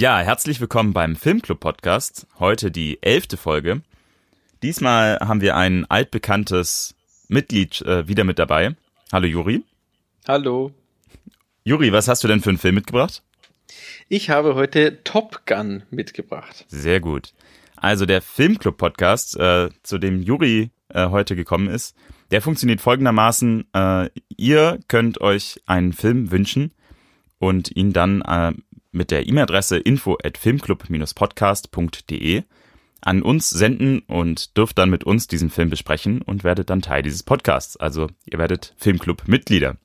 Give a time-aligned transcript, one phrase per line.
[0.00, 2.26] Ja, herzlich willkommen beim Filmclub Podcast.
[2.38, 3.82] Heute die elfte Folge.
[4.62, 6.94] Diesmal haben wir ein altbekanntes
[7.28, 8.76] Mitglied äh, wieder mit dabei.
[9.12, 9.62] Hallo Juri.
[10.26, 10.72] Hallo.
[11.64, 13.22] Juri, was hast du denn für einen Film mitgebracht?
[14.08, 16.64] Ich habe heute Top Gun mitgebracht.
[16.68, 17.34] Sehr gut.
[17.76, 21.94] Also der Filmclub Podcast, äh, zu dem Juri äh, heute gekommen ist,
[22.30, 23.66] der funktioniert folgendermaßen.
[23.74, 26.72] Äh, ihr könnt euch einen Film wünschen
[27.38, 28.54] und ihn dann äh,
[28.92, 32.44] mit der E-Mail-Adresse info at filmclub-podcast.de
[33.02, 37.02] an uns senden und dürft dann mit uns diesen Film besprechen und werdet dann Teil
[37.02, 37.76] dieses Podcasts.
[37.76, 39.76] Also ihr werdet Filmclub-Mitglieder.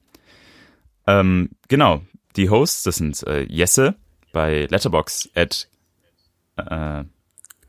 [1.07, 2.01] Ähm, genau,
[2.35, 3.95] die Hosts, das sind äh, Jesse
[4.33, 5.69] bei Letterbox at
[6.57, 7.03] äh,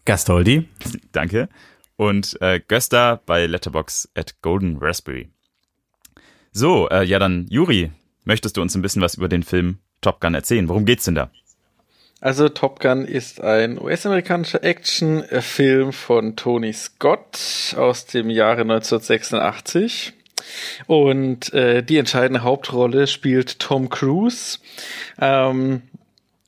[0.04, 0.68] Gastoldi.
[1.12, 1.48] Danke.
[1.96, 5.30] Und äh, Gösta bei Letterbox at Golden Raspberry.
[6.52, 7.92] So, äh, ja dann, Juri,
[8.24, 10.68] möchtest du uns ein bisschen was über den Film Top Gun erzählen?
[10.68, 11.30] Worum geht's denn da?
[12.20, 20.14] Also Top Gun ist ein US-amerikanischer Actionfilm von Tony Scott aus dem Jahre 1986.
[20.86, 24.58] Und äh, die entscheidende Hauptrolle spielt Tom Cruise.
[25.20, 25.82] Ähm,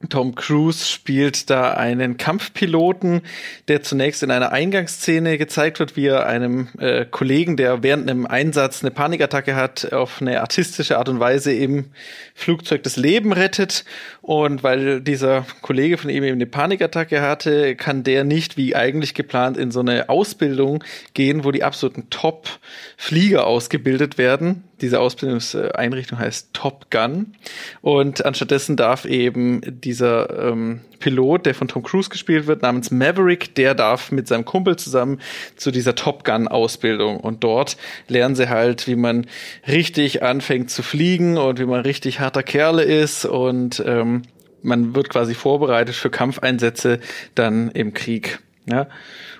[0.08, 3.22] Tom Cruise spielt da einen Kampfpiloten,
[3.66, 8.24] der zunächst in einer Eingangsszene gezeigt wird, wie er einem äh, Kollegen, der während einem
[8.24, 11.86] Einsatz eine Panikattacke hat, auf eine artistische Art und Weise im
[12.34, 13.84] Flugzeug das Leben rettet.
[14.28, 19.14] Und weil dieser Kollege von ihm eben eine Panikattacke hatte, kann der nicht, wie eigentlich
[19.14, 20.84] geplant, in so eine Ausbildung
[21.14, 24.64] gehen, wo die absoluten Top-Flieger ausgebildet werden.
[24.82, 27.36] Diese Ausbildungseinrichtung heißt Top Gun.
[27.80, 33.54] Und anstattdessen darf eben dieser ähm, Pilot, der von Tom Cruise gespielt wird, namens Maverick,
[33.54, 35.20] der darf mit seinem Kumpel zusammen
[35.56, 37.18] zu dieser Top Gun Ausbildung.
[37.18, 37.76] Und dort
[38.08, 39.26] lernen sie halt, wie man
[39.66, 44.17] richtig anfängt zu fliegen und wie man richtig harter Kerle ist und ähm,
[44.62, 47.00] man wird quasi vorbereitet für Kampfeinsätze
[47.34, 48.40] dann im Krieg.
[48.66, 48.88] Ja?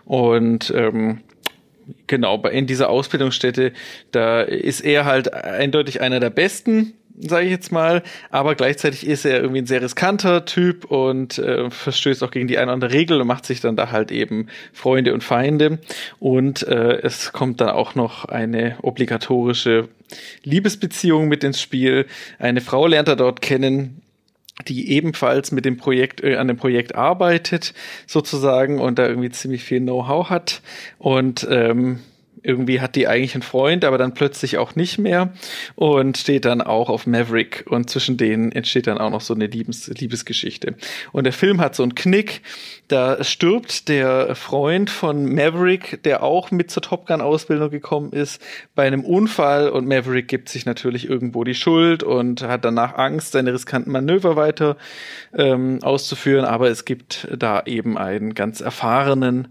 [0.05, 1.21] Und ähm,
[2.07, 3.73] genau, in dieser Ausbildungsstätte,
[4.11, 9.25] da ist er halt eindeutig einer der Besten, sage ich jetzt mal, aber gleichzeitig ist
[9.25, 12.93] er irgendwie ein sehr riskanter Typ und äh, verstößt auch gegen die eine oder andere
[12.93, 15.79] Regel und macht sich dann da halt eben Freunde und Feinde
[16.21, 19.89] und äh, es kommt dann auch noch eine obligatorische
[20.45, 22.07] Liebesbeziehung mit ins Spiel.
[22.39, 24.01] Eine Frau lernt er dort kennen,
[24.67, 27.75] die ebenfalls mit dem Projekt äh, an dem Projekt arbeitet
[28.07, 30.63] sozusagen und da irgendwie ziemlich viel Know-how hat.
[30.99, 32.01] Und ähm,
[32.49, 35.35] irgendwie hat die eigentlich einen Freund, aber dann plötzlich auch nicht mehr
[35.75, 39.47] und steht dann auch auf Maverick und zwischen denen entsteht dann auch noch so eine
[39.47, 40.75] Liebes Liebesgeschichte.
[41.13, 42.41] Und der Film hat so einen Knick,
[42.89, 48.41] da stirbt der Freund von Maverick, der auch mit zur Top Gun Ausbildung gekommen ist,
[48.75, 53.33] bei einem Unfall und Maverick gibt sich natürlich irgendwo die Schuld und hat danach Angst,
[53.33, 54.79] seine riskanten Manöver weiter
[55.37, 59.49] ähm, auszuführen, aber es gibt da eben einen ganz erfahrenen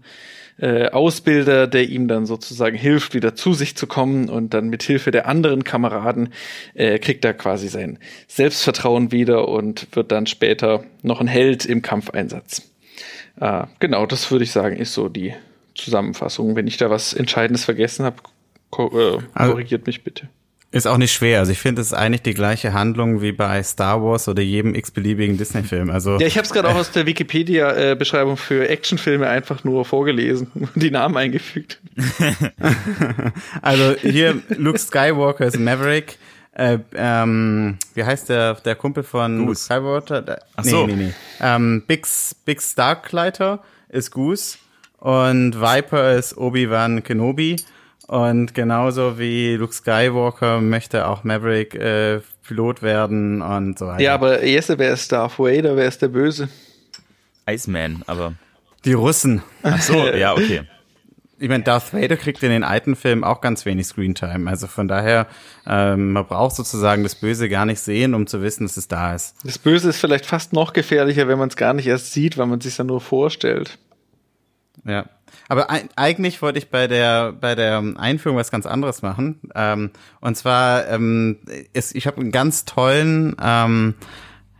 [0.58, 4.82] äh, Ausbilder, der ihm dann sozusagen hilft, wieder zu sich zu kommen und dann mit
[4.82, 6.32] Hilfe der anderen Kameraden
[6.74, 11.82] äh, kriegt er quasi sein Selbstvertrauen wieder und wird dann später noch ein Held im
[11.82, 12.70] Kampfeinsatz.
[13.40, 15.34] Äh, genau, das würde ich sagen, ist so die
[15.74, 16.56] Zusammenfassung.
[16.56, 18.16] Wenn ich da was Entscheidendes vergessen habe,
[18.70, 20.28] ko äh, also korrigiert mich bitte.
[20.70, 21.38] Ist auch nicht schwer.
[21.38, 24.74] Also ich finde, es ist eigentlich die gleiche Handlung wie bei Star Wars oder jedem
[24.74, 25.88] x-beliebigen Disney-Film.
[25.88, 30.50] Also ja, ich habe es gerade auch aus der Wikipedia-Beschreibung für Actionfilme einfach nur vorgelesen
[30.54, 31.80] und die Namen eingefügt.
[33.62, 36.18] also hier Luke Skywalker ist Maverick.
[36.52, 39.46] Äh, ähm, wie heißt der der Kumpel von Goose.
[39.46, 40.38] Luke Skywalker?
[40.54, 40.86] Ach so.
[40.86, 41.14] Nee, nee, nee.
[41.40, 42.06] Ähm, Big,
[42.44, 44.58] Big Starkleiter ist Goose
[44.98, 47.56] und Viper ist Obi-Wan Kenobi.
[48.08, 54.02] Und genauso wie Luke Skywalker möchte auch Maverick äh, Pilot werden und so weiter.
[54.02, 55.76] Ja, aber Jesse, wer ist Darth Vader?
[55.76, 56.48] Wer ist der Böse?
[57.46, 58.32] Iceman, aber.
[58.86, 59.42] Die Russen.
[59.62, 60.62] Ach so, ja, okay.
[61.38, 64.48] Ich meine, Darth Vader kriegt in den alten Filmen auch ganz wenig Screentime.
[64.48, 65.26] Also von daher,
[65.66, 69.14] ähm, man braucht sozusagen das Böse gar nicht sehen, um zu wissen, dass es da
[69.14, 69.36] ist.
[69.44, 72.46] Das Böse ist vielleicht fast noch gefährlicher, wenn man es gar nicht erst sieht, weil
[72.46, 73.78] man es sich dann nur vorstellt.
[74.86, 75.10] Ja.
[75.48, 79.40] Aber eigentlich wollte ich bei der bei der Einführung was ganz anderes machen.
[79.54, 79.90] Ähm,
[80.20, 81.38] und zwar ähm,
[81.72, 83.94] ist, ich habe einen ganz tollen ähm,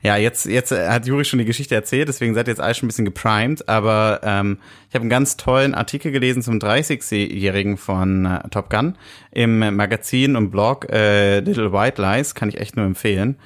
[0.00, 2.86] ja, jetzt, jetzt hat Juri schon die Geschichte erzählt, deswegen seid ihr jetzt alle schon
[2.86, 4.58] ein bisschen geprimed, aber ähm,
[4.88, 8.96] ich habe einen ganz tollen Artikel gelesen zum 30-Jährigen von äh, Top Gun
[9.32, 13.38] im Magazin und Blog äh, Little White Lies, kann ich echt nur empfehlen.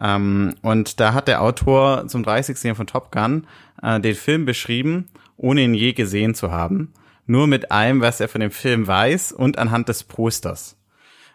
[0.00, 3.46] Ähm, und da hat der Autor zum 30-Jährigen von Top Gun
[3.80, 5.08] äh, den Film beschrieben
[5.40, 6.92] ohne ihn je gesehen zu haben.
[7.26, 10.76] Nur mit allem, was er von dem Film weiß und anhand des Posters.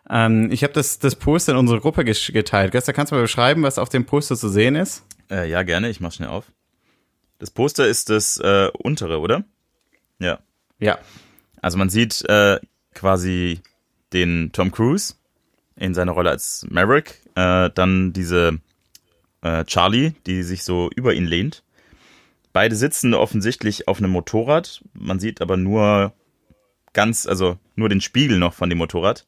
[0.10, 2.72] Ähm, ich habe das, das Poster in unsere Gruppe geteilt.
[2.72, 5.04] Göster, kannst du mal beschreiben, was auf dem Poster zu sehen ist?
[5.31, 5.90] Äh, ja, gerne.
[5.90, 6.46] Ich mach's schnell auf.
[7.40, 9.44] Das Poster ist das äh, untere, oder?
[10.19, 10.40] Ja.
[10.80, 11.00] Ja.
[11.62, 12.60] Also man sieht äh,
[12.94, 13.62] quasi
[14.13, 15.16] den Tom Cruise
[15.75, 18.60] in seiner Rolle als Maverick, äh, dann diese
[19.42, 21.63] äh, Charlie, die sich so über ihn lehnt.
[22.56, 24.81] Beide sitzen offensichtlich auf einem Motorrad.
[24.94, 26.13] Man sieht aber nur
[26.94, 29.28] ganz, also nur den Spiegel noch von dem Motorrad.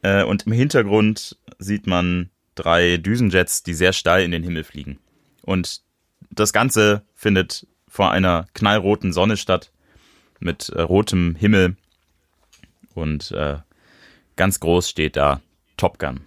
[0.00, 4.98] Äh, und im Hintergrund sieht man drei Düsenjets, die sehr steil in den Himmel fliegen.
[5.42, 5.82] Und
[6.30, 9.70] das Ganze findet vor einer knallroten Sonne statt,
[10.38, 11.76] mit äh, rotem Himmel.
[12.94, 13.58] Und äh,
[14.36, 15.42] ganz groß steht da
[15.76, 16.20] Top Gun.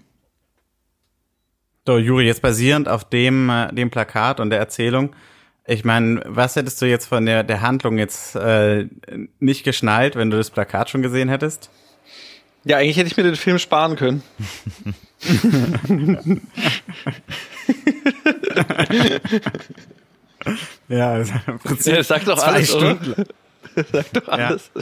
[1.88, 5.16] So, Juri, jetzt basierend auf dem, dem Plakat und der Erzählung,
[5.66, 8.88] ich meine, was hättest du jetzt von der, der Handlung jetzt äh,
[9.40, 11.70] nicht geschnallt, wenn du das Plakat schon gesehen hättest?
[12.66, 14.24] Ja, eigentlich hätte ich mir den Film sparen können.
[20.88, 21.94] ja, also im Prinzip.
[21.96, 23.12] Ja, sagt doch zwei alles, Stunden.
[23.76, 23.86] oder?
[23.92, 24.72] sagt doch alles.
[24.76, 24.82] Ja,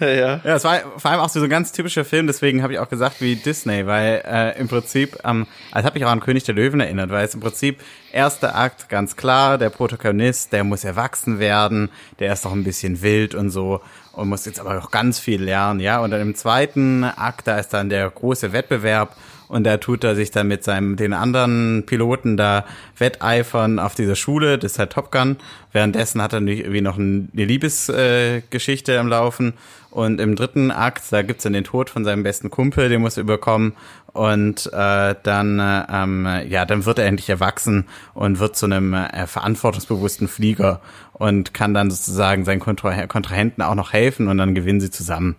[0.00, 0.40] ja.
[0.44, 2.88] Ja, es war vor allem auch so ein ganz typischer Film, deswegen habe ich auch
[2.88, 6.54] gesagt wie Disney, weil äh, im Prinzip, ähm, also habe ich auch an König der
[6.54, 7.80] Löwen erinnert, weil es im Prinzip
[8.12, 13.02] erster Akt ganz klar, der Protagonist, der muss erwachsen werden, der ist doch ein bisschen
[13.02, 13.80] wild und so
[14.12, 16.00] und muss jetzt aber auch ganz viel lernen, ja.
[16.00, 19.16] Und dann im zweiten Akt, da ist dann der große Wettbewerb
[19.48, 22.64] und da tut er sich dann mit seinem den anderen Piloten da
[22.98, 25.36] wetteifern auf dieser Schule, das ist halt Top Gun.
[25.72, 29.54] Währenddessen hat er irgendwie noch eine Liebesgeschichte äh, am Laufen
[29.94, 33.16] und im dritten Akt, da gibt's dann den Tod von seinem besten Kumpel, den muss
[33.16, 33.74] er überkommen
[34.12, 38.92] und äh, dann äh, ähm, ja, dann wird er endlich erwachsen und wird zu einem
[38.92, 40.80] äh, verantwortungsbewussten Flieger
[41.12, 45.36] und kann dann sozusagen seinen Kontra Kontrahenten auch noch helfen und dann gewinnen sie zusammen.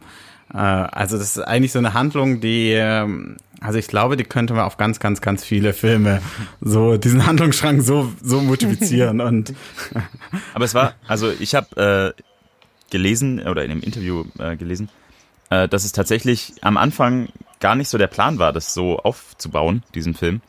[0.53, 4.53] Äh, also das ist eigentlich so eine Handlung, die ähm, also ich glaube, die könnte
[4.53, 6.21] man auf ganz, ganz, ganz viele Filme
[6.61, 9.53] so diesen Handlungsschrank so so multiplizieren und.
[10.53, 12.21] Aber es war, also ich habe äh,
[12.89, 14.89] gelesen oder in einem Interview äh, gelesen,
[15.49, 17.29] äh, dass es tatsächlich am Anfang
[17.59, 20.41] gar nicht so der Plan war, das so aufzubauen, diesen Film.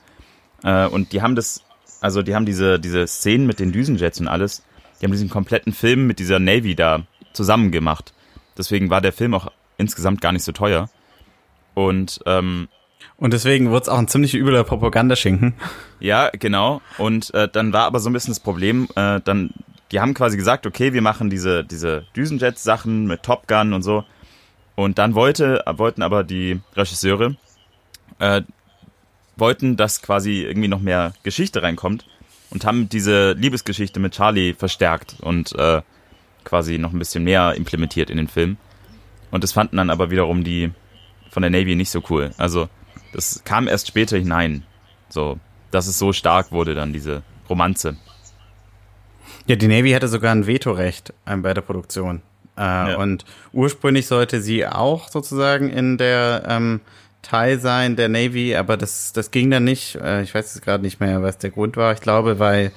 [0.63, 1.63] Äh, und die haben das,
[2.01, 4.63] also die haben diese diese Szenen mit den Düsenjets und alles,
[5.01, 8.13] die haben diesen kompletten Film mit dieser Navy da zusammen gemacht.
[8.57, 10.89] Deswegen war der Film auch insgesamt gar nicht so teuer.
[11.75, 12.69] Und ähm,
[13.19, 15.55] und deswegen wird's auch ein ziemlich übler Propagandaschinken.
[16.01, 16.83] Ja, genau.
[16.99, 19.51] Und äh, dann war aber so ein bisschen das Problem, äh, dann,
[19.93, 24.05] die haben quasi gesagt, okay, wir machen diese, diese Düsenjet-Sachen mit Top Gun und so.
[24.75, 27.37] Und dann wollte, wollten aber die Regisseure,
[28.19, 28.43] äh,
[29.37, 32.07] wollten, dass quasi irgendwie noch mehr Geschichte reinkommt
[32.51, 35.83] und haben diese Liebesgeschichte mit Charlie verstärkt und äh,
[36.45, 38.57] quasi noch ein bisschen mehr implementiert in den Film.
[39.31, 40.71] Und das fanden dann aber wiederum die
[41.31, 42.31] von der Navy nicht so cool.
[42.39, 42.69] Also
[43.13, 44.65] das kam erst später hinein.
[45.09, 45.39] So,
[45.71, 47.97] dass es so stark wurde, dann diese Romanze.
[49.47, 52.23] Ja, die Navy hatte sogar ein Vetorecht ähm, bei der Produktion.
[52.57, 52.97] Äh, ja.
[52.97, 56.81] Und ursprünglich sollte sie auch sozusagen in der ähm,
[57.23, 59.97] Teil sein der Navy, aber das, das ging dann nicht.
[59.97, 61.93] Äh, ich weiß jetzt gerade nicht mehr, was der Grund war.
[61.93, 62.73] Ich glaube, weil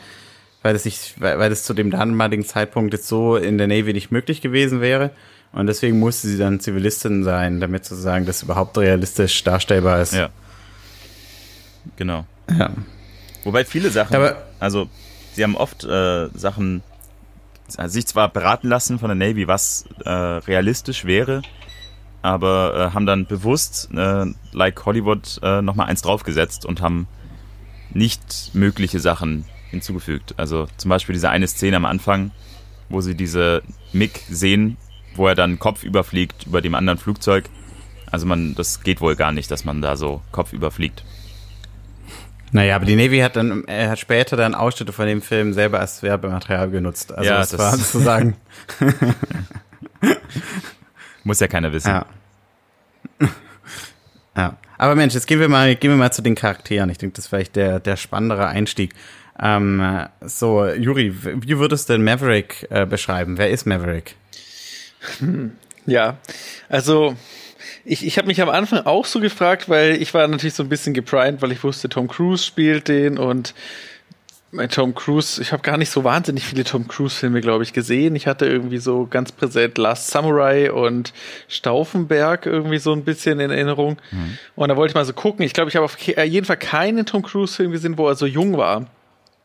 [0.62, 3.94] weil es sich, weil, weil es zu dem damaligen Zeitpunkt jetzt so in der Navy
[3.94, 5.12] nicht möglich gewesen wäre.
[5.52, 10.14] Und deswegen musste sie dann Zivilistin sein, damit sozusagen das überhaupt realistisch darstellbar ist.
[10.14, 10.30] Ja.
[11.96, 12.26] Genau.
[12.56, 12.72] Ja.
[13.44, 14.90] Wobei viele Sachen, Aber, also
[15.40, 16.84] sie haben oft äh, Sachen
[17.70, 21.44] sich zwar beraten lassen von der Navy, was äh, realistisch wäre,
[22.22, 27.08] aber äh, haben dann bewusst, äh, like Hollywood, äh, nochmal eins draufgesetzt und haben
[27.92, 30.34] nicht mögliche Sachen hinzugefügt.
[30.36, 32.32] Also zum Beispiel diese eine Szene am Anfang,
[32.90, 33.62] wo sie diese
[33.94, 34.76] Mick sehen,
[35.16, 37.50] wo er dann Kopf überfliegt über dem anderen Flugzeug.
[38.12, 41.06] Also man, das geht wohl gar nicht, dass man da so Kopf überfliegt.
[42.52, 45.80] Naja, aber die Navy hat dann, er hat später dann Ausschnitte von dem Film selber
[45.80, 47.12] als Werbematerial genutzt.
[47.12, 48.36] Also Ja, das, das- war sozusagen.
[51.24, 51.90] Muss ja keiner wissen.
[51.90, 52.06] ja.
[54.36, 54.58] ja.
[54.78, 56.90] Aber Mensch, jetzt gehen wir mal, gehen wir mal zu den Charakteren.
[56.90, 58.94] Ich denke, das ist vielleicht der, der spannendere Einstieg.
[59.42, 63.38] Ähm, äh, so, Juri, wie würdest du denn Maverick äh, beschreiben?
[63.38, 64.16] Wer ist Maverick?
[65.86, 66.18] Ja,
[66.70, 67.16] also
[67.90, 70.70] ich, ich habe mich am Anfang auch so gefragt, weil ich war natürlich so ein
[70.70, 73.56] bisschen geprimed, weil ich wusste, Tom Cruise spielt den und
[74.52, 78.16] mein Tom Cruise, ich habe gar nicht so wahnsinnig viele Tom Cruise-Filme, glaube ich, gesehen.
[78.16, 81.14] Ich hatte irgendwie so ganz präsent Last Samurai und
[81.48, 83.98] Stauffenberg irgendwie so ein bisschen in Erinnerung.
[84.56, 85.46] Und da wollte ich mal so gucken.
[85.46, 88.58] Ich glaube, ich habe auf jeden Fall keinen Tom Cruise-Film gesehen, wo er so jung
[88.58, 88.88] war.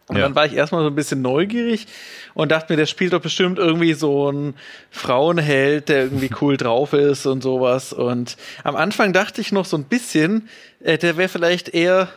[0.06, 0.22] Und Ja.
[0.24, 1.86] dann war ich erstmal so ein bisschen neugierig
[2.34, 4.54] und dachte mir, der spielt doch bestimmt irgendwie so ein
[4.90, 7.92] Frauenheld, der irgendwie cool drauf ist und sowas.
[7.92, 10.48] Und am Anfang dachte ich noch so ein bisschen,
[10.80, 12.08] äh, der wäre vielleicht eher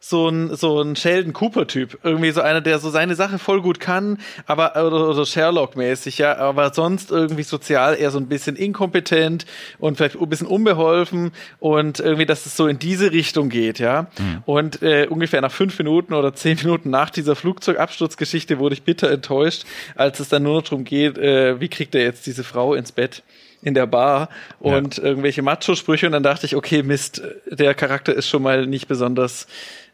[0.00, 1.98] so ein, so ein Sheldon Cooper-Typ.
[2.02, 6.36] Irgendwie so einer, der so seine Sache voll gut kann, aber, oder, oder Sherlock-mäßig, ja,
[6.36, 9.46] aber sonst irgendwie sozial eher so ein bisschen inkompetent
[9.78, 14.06] und vielleicht ein bisschen unbeholfen und irgendwie, dass es so in diese Richtung geht, ja.
[14.18, 14.42] Mhm.
[14.46, 19.10] Und äh, ungefähr nach fünf Minuten oder zehn Minuten nach dieser Flugzeugabsturzgeschichte wurde ich bitter
[19.10, 19.64] enttäuscht,
[19.96, 22.92] als es dann nur noch darum geht, äh, wie kriegt er jetzt diese Frau ins
[22.92, 23.22] Bett
[23.62, 24.28] in der Bar
[24.60, 25.04] und ja.
[25.04, 29.46] irgendwelche Macho-Sprüche und dann dachte ich, okay, Mist, der Charakter ist schon mal nicht besonders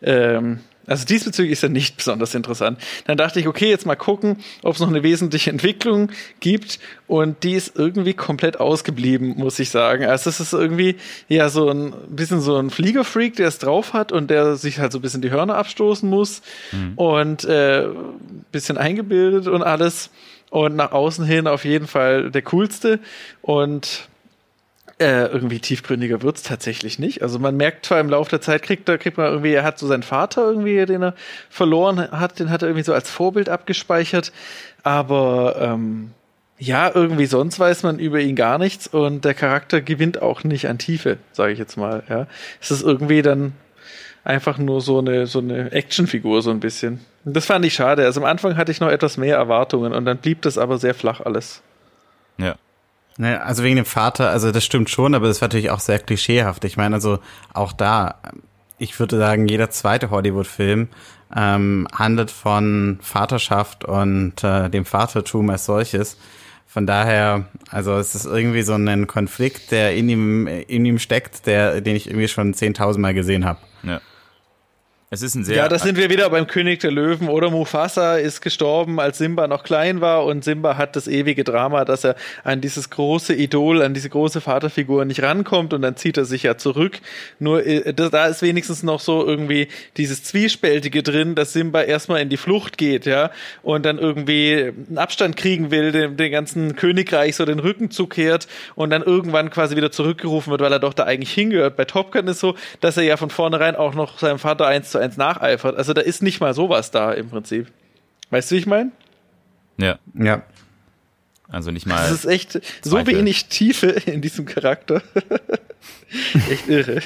[0.02, 2.78] ähm, also diesbezüglich ist er nicht besonders interessant.
[3.06, 6.78] Dann dachte ich, okay, jetzt mal gucken, ob es noch eine wesentliche Entwicklung gibt.
[7.06, 10.04] Und die ist irgendwie komplett ausgeblieben, muss ich sagen.
[10.04, 10.96] Also es ist irgendwie
[11.28, 14.92] ja so ein bisschen so ein Fliegerfreak, der es drauf hat und der sich halt
[14.92, 16.42] so ein bisschen die Hörner abstoßen muss
[16.72, 16.92] mhm.
[16.96, 17.86] und äh,
[18.52, 20.10] bisschen eingebildet und alles.
[20.54, 23.00] Und nach außen hin auf jeden Fall der coolste.
[23.42, 24.08] Und
[25.00, 27.22] äh, irgendwie tiefgründiger wird's tatsächlich nicht.
[27.22, 29.80] Also man merkt zwar im Laufe der Zeit, kriegt, da kriegt man irgendwie, er hat
[29.80, 31.14] so seinen Vater irgendwie, den er
[31.50, 34.30] verloren hat, den hat er irgendwie so als Vorbild abgespeichert.
[34.84, 36.12] Aber ähm,
[36.56, 40.68] ja, irgendwie sonst weiß man über ihn gar nichts und der Charakter gewinnt auch nicht
[40.68, 42.04] an Tiefe, sage ich jetzt mal.
[42.08, 42.28] Ja,
[42.60, 43.54] es ist irgendwie dann
[44.24, 47.00] einfach nur so eine so eine Actionfigur so ein bisschen.
[47.24, 48.04] Das fand ich schade.
[48.04, 50.94] Also am Anfang hatte ich noch etwas mehr Erwartungen und dann blieb das aber sehr
[50.94, 51.62] flach alles.
[52.38, 52.56] Ja.
[53.16, 56.00] Naja, also wegen dem Vater, also das stimmt schon, aber das war natürlich auch sehr
[56.00, 56.64] klischeehaft.
[56.64, 57.20] Ich meine, also
[57.52, 58.16] auch da,
[58.78, 60.88] ich würde sagen, jeder zweite Hollywood-Film
[61.36, 66.16] ähm, handelt von Vaterschaft und äh, dem Vatertum als solches.
[66.66, 71.46] Von daher, also es ist irgendwie so ein Konflikt, der in ihm, in ihm steckt,
[71.46, 73.60] der, den ich irgendwie schon zehntausendmal gesehen habe.
[73.84, 74.00] Ja.
[75.10, 75.56] Es ist ein sehr.
[75.56, 77.28] Ja, da sind wir wieder beim König der Löwen.
[77.28, 80.24] Oder Mufasa ist gestorben, als Simba noch klein war.
[80.24, 84.40] Und Simba hat das ewige Drama, dass er an dieses große Idol, an diese große
[84.40, 85.74] Vaterfigur nicht rankommt.
[85.74, 87.00] Und dann zieht er sich ja zurück.
[87.38, 89.68] Nur äh, da ist wenigstens noch so irgendwie
[89.98, 93.30] dieses Zwiespältige drin, dass Simba erstmal in die Flucht geht, ja.
[93.62, 98.48] Und dann irgendwie einen Abstand kriegen will, dem, dem ganzen Königreich so den Rücken zukehrt.
[98.74, 101.76] Und dann irgendwann quasi wieder zurückgerufen wird, weil er doch da eigentlich hingehört.
[101.76, 104.93] Bei Top Gun ist so, dass er ja von vornherein auch noch seinem Vater eins
[104.94, 105.76] zu eins nacheifert.
[105.76, 107.70] Also da ist nicht mal sowas da im Prinzip.
[108.30, 108.92] Weißt du, wie ich meine?
[109.76, 109.98] Ja.
[110.14, 110.42] Ja.
[111.48, 111.96] Also nicht mal.
[111.96, 112.82] Das ist echt Zweifel.
[112.82, 115.02] so wenig Tiefe in diesem Charakter.
[116.50, 117.00] echt irre.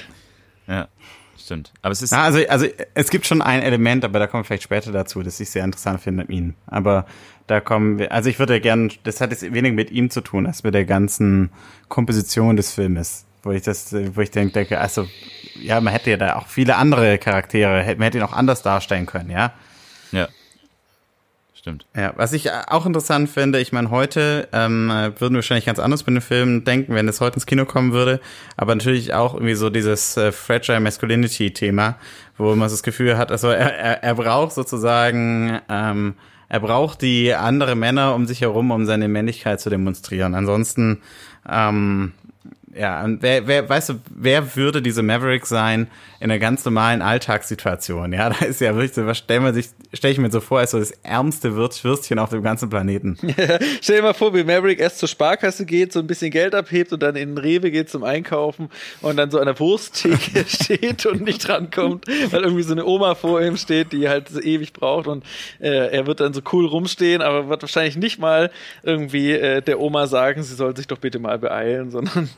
[0.66, 0.88] Ja,
[1.38, 1.73] stimmt.
[1.83, 2.12] Aber es ist.
[2.12, 5.23] Ja, also, also es gibt schon ein Element, aber da kommen wir vielleicht später dazu,
[5.23, 6.54] das ich sehr interessant finde mit ihm.
[6.66, 7.07] Aber
[7.47, 10.47] da kommen wir, also ich würde gerne, das hat jetzt wenig mit ihm zu tun,
[10.47, 11.50] als mit der ganzen
[11.88, 15.07] Komposition des Filmes wo ich das, wo ich denke, also
[15.61, 19.07] ja, man hätte ja da auch viele andere Charaktere, man hätte ihn auch anders darstellen
[19.07, 19.52] können, ja.
[20.12, 20.28] Ja.
[21.54, 21.87] Stimmt.
[21.95, 26.04] Ja, was ich auch interessant finde, ich meine, heute ähm, würden wir wahrscheinlich ganz anders
[26.04, 28.21] bei den Filmen denken, wenn es heute ins Kino kommen würde,
[28.57, 31.97] aber natürlich auch irgendwie so dieses äh, Fragile Masculinity-Thema,
[32.37, 36.14] wo man das Gefühl hat, also er, er, er braucht sozusagen, ähm,
[36.49, 40.35] er braucht die andere Männer um sich herum, um seine Männlichkeit zu demonstrieren.
[40.35, 41.02] Ansonsten
[41.47, 42.12] ähm,
[42.78, 45.88] ja, wer, wer, weißt du, wer würde diese Maverick sein
[46.20, 48.12] in einer ganz normalen Alltagssituation?
[48.12, 50.61] Ja, da ist ja wirklich so, was stell man sich, stell ich mir so vor,
[50.61, 53.18] als so das ärmste Würstchen auf dem ganzen Planeten.
[53.80, 56.92] stell dir mal vor, wie Maverick erst zur Sparkasse geht, so ein bisschen Geld abhebt
[56.92, 58.70] und dann in den Rewe geht zum Einkaufen
[59.00, 63.16] und dann so an der Wursttheke steht und nicht drankommt, weil irgendwie so eine Oma
[63.16, 65.25] vor ihm steht, die halt so ewig braucht und
[65.61, 68.52] äh, er wird dann so cool rumstehen, aber wird wahrscheinlich nicht mal
[68.85, 72.28] irgendwie äh, der Oma sagen, sie soll sich doch bitte mal beeilen, sondern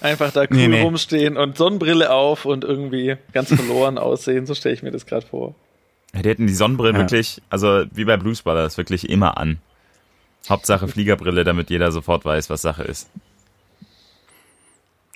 [0.00, 0.82] einfach da cool nee, nee.
[0.82, 4.46] rumstehen und Sonnenbrille auf und irgendwie ganz verloren aussehen.
[4.46, 5.54] So stelle ich mir das gerade vor.
[6.14, 6.98] Ja, die hätten die Sonnenbrille ja.
[7.00, 9.58] wirklich, also wie bei Blues Brothers, wirklich immer an.
[10.48, 13.08] Hauptsache Fliegerbrille, damit jeder sofort weiß, was Sache ist.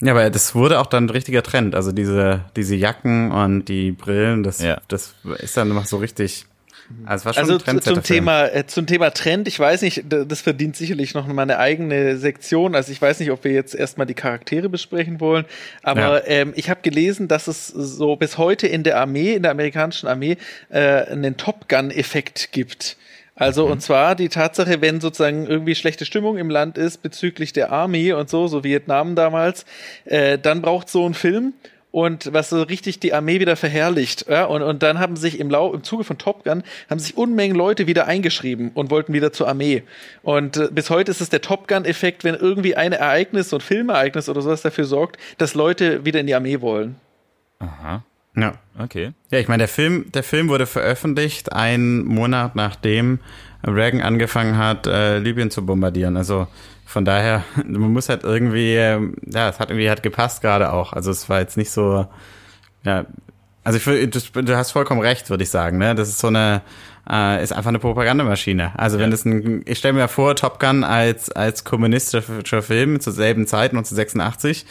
[0.00, 1.74] Ja, aber das wurde auch dann ein richtiger Trend.
[1.74, 4.80] Also diese, diese Jacken und die Brillen, das, ja.
[4.88, 6.46] das ist dann immer so richtig
[7.06, 10.76] also, war schon also zum Thema äh, zum Thema Trend, ich weiß nicht, das verdient
[10.76, 12.74] sicherlich noch mal eine eigene Sektion.
[12.74, 15.44] Also ich weiß nicht, ob wir jetzt erstmal die Charaktere besprechen wollen,
[15.82, 16.42] aber ja.
[16.42, 20.08] ähm, ich habe gelesen, dass es so bis heute in der Armee, in der amerikanischen
[20.08, 20.36] Armee,
[20.68, 22.96] äh, einen Top Gun-Effekt gibt.
[23.34, 23.72] Also mhm.
[23.72, 28.12] und zwar die Tatsache, wenn sozusagen irgendwie schlechte Stimmung im Land ist bezüglich der Armee
[28.12, 29.64] und so, so Vietnam damals,
[30.04, 31.54] äh, dann braucht so ein Film
[31.92, 34.26] und was so richtig die Armee wieder verherrlicht.
[34.28, 34.44] Ja?
[34.44, 37.56] Und, und dann haben sich im, Lau im Zuge von Top Gun haben sich Unmengen
[37.56, 39.82] Leute wieder eingeschrieben und wollten wieder zur Armee.
[40.22, 43.60] Und äh, bis heute ist es der Top Gun-Effekt, wenn irgendwie ein Ereignis, so ein
[43.60, 46.96] Filmereignis oder sowas dafür sorgt, dass Leute wieder in die Armee wollen.
[47.58, 48.04] Aha.
[48.36, 48.54] Ja.
[48.78, 49.12] Okay.
[49.30, 53.18] Ja, ich meine, der Film, der Film wurde veröffentlicht einen Monat nachdem
[53.66, 56.16] Reagan angefangen hat, äh, Libyen zu bombardieren.
[56.16, 56.46] Also
[56.90, 60.92] von daher, man muss halt irgendwie, ähm, ja, es hat irgendwie halt gepasst gerade auch.
[60.92, 62.06] Also es war jetzt nicht so,
[62.84, 63.06] ja,
[63.62, 65.78] Also ich, du, du hast vollkommen recht, würde ich sagen.
[65.78, 65.94] Ne?
[65.94, 66.62] Das ist so eine,
[67.08, 68.72] äh, ist einfach eine Propagandamaschine.
[68.76, 69.04] Also ja.
[69.04, 73.46] wenn es ein, ich stelle mir vor, Top Gun als als kommunistischer Film zur selben
[73.46, 74.66] Zeit 1986,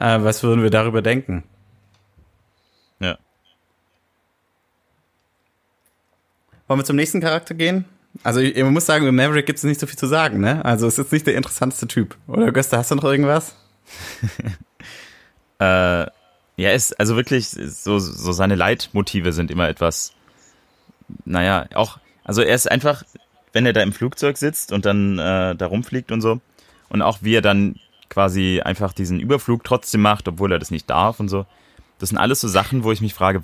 [0.00, 1.42] äh, was würden wir darüber denken?
[3.00, 3.18] Ja.
[6.68, 7.84] Wollen wir zum nächsten Charakter gehen?
[8.22, 10.64] Also ich, man muss sagen, über Maverick gibt es nicht so viel zu sagen, ne?
[10.64, 12.16] Also es ist nicht der interessanteste Typ.
[12.26, 13.56] Oder Gösta, hast du noch irgendwas?
[15.58, 16.06] äh
[16.56, 20.12] ja, ist also wirklich so, so seine Leitmotive sind immer etwas,
[21.24, 23.02] naja, auch, also er ist einfach,
[23.52, 26.40] wenn er da im Flugzeug sitzt und dann äh, da rumfliegt und so,
[26.88, 27.76] und auch wie er dann
[28.08, 31.46] quasi einfach diesen Überflug trotzdem macht, obwohl er das nicht darf und so.
[31.98, 33.42] Das sind alles so Sachen, wo ich mich frage,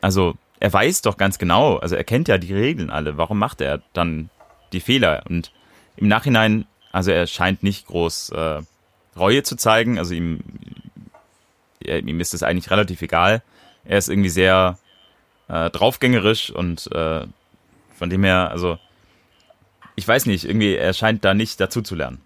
[0.00, 3.60] also er weiß doch ganz genau, also er kennt ja die Regeln alle, warum macht
[3.60, 4.30] er dann
[4.72, 5.22] die Fehler?
[5.28, 5.52] Und
[5.94, 8.62] im Nachhinein, also er scheint nicht groß äh,
[9.14, 10.40] Reue zu zeigen, also ihm,
[11.80, 13.42] ihm ist es eigentlich relativ egal.
[13.84, 14.78] Er ist irgendwie sehr
[15.48, 17.26] äh, draufgängerisch und äh,
[17.92, 18.78] von dem her, also
[19.96, 22.22] ich weiß nicht, irgendwie er scheint da nicht dazu zu lernen.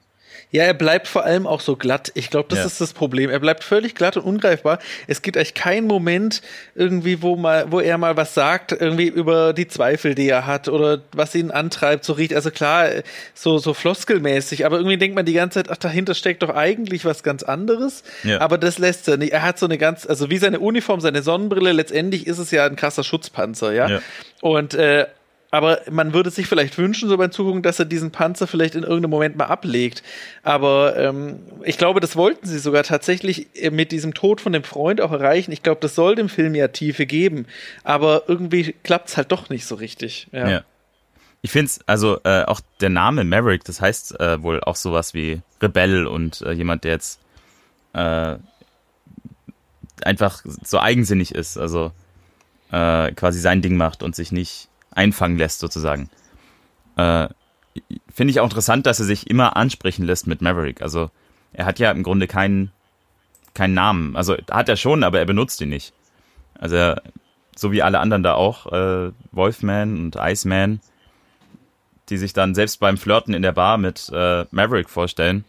[0.51, 2.11] Ja, er bleibt vor allem auch so glatt.
[2.15, 2.67] Ich glaube, das ja.
[2.67, 3.31] ist das Problem.
[3.31, 4.79] Er bleibt völlig glatt und ungreifbar.
[5.07, 6.43] Es gibt eigentlich keinen Moment
[6.75, 10.69] irgendwie, wo mal, wo er mal was sagt, irgendwie über die Zweifel, die er hat
[10.69, 12.35] oder was ihn antreibt, so riecht.
[12.35, 12.89] Also klar,
[13.35, 17.05] so, so floskelmäßig, aber irgendwie denkt man die ganze Zeit, ach, dahinter steckt doch eigentlich
[17.05, 18.03] was ganz anderes.
[18.25, 18.41] Ja.
[18.41, 19.33] Aber das lässt er nicht.
[19.33, 22.65] Er hat so eine ganz, also wie seine Uniform, seine Sonnenbrille, letztendlich ist es ja
[22.65, 23.89] ein krasser Schutzpanzer, ja.
[23.89, 24.01] ja.
[24.41, 25.07] Und äh,
[25.51, 28.83] aber man würde sich vielleicht wünschen, so beim Zugucken, dass er diesen Panzer vielleicht in
[28.83, 30.03] irgendeinem Moment mal ablegt.
[30.43, 34.63] Aber ähm, ich glaube, das wollten sie sogar tatsächlich äh, mit diesem Tod von dem
[34.63, 35.53] Freund auch erreichen.
[35.53, 37.47] Ich glaube, das soll dem Film ja Tiefe geben.
[37.83, 40.29] Aber irgendwie klappt es halt doch nicht so richtig.
[40.33, 40.49] Ja.
[40.49, 40.65] ja.
[41.41, 45.15] Ich finde es, also äh, auch der Name Maverick, das heißt äh, wohl auch sowas
[45.15, 47.21] wie Rebell und äh, jemand, der jetzt
[47.95, 48.37] äh,
[50.03, 51.93] einfach so eigensinnig ist, also
[52.71, 56.11] äh, quasi sein Ding macht und sich nicht einfangen lässt, sozusagen.
[56.97, 57.29] Äh,
[58.13, 60.83] Finde ich auch interessant, dass er sich immer ansprechen lässt mit Maverick.
[60.83, 61.11] Also
[61.53, 62.73] er hat ja im Grunde keinen,
[63.55, 64.17] keinen Namen.
[64.17, 65.93] Also hat er schon, aber er benutzt ihn nicht.
[66.59, 67.03] Also er,
[67.57, 70.81] so wie alle anderen da auch, äh, Wolfman und Iceman,
[72.09, 75.45] die sich dann selbst beim Flirten in der Bar mit äh, Maverick vorstellen,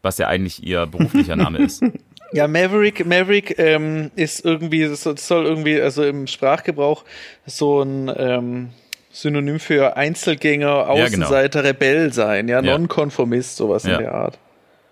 [0.00, 1.82] was ja eigentlich ihr beruflicher Name ist.
[2.32, 7.04] Ja, Maverick, Maverick ähm, ist irgendwie, soll irgendwie, also im Sprachgebrauch
[7.46, 8.70] so ein ähm,
[9.10, 11.68] Synonym für Einzelgänger, Außenseiter, ja, genau.
[11.68, 12.78] Rebell sein, ja, ja.
[12.78, 13.96] Nonkonformist, sowas ja.
[13.96, 14.38] in der Art.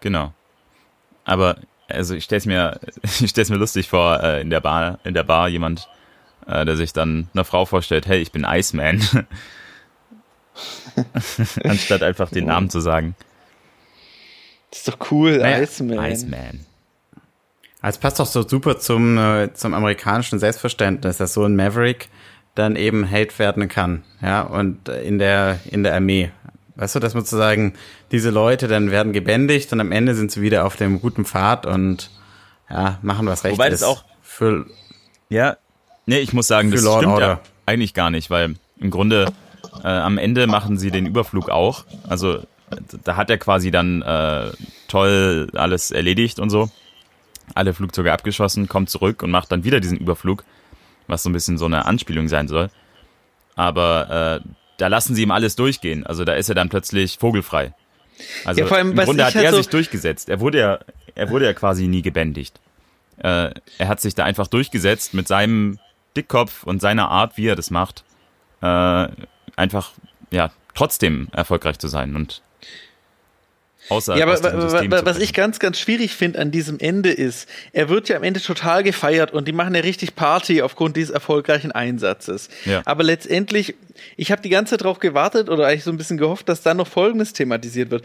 [0.01, 0.33] Genau.
[1.25, 1.57] Aber
[1.89, 5.25] also ich stell's mir, ich stell's mir lustig vor, äh, in der Bar, in der
[5.25, 5.89] Bar jemand,
[6.47, 9.01] äh, der sich dann einer Frau vorstellt, hey, ich bin Iceman.
[11.65, 13.15] Anstatt einfach den Namen zu sagen.
[14.71, 15.99] Das ist doch cool, naja, Iceman.
[15.99, 16.67] Iceman.
[17.81, 22.09] Also es passt doch so super zum, äh, zum amerikanischen Selbstverständnis, dass so ein Maverick
[22.55, 26.31] dann eben Held werden kann, ja, und in der, in der Armee.
[26.77, 27.75] Weißt du, dass man zu sagen,
[28.11, 31.67] diese Leute dann werden gebändigt und am Ende sind sie wieder auf dem guten Pfad
[31.67, 32.11] und
[32.69, 33.59] ja, machen was Rechtes.
[33.59, 34.67] Wobei das auch für
[35.29, 35.57] ja,
[36.07, 39.33] nee, ich muss sagen, das stimmt ja eigentlich gar nicht, weil im Grunde
[39.85, 41.85] äh, am Ende machen sie den Überflug auch.
[42.09, 42.41] Also
[43.05, 44.51] da hat er quasi dann äh,
[44.89, 46.69] toll alles erledigt und so
[47.55, 50.45] alle Flugzeuge abgeschossen, kommt zurück und macht dann wieder diesen Überflug,
[51.07, 52.71] was so ein bisschen so eine Anspielung sein soll.
[53.57, 56.07] Aber äh, da lassen sie ihm alles durchgehen.
[56.07, 57.75] Also da ist er dann plötzlich vogelfrei.
[58.45, 60.29] Also ja, vor allem, im Grunde hat halt er so sich durchgesetzt.
[60.29, 60.79] Er wurde ja,
[61.15, 62.61] er wurde ja quasi nie gebändigt.
[63.19, 65.79] Äh, er hat sich da einfach durchgesetzt mit seinem
[66.17, 68.05] Dickkopf und seiner Art, wie er das macht,
[68.63, 69.09] äh,
[69.57, 69.93] einfach
[70.31, 72.17] ja trotzdem erfolgreich zu sein.
[72.17, 72.43] Und
[73.91, 78.09] Außer ja, aber was ich ganz, ganz schwierig finde an diesem Ende ist, er wird
[78.09, 82.49] ja am Ende total gefeiert und die machen ja richtig Party aufgrund dieses erfolgreichen Einsatzes.
[82.65, 82.83] Ja.
[82.85, 83.75] Aber letztendlich,
[84.17, 86.77] ich habe die ganze Zeit darauf gewartet oder eigentlich so ein bisschen gehofft, dass dann
[86.77, 88.05] noch Folgendes thematisiert wird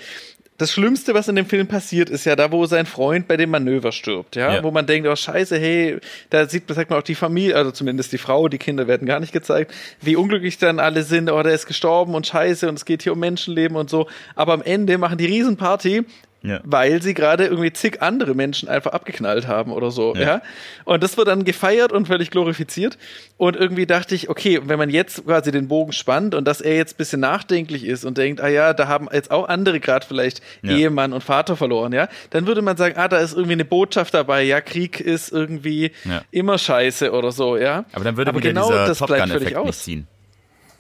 [0.58, 3.50] das Schlimmste, was in dem Film passiert, ist ja da, wo sein Freund bei dem
[3.50, 4.56] Manöver stirbt, ja?
[4.56, 4.64] ja.
[4.64, 5.98] Wo man denkt, oh scheiße, hey,
[6.30, 9.20] da sieht, sagt man auch die Familie, also zumindest die Frau, die Kinder werden gar
[9.20, 12.86] nicht gezeigt, wie unglücklich dann alle sind, oh, der ist gestorben und scheiße und es
[12.86, 14.08] geht hier um Menschenleben und so.
[14.36, 16.06] Aber am Ende machen die Riesenparty
[16.46, 16.62] ja.
[16.64, 20.22] weil sie gerade irgendwie zig andere Menschen einfach abgeknallt haben oder so, ja.
[20.22, 20.42] ja.
[20.84, 22.98] Und das wird dann gefeiert und völlig glorifiziert.
[23.38, 26.76] Und irgendwie dachte ich, okay, wenn man jetzt quasi den Bogen spannt und dass er
[26.76, 30.42] jetzt bisschen nachdenklich ist und denkt, ah ja, da haben jetzt auch andere gerade vielleicht
[30.62, 30.72] ja.
[30.72, 34.14] Ehemann und Vater verloren, ja, dann würde man sagen, ah, da ist irgendwie eine Botschaft
[34.14, 35.92] dabei, ja, Krieg ist irgendwie
[36.32, 37.86] immer scheiße oder so, ja.
[37.94, 39.84] Aber dann würde aber genau das bleibt völlig aus.
[39.84, 40.08] Ziehen.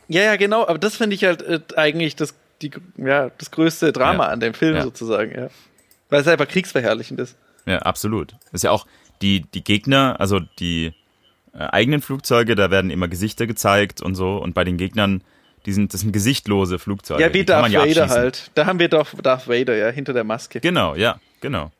[0.07, 3.91] Ja, ja, genau, aber das finde ich halt äh, eigentlich das die, ja, das größte
[3.91, 4.29] Drama ja.
[4.31, 4.83] an dem Film ja.
[4.83, 5.49] sozusagen, ja.
[6.09, 7.35] Weil es einfach kriegsverherrlichend ist.
[7.65, 8.33] Ja, absolut.
[8.33, 8.85] Das ist ja auch
[9.21, 10.93] die, die Gegner, also die,
[11.57, 14.37] äh, eigenen Flugzeuge, da werden immer Gesichter gezeigt und so.
[14.37, 15.23] Und bei den Gegnern,
[15.65, 17.21] die sind, das sind gesichtlose Flugzeuge.
[17.21, 18.09] Ja, wie die kann Darth man ja Vader abschießen.
[18.09, 18.51] halt.
[18.55, 20.59] Da haben wir doch Darth Vader, ja, hinter der Maske.
[20.59, 21.71] Genau, ja, genau.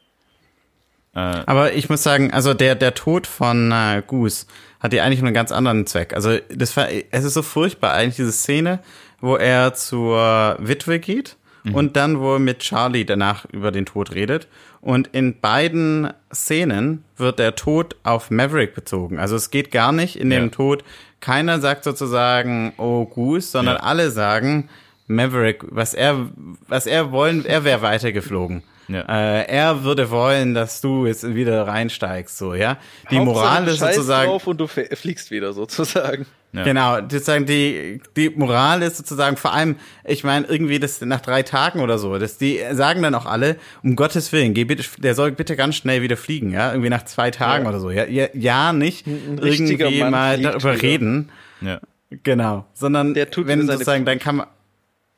[1.13, 4.45] Äh, Aber ich muss sagen, also der, der Tod von äh, Goose
[4.79, 6.13] hat ja eigentlich einen ganz anderen Zweck.
[6.13, 8.79] Also das war, es ist so furchtbar eigentlich, diese Szene,
[9.21, 11.37] wo er zur Witwe geht
[11.73, 14.47] und dann, wo er mit Charlie danach über den Tod redet.
[14.81, 19.17] Und in beiden Szenen wird der Tod auf Maverick bezogen.
[19.17, 20.49] Also es geht gar nicht in dem Ja.
[20.49, 20.83] Tod,
[21.21, 23.81] keiner sagt sozusagen, oh Goose, sondern Ja.
[23.83, 24.69] alle sagen,
[25.07, 26.27] Maverick, was er,
[26.67, 28.61] was er wollen, er wäre weitergeflogen.
[28.87, 29.01] Ja.
[29.01, 32.77] Äh, er würde wollen, dass du jetzt wieder reinsteigst, so, ja.
[33.09, 36.27] Die Hauptsache, Moral ist sozusagen, drauf und du fl- fliegst wieder sozusagen.
[36.55, 36.63] Ja.
[36.63, 41.43] genau, sozusagen die, die Moral ist sozusagen vor allem, ich meine, irgendwie das nach drei
[41.43, 45.15] Tagen oder so, dass die sagen dann auch alle, um Gottes Willen, geh bitte, der
[45.15, 47.69] soll bitte ganz schnell wieder fliegen, ja, irgendwie nach zwei Tagen Ja.
[47.69, 51.29] oder so, ja, ja, ja nicht irgendwie Mann mal darüber reden,
[51.61, 51.79] ja.
[52.23, 54.45] Genau, sondern Der tut wenn sozusagen dein Kam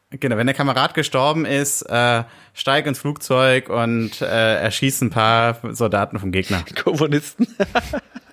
[0.10, 2.24] genau, wenn der Kamerad gestorben ist, äh,
[2.54, 6.64] steig ins Flugzeug und äh, erschieß ein paar Soldaten vom Gegner.
[6.84, 7.48] Kommunisten.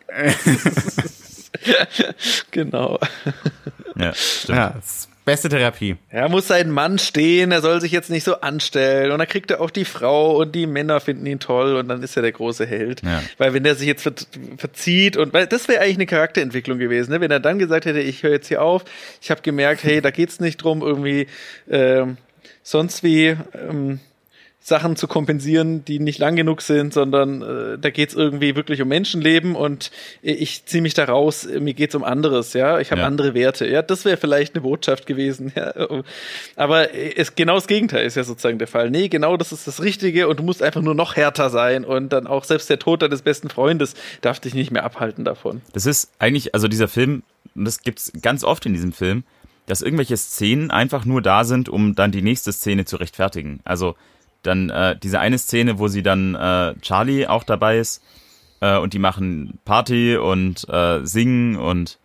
[2.51, 2.99] genau.
[3.97, 4.59] Ja, stimmt.
[4.59, 5.97] Ja, das ist beste Therapie.
[6.11, 9.11] Er muss seinen Mann stehen, er soll sich jetzt nicht so anstellen.
[9.11, 12.03] Und dann kriegt er auch die Frau und die Männer finden ihn toll und dann
[12.03, 13.03] ist er der große Held.
[13.03, 13.23] Ja.
[13.39, 14.13] Weil wenn er sich jetzt ver
[14.59, 17.21] verzieht und weil das wäre eigentlich eine Charakterentwicklung gewesen, ne?
[17.21, 18.85] wenn er dann gesagt hätte, ich höre jetzt hier auf,
[19.21, 21.27] ich habe gemerkt, hey, da geht's nicht drum, irgendwie
[21.71, 22.17] ähm,
[22.63, 24.01] sonst wie ähm,
[24.67, 28.89] Sachen zu kompensieren, die nicht lang genug sind, sondern äh, da geht's irgendwie wirklich um
[28.89, 29.91] Menschenleben und
[30.23, 33.07] ich ziehe mich da raus, mir geht's um anderes, ja, ich habe Ja.
[33.07, 35.75] andere Werte, ja, das wäre vielleicht eine Botschaft gewesen, ja.
[36.57, 38.91] aber es, genau das Gegenteil ist ja sozusagen der Fall.
[38.91, 42.11] Nee, genau das ist das Richtige und du musst einfach nur noch härter sein und
[42.15, 45.61] dann auch selbst der Tod deines besten Freundes darf dich nicht mehr abhalten davon.
[45.75, 47.23] Das ist eigentlich, also dieser Film,
[47.55, 49.25] und das gibt's ganz oft in diesem Film,
[49.67, 53.61] dass irgendwelche Szenen einfach nur da sind, um dann die nächste Szene zu rechtfertigen.
[53.65, 53.95] Also
[54.47, 58.03] dann äh, diese eine Szene, wo sie dann äh, Charlie auch dabei ist
[58.61, 61.99] äh, und die machen Party und äh, singen und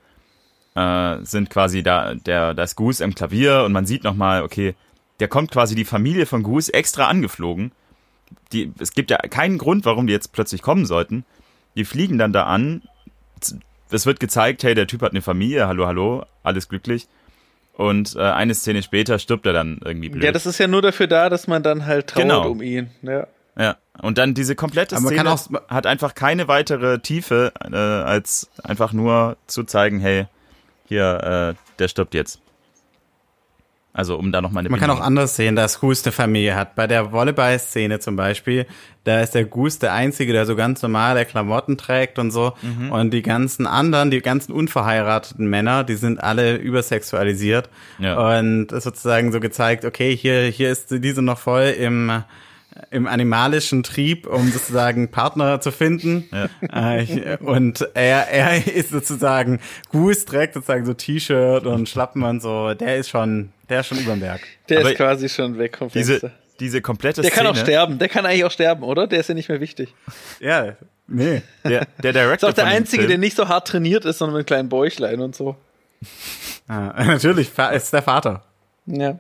[0.76, 4.76] äh, sind quasi da, der, da ist Goose im Klavier und man sieht nochmal, okay,
[5.20, 7.72] der kommt quasi die Familie von Goose extra angeflogen.
[8.54, 11.26] Die, es gibt ja keinen Grund, warum die jetzt plötzlich kommen sollten.
[11.76, 12.84] Die fliegen dann da an.
[13.92, 17.08] Es wird gezeigt, hey, der Typ hat eine Familie, hallo, hallo, alles glücklich.
[17.80, 20.22] Und äh, eine Szene später stirbt er dann irgendwie blöd.
[20.26, 22.50] Ja, das ist ja nur dafür da, dass man dann halt trauert Genau.
[22.50, 22.90] um ihn.
[23.04, 23.26] Ja.
[23.58, 27.54] Ja, und dann diese komplette Aber man Szene kann auch- hat einfach keine weitere Tiefe,
[27.72, 30.26] äh, als einfach nur zu zeigen, hey,
[30.90, 32.42] hier, äh, der stirbt jetzt.
[33.92, 36.56] Also um da nochmal eine Man kann auch Bindung- anders sehen, dass Goose eine Familie
[36.56, 36.76] hat.
[36.76, 38.68] Bei der Volleyball-Szene zum Beispiel,
[39.04, 42.54] da ist der Goose der Einzige, der so ganz normale Klamotten trägt und so.
[42.62, 42.92] Mhm.
[42.92, 47.70] Und die ganzen anderen, die ganzen unverheirateten Männer, die sind alle übersexualisiert.
[47.98, 48.38] Ja.
[48.38, 52.24] Und es ist sozusagen so gezeigt, okay, hier, hier ist diese noch voll im
[52.92, 56.30] im animalischen Trieb, um sozusagen Partner zu finden.
[56.74, 59.60] Äh, ich, und er, er ist sozusagen,
[59.92, 62.74] Goose trägt sozusagen so T-Shirt und Schlappen und so.
[62.74, 64.42] Der ist schon, der ist schon überm Berg.
[64.70, 66.14] Der Aber ist quasi schon weg vom Fenster.
[66.14, 68.00] diese, diese komplette der kann auch sterben.
[68.00, 69.08] Der kann eigentlich auch sterben, oder?
[69.08, 69.94] Der ist ja nicht mehr wichtig.
[70.40, 70.76] Ja,
[71.08, 71.42] nee.
[71.64, 74.36] Der, der Ist Director auch der Einzige, Film, der nicht so hart trainiert ist, sondern
[74.36, 75.56] mit einem kleinen Bäuchlein und so.
[76.68, 78.44] Ah, natürlich, ist der Vater.
[78.86, 79.20] Ja.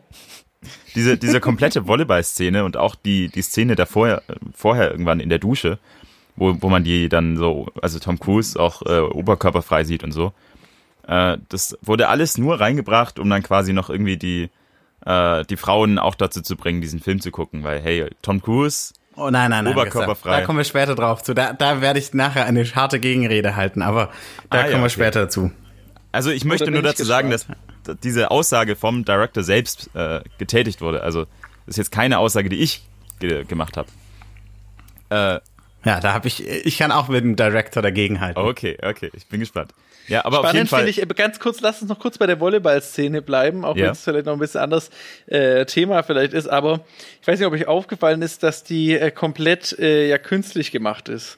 [0.95, 4.21] Diese, diese komplette Volleyball-Szene und auch die, die Szene davor,
[4.53, 5.79] vorher irgendwann in der Dusche,
[6.35, 10.33] wo, wo man die dann so, also Tom Cruise auch äh, oberkörperfrei sieht und so.
[11.07, 14.49] Äh, das wurde alles nur reingebracht, um dann quasi noch irgendwie die,
[15.05, 18.93] äh, die Frauen auch dazu zu bringen, diesen Film zu gucken, weil hey, Tom Cruise,
[19.15, 19.73] Oh nein, nein, nein.
[19.73, 20.39] Oberkörperfrei.
[20.39, 21.33] Da kommen wir später drauf zu.
[21.33, 24.11] Da, da werde ich nachher eine harte Gegenrede halten, aber
[24.49, 24.89] da Ah, ja, kommen wir okay.
[24.91, 25.51] später dazu.
[26.13, 27.45] also ich möchte nur dazu sagen, dass
[27.95, 31.03] diese Aussage vom Director selbst äh, getätigt wurde.
[31.03, 31.21] Also
[31.65, 32.81] das ist jetzt keine Aussage, die ich
[33.19, 33.89] ge gemacht habe.
[35.09, 35.39] Äh,
[35.85, 38.41] Ja, da habe ich, ich kann auch mit dem Director dagegenhalten.
[38.43, 39.71] okay, okay, ich bin gespannt.
[40.07, 40.79] Ja, aber auf jeden Spannend Fall.
[40.79, 43.85] finde ich, äh, ganz kurz, lass uns noch kurz bei der Volleyball-Szene bleiben, auch Ja.
[43.85, 44.89] wenn es vielleicht noch ein bisschen anderes
[45.27, 46.81] äh, Thema vielleicht ist, aber
[47.21, 51.09] ich weiß nicht, ob euch aufgefallen ist, dass die äh, komplett äh, ja künstlich gemacht
[51.09, 51.37] ist.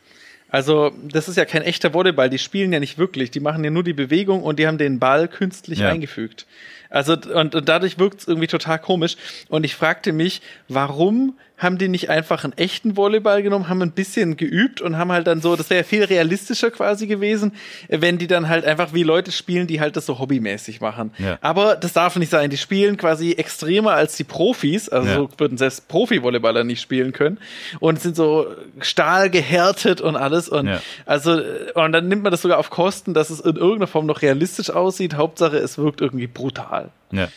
[0.52, 3.70] Also, das ist ja kein echter Volleyball, die spielen ja nicht wirklich, die machen ja
[3.72, 5.88] nur die Bewegung und die haben den Ball künstlich Ja.
[5.88, 6.46] eingefügt.
[6.90, 9.16] Also, und, und dadurch wirkt es irgendwie total komisch.
[9.48, 13.92] Und ich fragte mich, warum haben die nicht einfach einen echten Volleyball genommen, haben ein
[13.92, 17.54] bisschen geübt und haben halt dann so, das wäre ja viel realistischer quasi gewesen,
[17.88, 21.12] wenn die dann halt einfach wie Leute spielen, die halt das so hobbymäßig machen.
[21.20, 21.38] Ja.
[21.42, 22.50] Aber das darf nicht sein.
[22.50, 25.16] Die spielen quasi extremer als die Profis, also Ja.
[25.16, 27.38] so würden selbst Profi-Volleyballer nicht spielen können
[27.80, 28.48] und sind so
[28.80, 30.32] stahlgehärtet und alles.
[30.32, 30.82] alles und Ja.
[31.06, 31.42] also
[31.76, 34.70] und dann nimmt man das sogar auf Kosten, dass es in irgendeiner Form noch realistisch
[34.70, 35.16] aussieht.
[35.16, 36.90] Hauptsache, es wirkt irgendwie brutal.
[37.12, 37.28] Ja.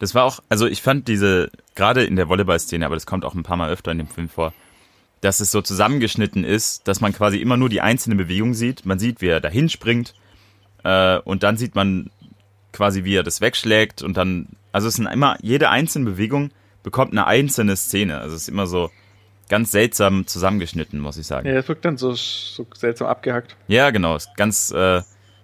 [0.00, 3.34] Das war auch, also ich fand diese, gerade in der Volleyball-Szene, aber das kommt auch
[3.34, 4.52] ein paar Mal öfter in dem Film vor,
[5.20, 8.86] dass es so zusammengeschnitten ist, dass man quasi immer nur die einzelne Bewegung sieht.
[8.86, 10.14] Man sieht, wie er dahin springt
[10.82, 12.10] äh, und dann sieht man
[12.72, 16.50] quasi, wie er das wegschlägt und dann, also es sind immer, jede einzelne Bewegung
[16.82, 18.18] bekommt eine einzelne Szene.
[18.18, 18.90] Also es ist immer so
[19.50, 21.46] ganz seltsam zusammengeschnitten, muss ich sagen.
[21.46, 23.54] Ja, es wirkt dann so, so seltsam abgehackt.
[23.68, 24.16] Ja, genau.
[24.16, 25.02] Ist ganz äh,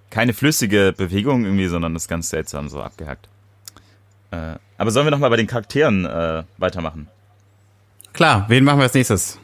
[0.09, 3.29] keine flüssige Bewegung irgendwie, sondern ist ganz seltsam so abgehackt.
[4.31, 7.09] Äh, aber sollen wir noch mal bei den Charakteren äh, weitermachen?
[8.13, 9.39] Klar, wen machen wir als nächstes?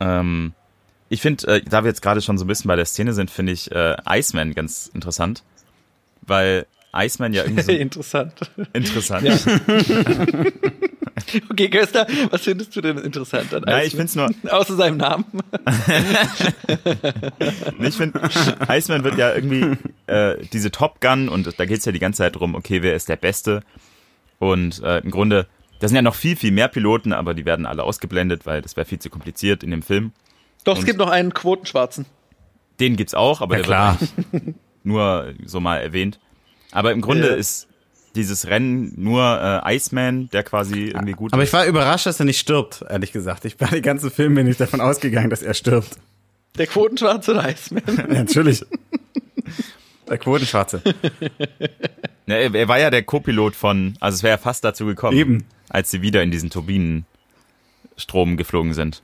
[0.00, 0.52] Ähm,
[1.08, 3.30] ich finde, äh, da wir jetzt gerade schon so ein bisschen bei der Szene sind,
[3.30, 5.42] finde ich äh, Iceman ganz interessant,
[6.22, 8.34] weil Iceman ja irgendwie so Interessant.
[8.72, 9.24] interessant.
[9.24, 9.36] Ja.
[11.50, 15.24] Okay, Köster, was findest du denn interessant an Ja, ich find's nur, Außer seinem Namen.
[17.80, 18.20] ich finde,
[18.68, 19.76] Iceman wird ja irgendwie
[20.06, 23.08] äh, diese Top Gun und da geht's ja die ganze Zeit drum, okay, wer ist
[23.08, 23.62] der Beste?
[24.38, 25.46] Und äh, im Grunde,
[25.80, 28.76] da sind ja noch viel, viel mehr Piloten, aber die werden alle ausgeblendet, weil das
[28.76, 30.12] wäre viel zu kompliziert in dem Film.
[30.64, 32.06] Doch, es Und- gibt noch einen Quotenschwarzen.
[32.80, 33.98] Den gibt's auch, aber Ja, der klar.
[34.32, 36.20] wird nur so mal erwähnt.
[36.72, 37.34] Aber im Grunde Ja.
[37.34, 37.65] ist
[38.16, 41.50] dieses Rennen nur äh, Iceman, der quasi irgendwie gut Aber ist.
[41.50, 43.44] ich war überrascht, dass er nicht stirbt, ehrlich gesagt.
[43.44, 45.96] Ich bei den ganzen Filmen bin ich davon ausgegangen, dass er stirbt.
[46.58, 47.82] Der Quotenschwarze oder Iceman?
[47.96, 48.64] Ja, natürlich.
[50.08, 50.82] Der Quotenschwarze.
[52.26, 55.44] Ja, er, war ja der Co-Pilot von, also es wäre ja fast dazu gekommen, Eben.
[55.68, 59.02] als sie wieder in diesen Turbinenstrom geflogen sind.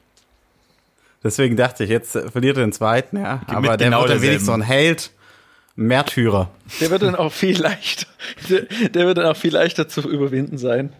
[1.22, 3.42] Deswegen dachte ich, jetzt verliert er den zweiten, ja.
[3.46, 5.12] Aber mit der genau wird dann wenigstens so ein Held,
[5.74, 6.50] Märtyrer.
[6.80, 8.06] Der wird dann auch viel leichter.
[8.48, 10.92] Der, der wird dann auch viel leichter zu überwinden sein.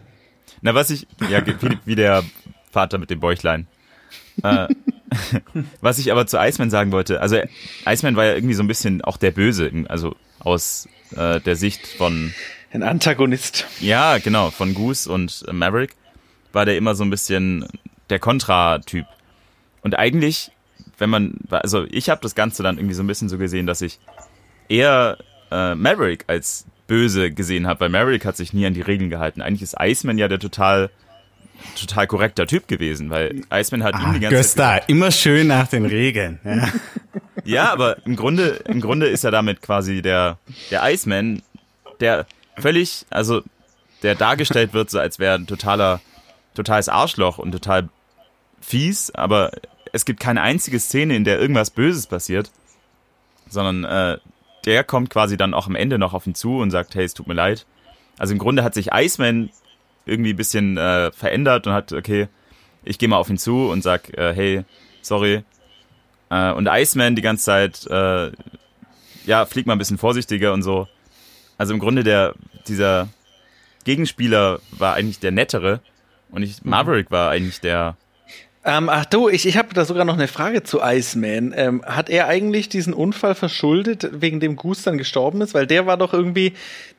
[0.61, 1.55] Na, was ich, ja, wie,
[1.85, 2.23] wie der
[2.71, 3.67] Vater mit dem Bäuchlein.
[4.41, 4.67] Äh,
[5.81, 7.37] was ich aber zu Iceman sagen wollte, also
[7.85, 11.85] Iceman war ja irgendwie so ein bisschen auch der Böse, also aus äh, der Sicht
[11.85, 12.33] von
[12.71, 13.67] Ein Antagonist.
[13.79, 15.95] Ja, genau, von Goose und äh, Maverick
[16.51, 17.67] war der immer so ein bisschen
[18.09, 19.05] der Kontra-Typ.
[19.81, 20.51] Und eigentlich,
[20.97, 23.81] wenn man, also ich habe das Ganze dann irgendwie so ein bisschen so gesehen, dass
[23.81, 23.99] ich
[24.69, 25.17] eher
[25.51, 29.41] äh, Maverick als böse gesehen habe, weil Maverick hat sich nie an die Regeln gehalten.
[29.41, 30.89] Eigentlich ist Iceman ja der total,
[31.79, 35.67] total korrekter Typ gewesen, weil Iceman hat ihm die ganze Zeit Gösta, immer schön nach
[35.67, 36.39] den Regeln.
[36.43, 36.69] Ja.
[37.45, 40.37] ja, aber im Grunde, im Grunde ist er damit quasi der,
[40.71, 41.41] der Iceman,
[41.99, 42.25] der
[42.57, 43.41] völlig, also
[44.01, 46.01] der dargestellt wird, so als wäre ein totaler,
[46.53, 47.89] totales Arschloch und total
[48.59, 49.51] fies, aber
[49.93, 52.51] es gibt keine einzige Szene, in der irgendwas Böses passiert,
[53.47, 54.17] sondern äh,
[54.65, 57.13] der kommt quasi dann auch am Ende noch auf ihn zu und sagt, hey, es
[57.13, 57.65] tut mir leid.
[58.17, 59.49] Also im Grunde hat sich Iceman
[60.05, 62.27] irgendwie ein bisschen äh, verändert und hat, okay,
[62.83, 64.63] ich gehe mal auf ihn zu und sag, äh, hey,
[65.01, 65.43] sorry,
[66.29, 68.31] äh, und Iceman die ganze Zeit, äh,
[69.25, 70.87] ja, fliegt mal ein bisschen vorsichtiger und so.
[71.57, 72.33] Also im Grunde der,
[72.67, 73.09] dieser
[73.85, 75.81] Gegenspieler war eigentlich der nettere
[76.29, 77.95] und ich, Maverick war eigentlich der,
[78.65, 81.53] Ähm, ach du, ich, ich habe da sogar noch eine Frage zu Iceman.
[81.55, 85.53] Ähm, hat er eigentlich diesen Unfall verschuldet, wegen dem Goose dann gestorben ist?
[85.53, 86.53] Weil der war doch irgendwie,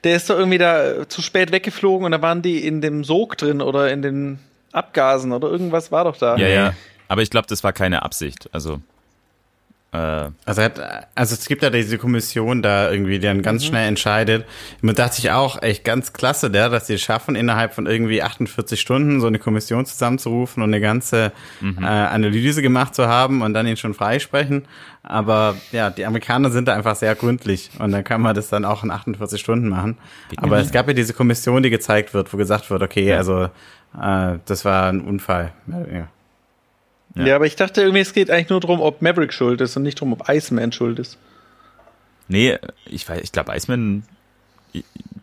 [0.05, 3.03] der ist doch irgendwie da äh, zu spät weggeflogen und da waren die in dem
[3.03, 4.38] Sog drin oder in den
[4.72, 6.37] Abgasen oder irgendwas war doch da.
[6.37, 6.74] ja, ja.
[7.09, 8.48] Aber ich glaube, das war keine Absicht.
[8.53, 8.81] Also,
[9.94, 13.87] Also, er hat, also es gibt ja diese Kommission da irgendwie, die dann ganz schnell
[13.87, 14.44] entscheidet.
[14.83, 18.22] Und dachte ich auch, echt ganz klasse, der, dass sie es schaffen, innerhalb von irgendwie
[18.22, 23.54] 48 Stunden so eine Kommission zusammenzurufen und eine ganze äh, Analyse gemacht zu haben und
[23.54, 24.66] dann ihn schon freisprechen.
[25.04, 28.64] Aber ja, die Amerikaner sind da einfach sehr gründlich und dann kann man das dann
[28.64, 29.98] auch in 48 Stunden machen.
[30.38, 33.44] Aber es gab ja diese Kommission, die gezeigt wird, wo gesagt wird, okay, also
[34.00, 35.52] äh, das war ein Unfall.
[35.68, 36.09] Ja.
[37.16, 37.37] Ja.
[37.37, 39.98] aber ich dachte irgendwie, es geht eigentlich nur darum, ob Maverick schuld ist und nicht
[39.98, 41.16] darum, ob Iceman schuld ist.
[42.29, 44.03] nee, ich weiß, ich glaube, Iceman,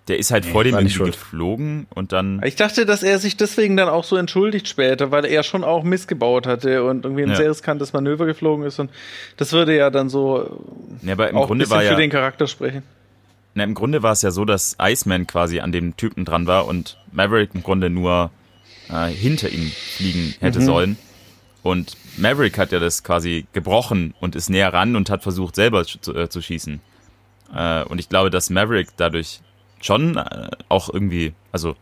[0.07, 1.11] der ist halt vor dem irgendwie schuld.
[1.11, 5.25] geflogen und dann, Ich dachte, dass er sich deswegen dann auch so entschuldigt später, weil
[5.25, 7.35] er schon auch missgebaut hatte und irgendwie ein Ja.
[7.35, 8.89] sehr riskantes Manöver geflogen ist und
[9.37, 10.63] das würde ja dann so
[11.01, 12.83] ja, aber im auch ein Grunde bisschen war für ja, den Charakter sprechen.
[13.53, 16.67] Na, im Grunde war es ja so, dass Iceman quasi an dem Typen dran war
[16.67, 18.31] und Maverick im Grunde nur
[18.89, 20.97] äh, hinter ihm fliegen hätte sollen.
[21.63, 25.85] Und Maverick hat ja das quasi gebrochen und ist näher ran und hat versucht, selber
[25.85, 26.81] zu, äh, zu schießen.
[27.53, 29.41] Äh, und ich glaube, dass Maverick dadurch
[29.79, 31.75] schon äh, auch irgendwie, also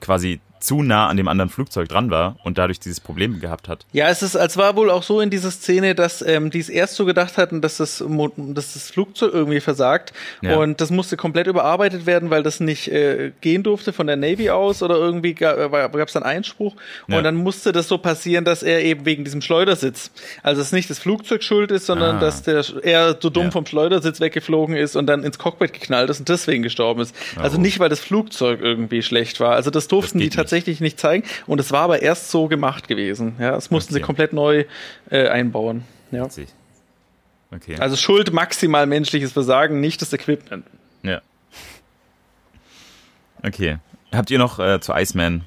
[0.00, 3.86] quasi zu nah an dem anderen Flugzeug dran war und dadurch dieses Problem gehabt hat.
[3.92, 6.68] Ja, es ist, als war wohl auch so in dieser Szene, dass ähm, die es
[6.68, 10.56] erst so gedacht hatten, dass das, dass das Flugzeug irgendwie versagt ja.
[10.56, 14.50] und das musste komplett überarbeitet werden, weil das nicht äh, gehen durfte von der Navy
[14.50, 16.76] aus oder irgendwie gab es dann Einspruch
[17.08, 17.18] ja.
[17.18, 20.10] und dann musste das so passieren, dass er eben wegen diesem Schleudersitz,
[20.42, 22.20] also dass nicht das Flugzeug schuld ist, sondern ah.
[22.20, 23.50] dass der er so dumm ja.
[23.50, 27.14] vom Schleudersitz weggeflogen ist und dann ins Cockpit geknallt ist und deswegen gestorben ist.
[27.36, 27.52] Also oh.
[27.52, 29.52] Also nicht, weil das Flugzeug irgendwie schlecht war.
[29.52, 30.80] Also das durften das die tatsächlich nicht.
[30.80, 33.36] nicht zeigen und es war aber erst so gemacht gewesen.
[33.38, 34.00] Ja, das mussten okay.
[34.00, 34.64] sie komplett neu
[35.10, 35.84] äh, einbauen.
[36.10, 36.28] Ja.
[37.50, 37.76] Okay.
[37.78, 40.64] Also Schuld maximal menschliches Versagen, nicht das Equipment.
[41.02, 41.20] Ja.
[43.42, 43.78] Okay.
[44.12, 45.44] Habt ihr noch äh, zu Iceman?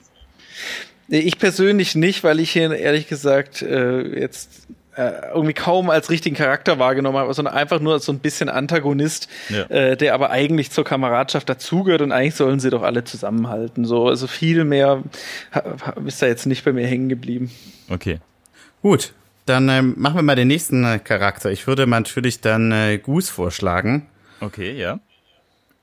[1.07, 6.35] Ich persönlich nicht, weil ich hier ehrlich gesagt äh, jetzt äh, irgendwie kaum als richtigen
[6.35, 9.63] Charakter wahrgenommen habe, sondern einfach nur als so ein bisschen Antagonist, ja.
[9.63, 13.85] äh, der aber eigentlich zur Kameradschaft dazugehört und eigentlich sollen sie doch alle zusammenhalten.
[13.85, 15.03] So, also viel mehr
[16.05, 17.51] ist da jetzt nicht bei mir hängen geblieben.
[17.89, 18.19] Okay.
[18.81, 19.13] Gut,
[19.45, 21.51] dann ähm, machen wir mal den nächsten äh, Charakter.
[21.51, 24.07] Ich würde natürlich dann äh, Goose vorschlagen.
[24.41, 24.99] Okay, ja.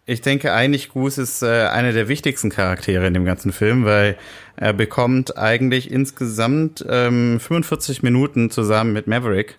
[0.04, 4.16] Ich denke eigentlich, Goose ist äh, einer der wichtigsten Charaktere in dem ganzen Film, weil
[4.56, 9.58] er bekommt eigentlich insgesamt ähm, 45 Minuten zusammen mit Maverick.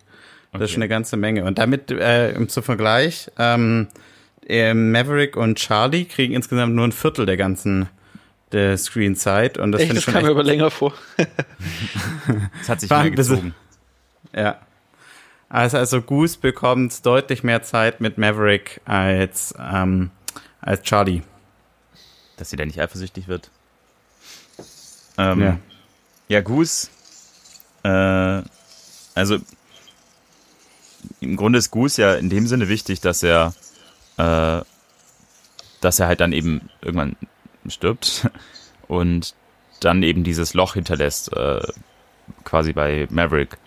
[0.52, 0.64] Das okay.
[0.66, 1.46] ist schon eine ganze Menge.
[1.46, 3.88] Und damit äh, zum Vergleich, ähm,
[4.46, 7.88] äh, Maverick und Charlie kriegen insgesamt nur ein Viertel der ganzen
[8.52, 9.58] der Screenzeit.
[9.58, 10.94] Und das finde ich schon kam mir aber länger vor.
[12.60, 13.56] das hat sich mal gezogen.
[14.36, 14.60] Ja.
[15.50, 20.12] Also, also Goose bekommt deutlich mehr Zeit mit Maverick als ähm,
[20.64, 21.22] als Charlie.
[22.38, 23.52] Dass sie da nicht eifersüchtig wird.
[25.18, 25.60] Ähm, ja.
[26.28, 26.88] ja, Goose.
[27.84, 28.42] Äh,
[29.14, 29.38] also
[31.20, 33.54] im Grunde ist Goose ja in dem Sinne wichtig, dass er,
[34.18, 34.62] äh,
[35.82, 37.16] dass er halt dann eben irgendwann
[37.68, 38.30] stirbt
[38.88, 39.36] und
[39.80, 41.62] dann eben dieses Loch hinterlässt, äh,
[42.46, 43.58] quasi bei Maverick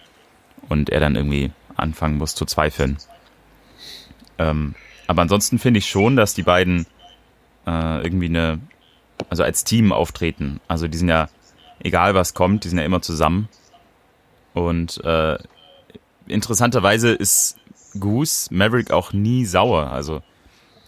[0.69, 2.97] und er dann irgendwie anfangen muss zu zweifeln.
[4.39, 4.75] Ähm,
[5.07, 6.87] aber ansonsten finde ich schon, dass die beiden
[7.67, 8.61] äh, irgendwie eine,
[9.31, 10.61] also als Team auftreten.
[10.69, 11.29] Also die sind ja,
[11.81, 13.49] egal was kommt, die sind ja immer zusammen.
[14.55, 15.39] Und äh,
[16.27, 17.57] interessanterweise ist
[17.99, 19.91] Goose Maverick auch nie sauer.
[19.91, 20.23] Also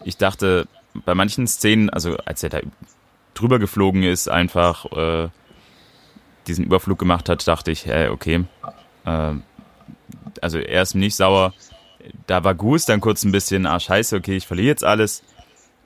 [0.05, 0.69] ich dachte
[1.05, 2.61] bei manchen Szenen, also als er da
[3.35, 5.29] drüber geflogen ist, einfach äh,
[6.47, 8.45] diesen Überflug gemacht hat, dachte ich, hey, okay,
[9.05, 9.35] äh,
[10.41, 11.53] also er ist nicht sauer,
[12.27, 15.23] da war Goose dann kurz ein bisschen, ah scheiße, okay, ich verliere jetzt alles.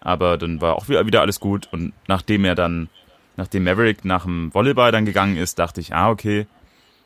[0.01, 1.69] Aber dann war auch wieder alles gut.
[1.73, 2.89] Und nachdem er dann,
[3.37, 6.47] nachdem Maverick nach dem Volleyball dann gegangen ist, dachte ich, ah, okay,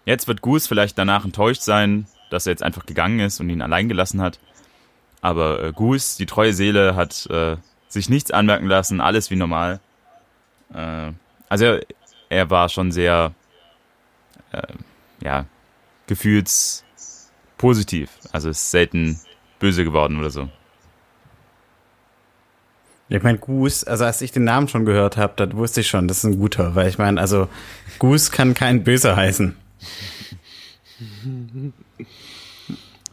[0.07, 3.63] jetzt wird Goose vielleicht danach enttäuscht sein, dass er jetzt einfach gegangen ist und ihn
[3.63, 4.39] allein gelassen hat.
[5.21, 7.57] Aber äh, Goose, die treue Seele, hat äh,
[7.89, 9.81] sich nichts anmerken lassen, alles wie normal.
[10.73, 11.13] Äh,
[11.49, 11.81] also er,
[12.29, 13.33] er, war schon sehr,
[14.53, 14.63] äh,
[15.23, 15.47] ja,
[16.07, 16.86] gefühls
[17.59, 18.11] positiv.
[18.33, 19.21] Also ist selten
[19.59, 20.49] böse geworden oder so.
[23.09, 26.09] Ich meine, Goose, also als ich den Namen schon gehört habe, da wusste ich schon,
[26.09, 27.49] das ist ein guter, weil ich meine, also
[28.01, 29.57] Goose kann kein Böser heißen.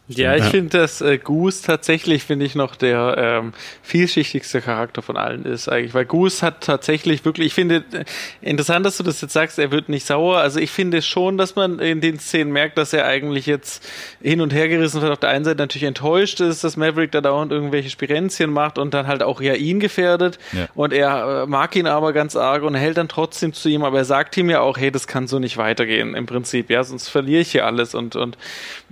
[0.06, 5.16] Ja, ich finde, dass äh, Goose tatsächlich, finde ich, noch der ähm, vielschichtigste Charakter von
[5.16, 5.94] allen ist eigentlich.
[5.94, 8.04] Weil Goose hat tatsächlich wirklich, ich finde, äh,
[8.42, 10.36] interessant, dass du das jetzt sagst, er wird nicht sauer.
[10.36, 13.82] Also ich finde schon, dass man in den Szenen merkt, dass er eigentlich jetzt
[14.20, 15.10] hin und her gerissen wird.
[15.10, 18.92] Auf der einen Seite natürlich enttäuscht ist, dass Maverick da dauernd irgendwelche Spirenzien macht und
[18.92, 20.38] dann halt auch ja ihn gefährdet.
[20.52, 20.68] Ja.
[20.74, 23.84] Und er äh, mag ihn aber ganz arg und hält dann trotzdem zu ihm.
[23.84, 26.68] Aber er sagt ihm ja auch, hey, das kann so nicht weitergehen im Prinzip.
[26.68, 27.94] Ja, sonst verliere ich hier alles.
[27.94, 28.36] Und, und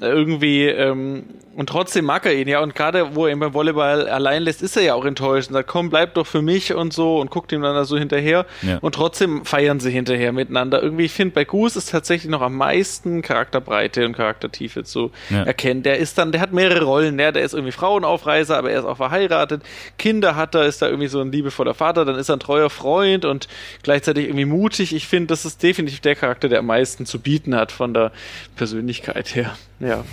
[0.00, 0.68] irgendwie...
[0.68, 2.60] Ähm, ähm, und trotzdem mag er ihn, ja.
[2.60, 5.54] Und gerade wo er ihn beim Volleyball allein lässt, ist er ja auch enttäuscht und
[5.54, 8.46] sagt, komm, bleib doch für mich und so und guckt ihm dann da so hinterher.
[8.62, 8.78] Ja.
[8.80, 10.82] Und trotzdem feiern sie hinterher miteinander.
[10.82, 15.42] Irgendwie, ich finde, bei Goose ist tatsächlich noch am meisten Charakterbreite und Charaktertiefe zu ja.
[15.42, 15.82] erkennen.
[15.82, 17.32] Der ist dann, der hat mehrere Rollen, ja.
[17.32, 19.62] Der ist irgendwie Frauenaufreißer, aber er ist auch verheiratet.
[19.98, 22.70] Kinder hat er, ist da irgendwie so ein liebevoller Vater, dann ist er ein treuer
[22.70, 23.48] Freund und
[23.82, 24.94] gleichzeitig irgendwie mutig.
[24.94, 28.10] Ich finde, das ist definitiv der Charakter, der am meisten zu bieten hat von der
[28.56, 29.54] Persönlichkeit her.
[29.80, 30.04] Ja.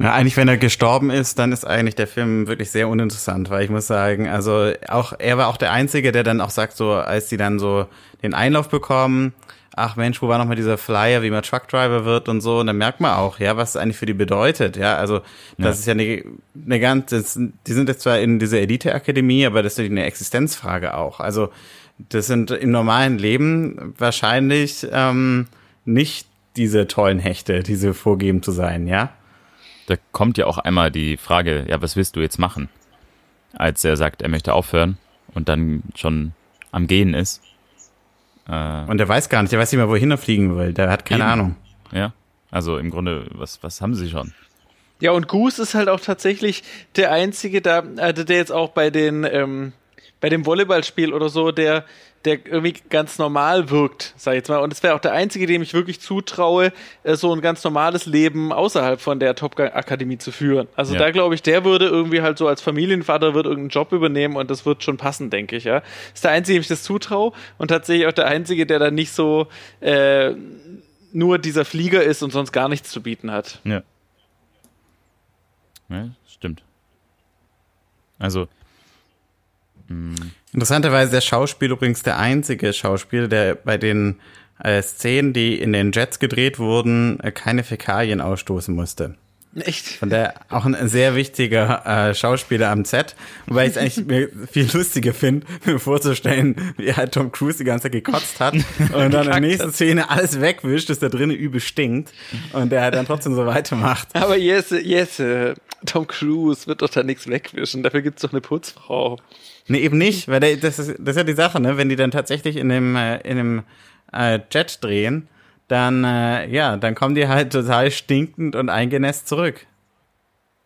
[0.00, 3.64] Ja, eigentlich, wenn er gestorben ist, dann ist eigentlich der Film wirklich sehr uninteressant, weil
[3.64, 6.92] ich muss sagen, also auch er war auch der Einzige, der dann auch sagt, so
[6.92, 7.86] als die dann so
[8.22, 9.34] den Einlauf bekommen,
[9.76, 12.78] ach Mensch, wo war nochmal dieser Flyer, wie man Truckdriver wird und so, und dann
[12.78, 15.20] merkt man auch, ja, was es eigentlich für die bedeutet, ja, also
[15.58, 15.70] das ja.
[15.70, 16.24] ist ja eine,
[16.64, 21.20] eine ganze, die sind jetzt zwar in dieser Elite-Akademie, aber das ist eine Existenzfrage auch,
[21.20, 21.50] also
[22.08, 25.48] das sind im normalen Leben wahrscheinlich ähm,
[25.84, 26.26] nicht
[26.56, 29.10] diese tollen Hechte, die sie vorgeben zu sein, ja
[29.90, 32.68] da kommt ja auch einmal die Frage, ja, was willst du jetzt machen?
[33.52, 34.96] Als er sagt, er möchte aufhören
[35.34, 36.32] und dann schon
[36.70, 37.42] am Gehen ist.
[38.48, 40.72] Äh, Und der weiß gar nicht, der weiß nicht mehr, wohin er fliegen will.
[40.72, 41.32] Der hat keine Eben.
[41.32, 41.56] Ahnung.
[41.92, 42.12] ja.
[42.52, 44.32] Also im Grunde, was, was haben sie schon?
[45.00, 46.64] Ja, und Goose ist halt auch tatsächlich
[46.96, 49.72] der einzige da, also der jetzt auch bei den, ähm,
[50.20, 51.84] bei dem Volleyballspiel oder so, der,
[52.26, 54.58] der irgendwie ganz normal wirkt, sag ich jetzt mal.
[54.58, 56.70] Und es wäre auch der einzige, dem ich wirklich zutraue,
[57.02, 60.68] äh, so ein ganz normales Leben außerhalb von der Top Gun Akademie zu führen.
[60.76, 60.98] Also Ja.
[61.00, 64.50] da glaube ich, der würde irgendwie halt so als Familienvater wird irgendeinen Job übernehmen und
[64.50, 65.82] das wird schon passen, denke ich, ja.
[66.12, 69.12] Ist der einzige, dem ich das zutraue und tatsächlich auch der einzige, der dann nicht
[69.12, 69.46] so,
[69.80, 70.34] äh,
[71.12, 73.60] nur dieser Flieger ist und sonst gar nichts zu bieten hat.
[73.64, 73.82] Ja.
[75.88, 76.62] Ja, stimmt.
[78.18, 78.46] Also,
[80.52, 84.20] Interessanterweise der Schauspieler übrigens der einzige Schauspieler, der bei den
[84.62, 89.14] äh, Szenen, die in den Jets gedreht wurden, äh, keine Fäkalien ausstoßen musste.
[89.56, 89.88] Echt?
[89.88, 94.28] Von der auch ein sehr wichtiger äh, Schauspieler am Set, wobei ich es eigentlich mir
[94.50, 99.12] viel lustiger finde, mir vorzustellen, wie halt Tom Cruise die ganze Zeit gekotzt hat und
[99.12, 99.72] dann in der nächsten.
[99.72, 102.12] Szene alles wegwischt, dass da drinnen übel stinkt
[102.52, 104.08] und der halt dann trotzdem so weitermacht.
[104.14, 107.82] Aber yes, yes, äh, Tom Cruise wird doch da nichts wegwischen.
[107.82, 109.18] Dafür gibt's doch eine Putzfrau.
[109.66, 111.76] Nee, eben nicht, weil der, das, ist, das ist ja die Sache, ne?
[111.76, 113.62] Wenn die dann tatsächlich in dem, äh, in dem
[114.12, 115.28] äh, Jet drehen,
[115.70, 119.66] dann, äh, ja, dann kommen die halt total stinkend und eingenässt zurück.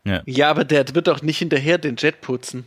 [0.04, 0.22] ja.
[0.24, 2.64] Ja, aber der wird doch nicht hinterher den Jet putzen.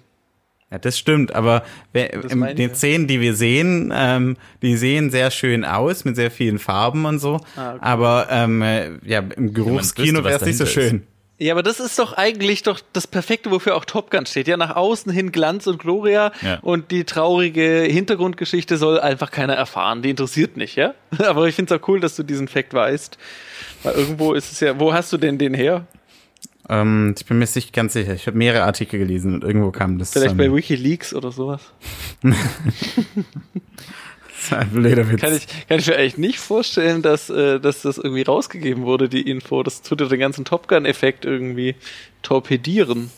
[0.69, 1.63] Ja, das stimmt, aber
[1.93, 2.75] in den.
[2.75, 7.19] Szenen, die wir sehen, ähm, die sehen sehr schön aus, mit sehr vielen Farben und
[7.19, 7.39] so.
[7.55, 7.79] Ah, okay.
[7.81, 11.07] Aber ähm, äh, ja, im Geruchskino wäre es nicht so schön.
[11.39, 14.47] Ja, aber das ist doch eigentlich doch das Perfekte, wofür auch Top Gun steht.
[14.47, 16.57] Ja, nach außen hin Glanz und Gloria Ja.
[16.63, 20.01] und die traurige Hintergrundgeschichte soll einfach keiner erfahren.
[20.01, 20.95] Die interessiert nicht, ja?
[21.27, 23.19] Aber ich find's auch cool, dass du diesen Fakt weißt.
[23.83, 25.85] Weil irgendwo ist es ja, wo hast du denn den her?
[26.69, 28.13] Ähm, ich bin mir nicht ganz sicher.
[28.13, 30.11] Ich habe mehrere Artikel gelesen und irgendwo kam das.
[30.13, 31.61] Vielleicht ähm, bei WikiLeaks oder sowas.
[34.47, 35.21] ist ein blöder Witz.
[35.21, 39.09] Kann ich, kann ich mir eigentlich nicht vorstellen, dass, äh, dass das irgendwie rausgegeben wurde,
[39.09, 39.63] die Info.
[39.63, 41.75] Das tut ja den ganzen Top Gun-Effekt irgendwie
[42.21, 43.11] torpedieren.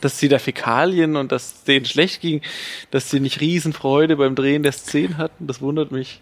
[0.00, 2.42] Dass sie da Fäkalien und dass es denen schlecht ging,
[2.90, 6.20] dass sie nicht Riesenfreude beim Drehen der Szenen hatten, das wundert mich.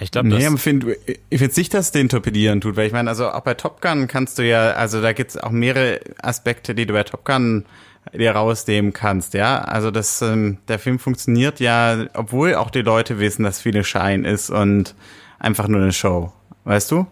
[0.00, 0.86] Ich glaube, Nee, find,
[1.28, 4.06] ich finde nicht, dass den torpedieren tut, weil ich meine, also auch bei Top Gun
[4.06, 7.66] kannst du ja, also da gibt's auch mehrere Aspekte, die du bei Top Gun
[8.12, 9.60] dir rausnehmen kannst, ja.
[9.60, 14.24] Also das, ähm, der Film funktioniert ja, obwohl auch die Leute wissen, dass viele Schein
[14.24, 14.94] ist und
[15.38, 16.32] einfach nur eine Show.
[16.64, 17.06] Weißt du?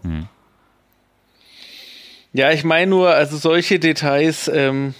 [2.33, 4.93] Ja, ich meine nur, also solche Details, ähm,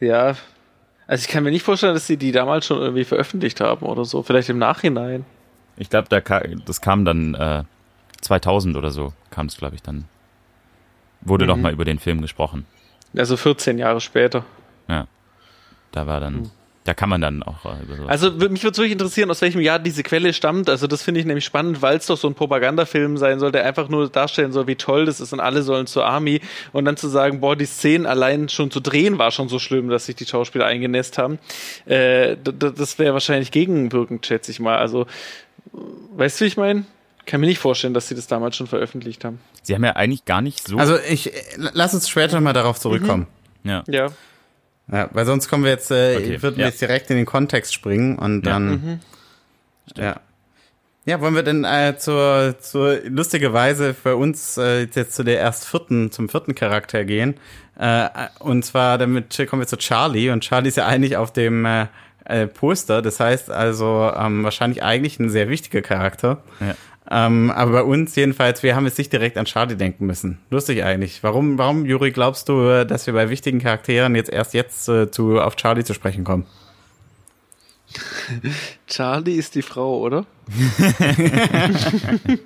[0.00, 0.36] ja,
[1.06, 4.04] also ich kann mir nicht vorstellen, dass sie die damals schon irgendwie veröffentlicht haben oder
[4.04, 5.24] so, vielleicht im Nachhinein.
[5.76, 7.64] ich glaube, da ka das kam dann äh,
[8.20, 10.04] 2000 oder so, kam es, glaube ich, dann.
[11.20, 11.48] Wurde Mhm.
[11.48, 12.64] noch mal über den Film gesprochen.
[13.16, 14.44] Also 14 Jahre später.
[14.88, 15.06] Ja.
[15.92, 16.50] Da war dann,
[16.84, 18.06] da kann man dann auch äh, über so.
[18.06, 20.68] Also mich würde wirklich interessieren, aus welchem Jahr diese Quelle stammt.
[20.68, 23.64] Also das finde ich nämlich spannend, weil es doch so ein Propagandafilm sein soll, der
[23.64, 26.40] einfach nur darstellen soll, wie toll das ist und alle sollen zur Army
[26.72, 29.88] und dann zu sagen, boah, die Szenen allein schon zu drehen war schon so schlimm,
[29.88, 31.38] dass sich die Schauspieler eingenässt haben.
[31.86, 34.78] Äh, das wäre wahrscheinlich gegenwirkend, schätze ich mal.
[34.78, 35.06] Also
[36.16, 36.84] weißt du, wie ich meine?
[37.28, 39.38] Kann mir nicht vorstellen, dass sie das damals schon veröffentlicht haben.
[39.62, 40.78] Sie haben ja eigentlich gar nicht so.
[40.78, 41.40] Also ich, äh,
[41.74, 43.26] lass uns später mal darauf zurückkommen.
[43.62, 43.84] ja.
[43.86, 44.08] Ja.
[44.90, 46.70] Ja, weil sonst kommen wir jetzt, äh, Okay, würden wir ja.
[46.70, 48.52] jetzt direkt in den Kontext springen und Ja.
[48.52, 49.00] dann.
[49.96, 50.20] Ja.
[51.04, 55.66] Ja, wollen wir denn äh, zur, zur lustigerweise für uns äh, jetzt zu der erst
[55.66, 57.34] vierten, zum vierten Charakter gehen.
[57.78, 58.08] Äh,
[58.40, 61.86] und zwar damit kommen wir zu Charlie und Charlie ist ja eigentlich auf dem äh,
[62.26, 66.42] äh, Poster, das heißt also ähm, wahrscheinlich eigentlich ein sehr wichtiger Charakter.
[66.60, 66.74] Ja.
[67.10, 70.38] Ähm, aber bei uns jedenfalls, wir haben jetzt nicht direkt an Charlie denken müssen.
[70.50, 71.22] Lustig eigentlich.
[71.22, 75.10] Warum, warum, Juri, glaubst du, äh, dass wir bei wichtigen Charakteren jetzt erst jetzt äh,
[75.10, 76.46] zu, auf Charlie zu sprechen kommen?
[78.86, 80.26] Charlie ist die Frau, oder?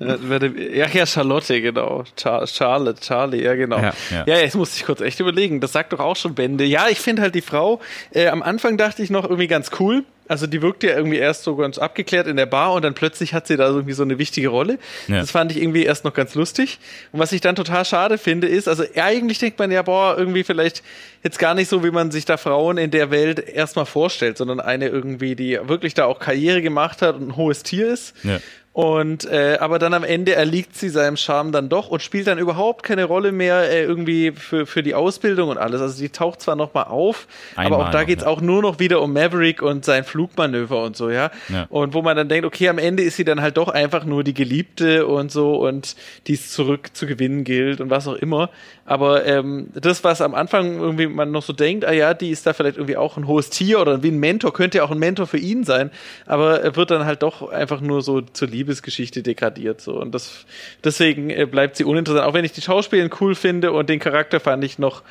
[0.00, 2.04] Ja, warte, Ja, ja, Charlotte, genau.
[2.16, 3.78] Char Charlotte, Charlie, ja, genau.
[3.78, 4.38] Ja, Ja, ja.
[4.38, 5.60] jetzt musste ich kurz echt überlegen.
[5.60, 6.64] Das sagt doch auch schon Bände.
[6.64, 7.80] Ja, ich finde halt die Frau,
[8.12, 10.04] äh, am Anfang dachte ich noch irgendwie ganz cool.
[10.28, 13.34] Also die wirkt ja irgendwie erst so ganz abgeklärt in der Bar und dann plötzlich
[13.34, 14.78] hat sie da irgendwie so eine wichtige Rolle.
[15.08, 15.20] Ja.
[15.20, 16.78] Das fand ich irgendwie erst noch ganz lustig.
[17.12, 20.44] Und was ich dann total schade finde, ist, also eigentlich denkt man ja, boah, irgendwie
[20.44, 20.82] vielleicht
[21.22, 24.60] jetzt gar nicht so, wie man sich da Frauen in der Welt erstmal vorstellt, sondern
[24.60, 28.14] eine irgendwie, die wirklich da auch Karriere gemacht hat und ein hohes Tier ist.
[28.22, 28.38] Ja.
[28.78, 32.38] Und äh, aber dann am Ende erliegt sie seinem Charme dann doch und spielt dann
[32.38, 35.80] überhaupt keine Rolle mehr äh, irgendwie für, für die Ausbildung und alles.
[35.80, 37.26] Also die taucht zwar nochmal auf,
[37.56, 38.28] Einmal aber auch da geht's ja.
[38.28, 41.32] auch nur noch wieder um Maverick und sein Flugmanöver und so, ja?
[41.48, 41.66] Ja.
[41.70, 44.22] Und wo man dann denkt, okay, am Ende ist sie dann halt doch einfach nur
[44.22, 45.96] die Geliebte und so und
[46.28, 48.48] die es zurück zu gewinnen gilt und was auch immer.
[48.88, 52.46] Aber ähm, das, was am Anfang irgendwie man noch so denkt, ah ja, die ist
[52.46, 54.98] da vielleicht irgendwie auch ein hohes Tier oder wie ein Mentor, könnte ja auch ein
[54.98, 55.90] Mentor für ihn sein,
[56.24, 59.82] aber er wird dann halt doch einfach nur so zur Liebesgeschichte degradiert.
[59.82, 60.00] So.
[60.00, 60.46] Und das
[60.82, 62.26] deswegen äh, bleibt sie uninteressant.
[62.26, 65.02] Auch wenn ich die Schauspielerin cool finde und den Charakter fand ich noch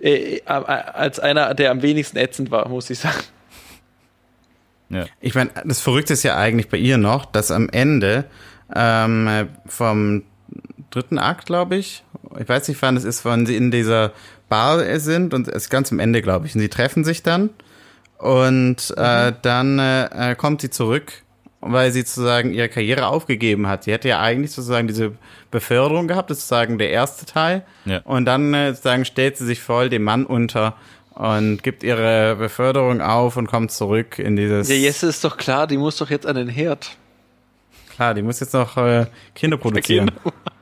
[0.00, 3.22] äh, als einer, der am wenigsten ätzend war, muss ich sagen.
[4.88, 5.04] Ja.
[5.20, 8.24] Ich meine, das Verrückte ist ja eigentlich bei ihr noch, dass am Ende
[8.74, 10.22] ähm, vom
[10.88, 12.02] dritten Akt, glaube ich,
[12.38, 14.12] ich weiß nicht, wann es ist, wann sie in dieser
[14.48, 16.54] Bar sind und es ist ganz am Ende, glaube ich.
[16.54, 17.50] Und sie treffen sich dann
[18.18, 21.12] und äh, dann äh, kommt sie zurück,
[21.60, 23.84] weil sie sozusagen ihre Karriere aufgegeben hat.
[23.84, 25.12] Sie hätte ja eigentlich sozusagen diese
[25.50, 27.64] Beförderung gehabt, das ist sozusagen der erste Teil.
[27.84, 28.00] Ja.
[28.04, 30.76] Und dann äh, sozusagen stellt sie sich voll dem Mann unter
[31.14, 34.68] und gibt ihre Beförderung auf und kommt zurück in dieses.
[34.68, 36.96] Ja, Jesse ist doch klar, die muss doch jetzt an den Herd.
[37.94, 40.10] Klar, die muss jetzt noch äh, Kinder produzieren.
[40.22, 40.34] Genau.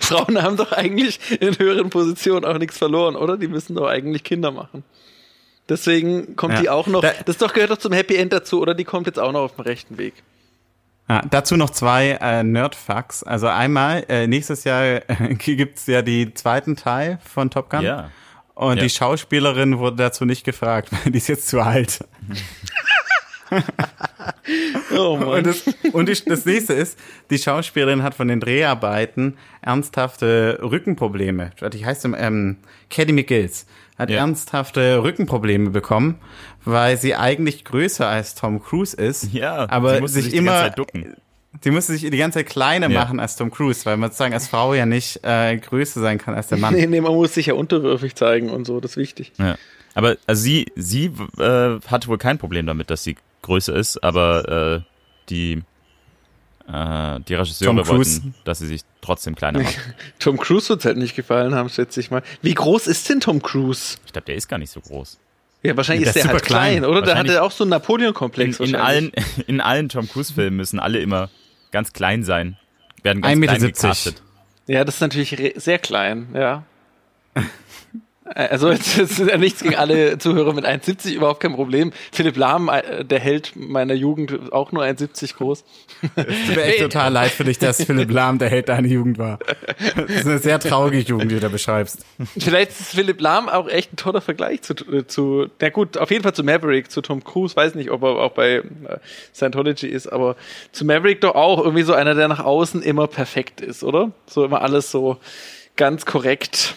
[0.00, 3.36] Frauen haben doch eigentlich in höheren Positionen auch nichts verloren, oder?
[3.36, 4.82] Die müssen doch eigentlich Kinder machen.
[5.68, 6.60] Deswegen kommt Ja.
[6.60, 7.00] die auch noch.
[7.02, 8.74] Da- das doch gehört doch zum Happy End dazu, oder?
[8.74, 10.14] Die kommt jetzt auch noch auf dem rechten Weg.
[11.08, 13.22] Ja, dazu noch zwei äh, Nerdfucks.
[13.22, 15.02] Also einmal, äh, nächstes Jahr äh,
[15.38, 17.82] gibt's ja die zweiten Teil von Top Gun.
[17.82, 18.10] Ja.
[18.54, 18.82] Und Ja.
[18.82, 22.00] die Schauspielerin wurde dazu nicht gefragt, weil die ist jetzt zu alt.
[24.96, 25.28] Oh Mann.
[25.28, 26.98] Und, das, und die, das nächste ist,
[27.30, 31.50] die Schauspielerin hat von den Dreharbeiten ernsthafte Rückenprobleme.
[31.72, 32.56] Die heißt ähm,
[32.90, 33.66] Caddy McGills.
[33.98, 34.18] Hat Ja.
[34.18, 36.16] ernsthafte Rückenprobleme bekommen,
[36.64, 39.32] weil sie eigentlich größer als Tom Cruise ist.
[39.32, 41.16] Ja, aber sie musste sich, sich die immer ganze Zeit ducken.
[41.60, 43.00] Sie musste sich die ganze Zeit kleiner Ja.
[43.00, 46.34] machen als Tom Cruise, weil man sozusagen als Frau ja nicht äh, größer sein kann
[46.34, 46.74] als der Mann.
[46.74, 49.32] nee, nee, man muss sich ja unterwürfig zeigen und so, das ist wichtig.
[49.38, 49.56] Ja.
[49.94, 54.48] Aber also sie, sie äh, hat wohl kein Problem damit, dass sie größer ist, aber
[54.76, 54.80] äh,
[55.28, 55.62] die,
[56.68, 59.78] äh, die Regisseure wollten, dass sie sich trotzdem kleiner macht.
[60.18, 62.22] Tom Cruise wird halt nicht gefallen haben, schätze ich mal.
[62.40, 63.98] Wie groß ist denn Tom Cruise?
[64.06, 65.18] Ich glaube, der ist gar nicht so groß.
[65.62, 66.78] Ja, wahrscheinlich Der ist ist der halt klein.
[66.78, 67.02] klein, oder?
[67.02, 69.14] Da hat er auch so einen In, Napoleon-Komplex in, wahrscheinlich.
[69.16, 71.30] allen, in allen Tom Cruise-Filmen müssen alle immer
[71.70, 72.56] ganz klein sein.
[73.02, 74.20] Werden ganz 1,70 klein Meter.
[74.66, 76.64] Ja, das ist natürlich sehr klein, ja.
[78.24, 81.92] Also jetzt ist ja nichts gegen alle Zuhörer mit 1,70, überhaupt kein Problem.
[82.12, 85.64] Philipp Lahm, äh, der Held meiner Jugend, auch nur 1,70 groß.
[86.14, 89.38] Tut mir echt total leid für dich, dass Philipp Lahm der Held deiner Jugend war.
[89.96, 92.04] Das ist eine sehr traurige Jugend, die du da beschreibst.
[92.38, 96.10] Vielleicht ist Philipp Lahm auch echt ein toller Vergleich zu, äh, zu na gut, auf
[96.10, 98.62] jeden Fall zu Maverick, zu Tom Cruise, weiß nicht, ob er auch bei äh,
[99.34, 100.36] Scientology ist, aber
[100.70, 104.12] zu Maverick doch auch irgendwie so einer, der nach außen immer perfekt ist, oder?
[104.26, 105.18] So immer alles so
[105.76, 106.76] ganz korrekt.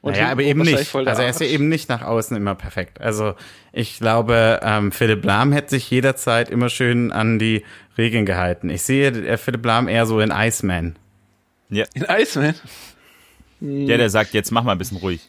[0.00, 0.94] Und naja, aber eben nicht.
[0.94, 3.00] Also er ist ja eben nicht nach außen immer perfekt.
[3.00, 3.34] Also
[3.72, 7.64] ich glaube, ähm, Philipp Lahm hätte sich jederzeit immer schön an die
[7.98, 8.70] Regeln gehalten.
[8.70, 10.96] Ich sehe äh, Philipp Lahm eher so in Iceman.
[11.70, 11.86] Ja.
[11.94, 12.54] In Iceman?
[13.60, 15.20] Der, der sagt, jetzt mach mal ein bisschen ruhig.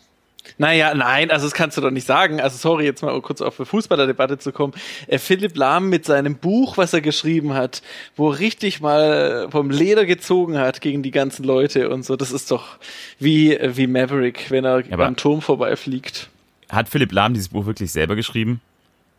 [0.58, 2.39] Naja, nein, also das kannst du doch nicht sagen.
[2.41, 4.74] Also sorry, jetzt mal kurz auf eine Fußballerdebatte zu kommen.
[5.08, 7.82] Äh, Philipp Lahm mit seinem Buch, was er geschrieben hat,
[8.16, 12.32] wo er richtig mal vom Leder gezogen hat gegen die ganzen Leute und so, das
[12.32, 12.78] ist doch
[13.20, 16.30] wie, wie Maverick, wenn er aber- am Turm vorbeifliegt.
[16.70, 18.60] Hat Philipp Lahm dieses Buch wirklich selber geschrieben?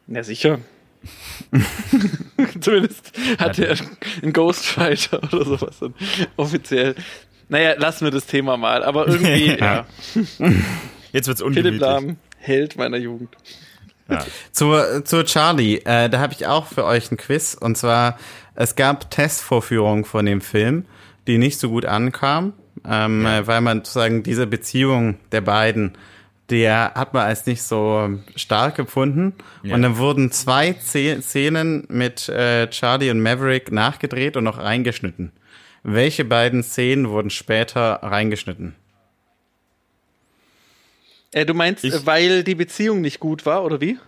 [0.07, 0.59] Ja, sicher.
[2.61, 3.77] Zumindest hat er
[4.23, 5.77] einen Ghostwriter oder sowas
[6.37, 6.95] offiziell.
[7.49, 8.83] Naja, lassen wir das Thema mal.
[8.85, 9.87] Aber irgendwie, ja.
[11.13, 11.81] Jetzt wird's Philipp ungemütlich.
[11.81, 13.31] Lahm, Held meiner Jugend.
[14.53, 17.55] Zur, zur Charlie, äh, da habe ich auch für euch ein Quiz.
[17.55, 18.19] Und zwar,
[18.55, 20.87] es gab Testvorführungen von dem Film,
[21.27, 22.55] die nicht so gut ankamen,
[22.87, 25.93] ähm, äh, weil man sozusagen diese Beziehung der beiden,
[26.49, 29.35] der hat man als nicht so stark empfunden.
[29.63, 29.75] Ja.
[29.75, 35.33] Und dann wurden zwei Ze- Szenen mit äh, Charlie und Maverick nachgedreht und noch reingeschnitten.
[35.83, 38.75] Welche beiden Szenen wurden später reingeschnitten?
[41.33, 43.99] Äh, du meinst, Ich- weil die Beziehung nicht gut war, oder wie?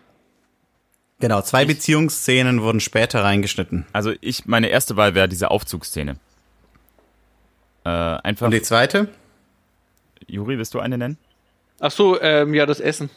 [1.21, 3.85] Genau, zwei Beziehungsszenen wurden später reingeschnitten.
[3.93, 6.16] Also ich, meine erste Wahl wäre diese Aufzugsszene.
[7.85, 9.09] Äh, einfach, Und die zweite?
[10.27, 11.18] Juri, willst du eine nennen?
[11.79, 13.11] Ach so, ähm, ja, das Essen.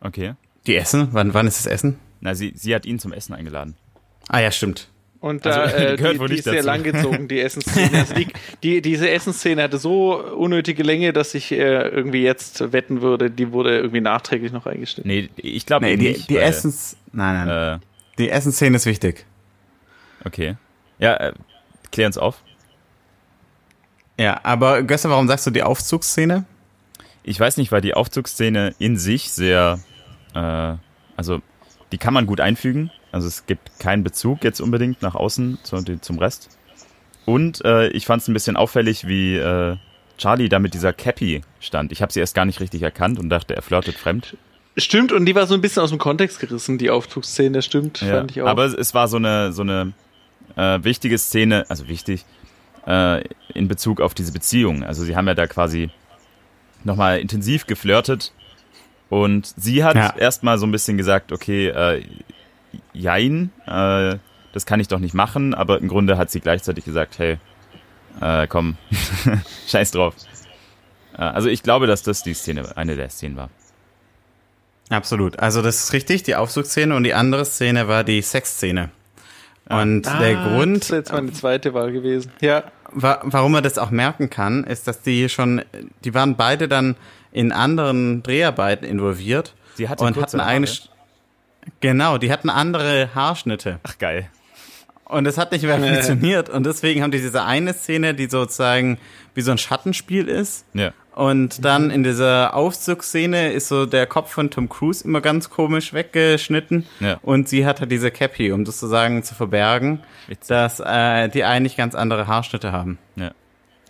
[0.00, 0.34] Okay.
[0.66, 1.08] Die Essen?
[1.12, 1.98] Wann, wann ist das Essen?
[2.20, 3.74] Na, sie, sie hat ihn zum Essen eingeladen.
[4.28, 4.88] Ah ja, stimmt.
[5.22, 7.96] Und Also, da, äh, gehört die, die ist sehr langgezogen, die Essensszene.
[8.00, 8.26] Also die,
[8.64, 11.56] die, diese Essensszene hatte so unnötige Länge, dass ich äh,
[11.88, 15.08] irgendwie jetzt wetten würde, die wurde irgendwie nachträglich noch eingeschnitten.
[15.08, 16.28] Nee, ich glaube Nee, die, nicht.
[16.28, 17.76] die weil, Essens, nein, nein.
[17.76, 17.78] Äh,
[18.18, 19.24] die Essensszene ist wichtig.
[20.24, 20.56] Okay.
[20.98, 21.32] Ja, äh,
[21.92, 22.42] klär uns auf.
[24.18, 26.44] Ja, aber Göster, warum sagst du die Aufzugsszene?
[27.22, 29.78] Ich weiß nicht, weil die Aufzugsszene in sich sehr,
[30.34, 30.74] äh,
[31.16, 31.40] also
[31.92, 32.90] die kann man gut einfügen.
[33.12, 36.48] Also es gibt keinen Bezug jetzt unbedingt nach außen zu, zum Rest.
[37.24, 39.76] Und äh, ich fand es ein bisschen auffällig, wie äh,
[40.18, 41.92] Charlie da mit dieser Cappy stand.
[41.92, 44.36] Ich habe sie erst gar nicht richtig erkannt und dachte, er flirtet fremd.
[44.76, 48.16] Stimmt, und die war so ein bisschen aus dem Kontext gerissen, die Aufzugsszene, stimmt, ja,
[48.16, 48.46] fand ich auch.
[48.46, 49.92] Aber es war so eine, so eine
[50.56, 52.24] äh, wichtige Szene, also wichtig,
[52.86, 54.82] äh, in Bezug auf diese Beziehung.
[54.82, 55.90] Also sie haben ja da quasi
[56.84, 58.32] nochmal intensiv geflirtet
[59.10, 60.14] und sie hat ja.
[60.16, 62.02] erstmal so ein bisschen gesagt, okay, äh,
[62.92, 64.16] jein, äh,
[64.52, 67.38] das kann ich doch nicht machen, aber im Grunde hat sie gleichzeitig gesagt, hey,
[68.20, 68.76] äh, komm,
[69.68, 70.14] scheiß drauf.
[71.16, 73.50] Äh, also ich glaube, dass das die Szene, eine der Szenen war.
[74.90, 75.38] Absolut.
[75.38, 78.90] Also das ist richtig, die Aufzugsszene und die andere Szene war die Sexszene.
[79.68, 80.76] Und ah, der Grund.
[80.76, 82.32] Das ist jetzt meine zweite Wahl gewesen.
[82.40, 82.64] Ja.
[82.94, 85.62] Wa warum man das auch merken kann, ist, dass die schon,
[86.04, 86.96] die waren beide dann
[87.30, 89.54] in anderen Dreharbeiten involviert.
[89.76, 90.66] Sie hatte und hatten eine,
[91.80, 93.80] genau, die hatten andere Haarschnitte.
[93.82, 94.28] Ach geil.
[95.04, 96.48] Und es hat nicht mehr funktioniert.
[96.48, 98.98] Und deswegen haben die diese eine Szene, die sozusagen
[99.34, 100.64] wie so ein Schattenspiel ist.
[100.72, 100.92] Ja.
[101.14, 105.92] Und dann in dieser Aufzugsszene ist so der Kopf von Tom Cruise immer ganz komisch
[105.92, 106.86] weggeschnitten.
[107.00, 107.18] Ja.
[107.22, 110.48] Und sie hat halt diese Cappy, um das sozusagen zu verbergen, Witzig.
[110.48, 112.98] dass äh, die eigentlich ganz andere Haarschnitte haben.
[113.16, 113.32] Ja.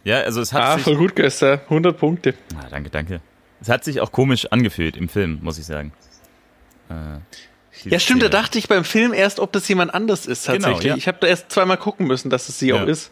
[0.05, 1.61] Ja, also es hat ah, sich voll gut, Göster.
[1.64, 2.35] 100 Punkte.
[2.57, 3.20] Ah, danke, danke.
[3.61, 5.93] Es hat sich auch komisch angefühlt im Film, muss ich sagen.
[6.89, 7.20] Äh,
[7.85, 10.83] ja, stimmt, da dachte ich beim Film erst, ob das jemand anders ist genau, tatsächlich.
[10.83, 10.99] Genau, ja.
[10.99, 12.77] Ich habe da erst zweimal gucken müssen, dass es sie ja.
[12.77, 13.11] auch ist.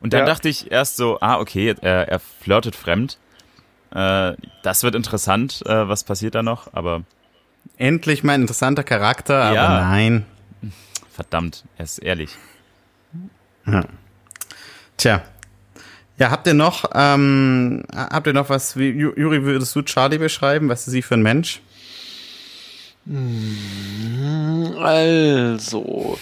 [0.00, 0.26] Und dann ja.
[0.26, 3.18] dachte ich erst so, ah, okay, er, er flirtet fremd.
[3.94, 7.02] Äh, das wird interessant, äh, was passiert da noch, aber.
[7.76, 9.80] Endlich mal ein interessanter Charakter, aber ja.
[9.88, 10.26] nein.
[11.12, 12.30] Verdammt, er ist ehrlich.
[13.66, 13.84] Ja.
[14.96, 15.22] Tja.
[16.18, 20.68] Ja, habt ihr noch, ähm, habt ihr noch was, wie, Juri, würdest du Charlie beschreiben?
[20.68, 21.60] Was ist sie für ein Mensch?
[24.80, 26.18] Also,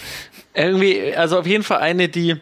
[0.53, 2.35] irgendwie, also auf jeden Fall eine, die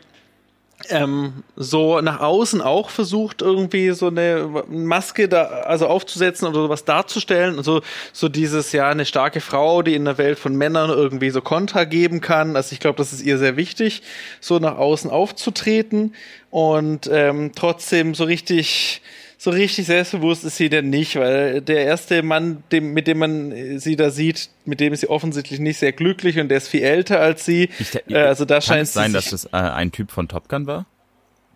[0.90, 6.84] ähm, so nach außen auch versucht, irgendwie so eine Maske da, also aufzusetzen oder sowas
[6.86, 7.58] darzustellen.
[7.58, 7.82] Und so,
[8.12, 11.86] so dieses, ja, eine starke Frau, die in der Welt von Männern irgendwie so Kontra
[11.86, 12.56] geben kann.
[12.56, 14.02] Also ich glaube, das ist ihr sehr wichtig,
[14.42, 16.16] so nach außen aufzutreten
[16.50, 19.02] und ähm, trotzdem so richtig
[19.44, 23.78] so richtig selbstbewusst ist sie denn nicht, weil der erste Mann, dem, mit dem man
[23.78, 26.82] sie da sieht, mit dem ist sie offensichtlich nicht sehr glücklich und der ist viel
[26.82, 27.70] älter als sie.
[27.78, 30.66] Ich, äh, also da scheint es sein, dass das äh, ein Typ von Top Gun
[30.66, 30.86] war?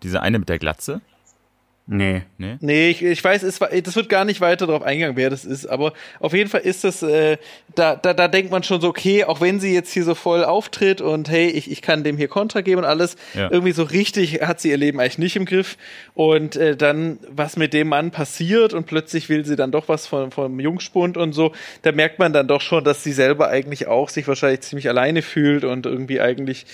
[0.04, 1.00] Dieser eine mit der Glatze?
[1.90, 2.24] Nee.
[2.38, 5.46] Nee, nee ich, ich weiß, es das wird gar nicht weiter darauf eingegangen, wer das
[5.46, 7.38] ist, aber auf jeden Fall ist das, äh,
[7.76, 10.44] da, da, da denkt man schon so, okay, auch wenn sie jetzt hier so voll
[10.44, 13.50] auftritt und hey, ich, ich kann dem hier Kontra geben und alles, ja.
[13.50, 15.78] irgendwie so richtig hat sie ihr Leben eigentlich nicht im Griff.
[16.14, 20.08] Und äh, dann, was mit dem Mann passiert und plötzlich will sie dann doch was
[20.08, 23.88] von, vom Jungspund und so, da merkt man dann doch schon, dass sie selber eigentlich
[23.88, 26.66] auch sich wahrscheinlich ziemlich alleine fühlt und irgendwie eigentlich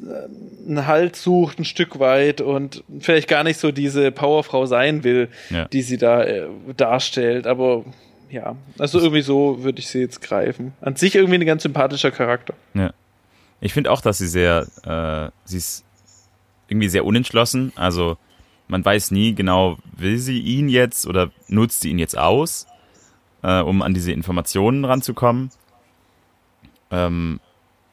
[0.00, 4.66] äh, einen Halt sucht, ein Stück weit und vielleicht gar nicht so diese Power Frau
[4.66, 5.66] sein will, ja.
[5.66, 7.46] die sie da äh, darstellt.
[7.46, 7.84] Aber
[8.30, 10.72] ja, also irgendwie so würde ich sie jetzt greifen.
[10.80, 12.54] An sich irgendwie ein ganz sympathischer Charakter.
[12.74, 12.92] Ja.
[13.60, 15.84] Ich finde auch, dass sie sehr, äh, sie ist
[16.68, 17.72] irgendwie sehr unentschlossen.
[17.76, 18.16] Also
[18.68, 22.66] man weiß nie genau, will sie ihn jetzt oder nutzt sie ihn jetzt aus,
[23.42, 25.50] äh, um an diese Informationen ranzukommen.
[26.90, 27.40] Ähm,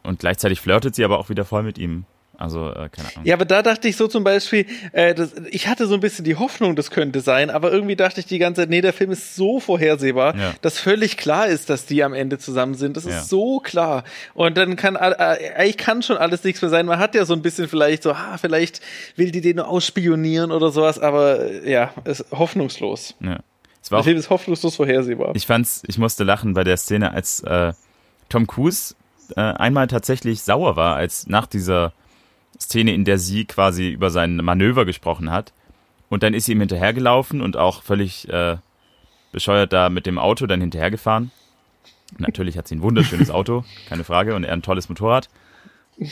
[0.04, 2.06] und gleichzeitig flirtet sie aber auch wieder voll mit ihm.
[2.38, 3.26] Also, äh, keine Ahnung.
[3.26, 6.26] Ja, aber da dachte ich so zum Beispiel, äh, das, ich hatte so ein bisschen
[6.26, 9.12] die Hoffnung, das könnte sein, aber irgendwie dachte ich die ganze Zeit, nee, der Film
[9.12, 10.54] ist so vorhersehbar, ja.
[10.62, 12.98] dass völlig klar ist, dass die am Ende zusammen sind.
[12.98, 13.22] Das ist ja.
[13.22, 14.04] so klar.
[14.34, 16.86] Und dann kann, äh, eigentlich kann schon alles nichts mehr sein.
[16.86, 18.82] Man hat ja so ein bisschen vielleicht so, ah, vielleicht
[19.16, 23.16] will die den nur ausspionieren oder sowas, aber äh, ja, ist hoffnungslos.
[23.20, 23.40] Ja.
[23.92, 25.36] der Film ist hoffnungslos vorhersehbar.
[25.36, 27.74] Ich fand's, ich musste lachen bei der Szene, als äh,
[28.30, 28.96] Tom Cruise
[29.36, 31.94] äh, einmal tatsächlich sauer war, als nach dieser
[32.66, 35.54] Szene, in der sie quasi über sein Manöver gesprochen hat.
[36.10, 38.58] Und dann ist sie ihm hinterhergelaufen und auch völlig äh,
[39.32, 41.32] bescheuert da mit dem Auto dann hinterhergefahren.
[42.18, 45.30] Natürlich hat sie ein wunderschönes Auto, keine Frage, und er ein tolles Motorrad.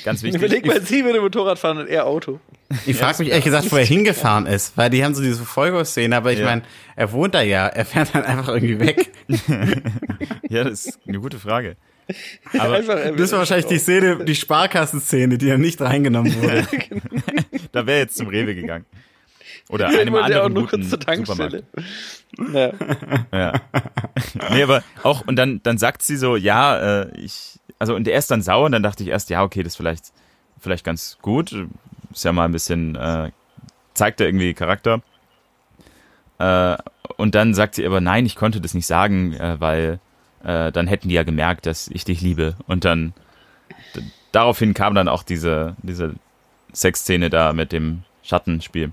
[0.06, 0.42] Ganz wichtig.
[0.42, 2.40] Überleg mal, sie würde Motorrad fahren und er Auto.
[2.86, 6.16] Ich frage mich ehrlich gesagt, wo er hingefahren ist, weil die haben so diese Verfolgungsszene,
[6.16, 6.46] aber ich ja.
[6.46, 6.62] meine,
[6.96, 9.12] er wohnt da ja, er fährt dann einfach irgendwie weg.
[10.50, 11.76] ja, das ist eine gute Frage.
[12.58, 16.68] Aber das war wahrscheinlich die Szene, die Sparkassenszene, die ja nicht reingenommen wurde.
[17.72, 18.86] da wäre jetzt zum Rewe gegangen.
[19.70, 21.64] Oder einem anderen auch nur kurz zur Tankstelle.
[22.52, 22.74] Ja.
[23.32, 23.54] ja.
[24.52, 28.18] nee, aber auch, und dann, dann sagt sie so, ja, äh, ich, also, und er
[28.18, 30.12] ist dann sauer und dann dachte ich erst, ja, okay, das ist vielleicht
[30.64, 31.54] vielleicht ganz gut.
[32.12, 33.32] Ist ja mal ein bisschen, äh,
[33.94, 35.02] zeigt er irgendwie Charakter.
[36.40, 36.78] Äh,
[37.18, 40.00] und dann sagt sie aber, nein, ich konnte das nicht sagen, äh, weil
[40.44, 42.56] äh, dann hätten die ja gemerkt, dass ich dich liebe.
[42.68, 43.14] Und dann
[44.32, 46.14] daraufhin kam dann auch diese, diese
[46.74, 48.92] Sexszene da mit dem Schattenspiel.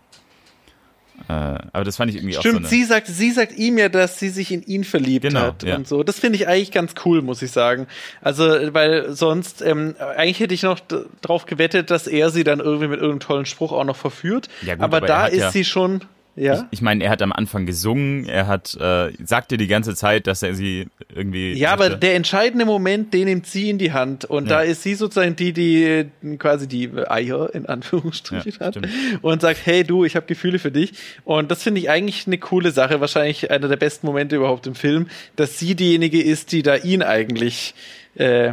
[1.28, 3.76] Äh, aber das fand ich irgendwie Stimmt, auch so eine, sie sagt, sie sagt ihm
[3.76, 5.76] ja, dass sie sich in ihn verliebt Genau, hat ja.
[5.76, 6.02] und so.
[6.02, 7.86] Das finde ich eigentlich ganz cool, muss ich sagen.
[8.22, 12.58] Also, weil sonst, ähm, eigentlich hätte ich noch d- drauf gewettet, dass er sie dann
[12.58, 14.48] irgendwie mit irgendeinem tollen Spruch auch noch verführt.
[14.62, 16.00] Ja gut, aber, aber er da ist ja- sie schon,
[16.36, 16.68] ja.
[16.70, 20.42] Ich meine, er hat am Anfang gesungen, er hat äh, sagte die ganze Zeit, dass
[20.42, 21.52] er sie irgendwie.
[21.54, 21.98] Ja, aber möchte.
[22.00, 24.24] der entscheidende Moment, den nimmt sie in die Hand.
[24.24, 24.58] Und Ja.
[24.58, 26.06] da ist sie sozusagen die, die äh,
[26.38, 28.88] quasi die Eier in Anführungsstrichen Ja, hat stimmt.
[29.22, 30.92] und sagt, hey du, ich habe Gefühle für dich.
[31.24, 34.74] Und das finde ich eigentlich eine coole Sache, wahrscheinlich einer der besten Momente überhaupt im
[34.74, 37.74] Film, dass sie diejenige ist, die da ihn eigentlich
[38.16, 38.52] äh,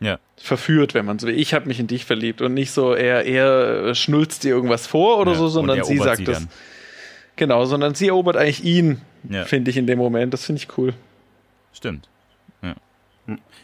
[0.00, 0.18] ja.
[0.36, 1.38] verführt, wenn man so will.
[1.38, 5.18] Ich habe mich in dich verliebt und nicht so, er, er schnulzt dir irgendwas vor
[5.18, 6.38] oder Ja, so, sondern er sie sagt sie das.
[6.40, 6.48] dann.
[7.38, 9.44] Genau, sondern sie erobert eigentlich ihn, Ja.
[9.46, 10.34] finde ich in dem Moment.
[10.34, 10.92] Das finde ich cool.
[11.72, 12.08] Stimmt.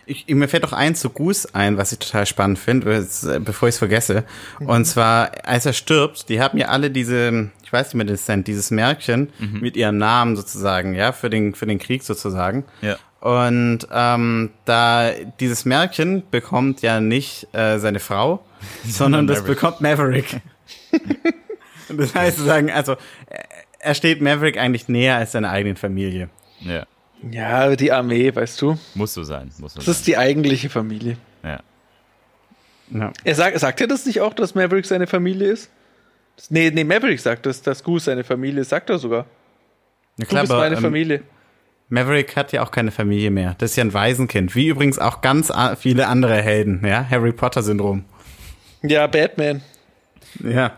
[0.07, 3.69] Ich, mir fällt doch eins zu Goose ein, was ich total spannend finde, äh, bevor
[3.69, 4.25] ich es vergesse.
[4.61, 8.27] Und zwar, als er stirbt, die haben ja alle diese, ich weiß nicht mehr, das
[8.27, 12.65] sind dieses Märkchen mit ihrem Namen sozusagen, ja, für den, für den Krieg sozusagen.
[12.83, 12.97] Ja.
[13.21, 15.11] Und ähm, da
[15.41, 18.45] dieses Märkchen bekommt ja nicht äh, seine Frau,
[18.87, 20.43] sondern das bekommt Maverick.
[21.89, 23.39] Und das heißt sozusagen, also äh,
[23.85, 26.29] er steht Maverick eigentlich näher als seine eigenen Familie.
[26.61, 26.87] Ja.
[27.31, 28.79] Ja, die Armee, weißt du.
[28.95, 29.51] Muss so sein.
[29.59, 29.93] Muss so Das sein.
[29.95, 31.17] ist die eigentliche Familie.
[31.43, 31.61] Ja.
[32.91, 33.13] Ja.
[33.25, 35.71] Er sagt, sagt er das nicht auch, dass Maverick seine Familie ist?
[36.51, 39.27] Nee, nee, Maverick sagt das, dass Goose seine Familie ist, sagt er sogar.
[40.19, 41.23] Ja, Du bist meine ähm, Familie.
[41.89, 43.55] Maverick hat ja auch keine Familie mehr.
[43.59, 44.55] Das ist ja ein Waisenkind.
[44.55, 47.07] Wie übrigens auch ganz viele andere Helden, ja?
[47.09, 48.05] Harry Potter Syndrom.
[48.83, 49.63] Ja, Batman.
[50.43, 50.77] Ja.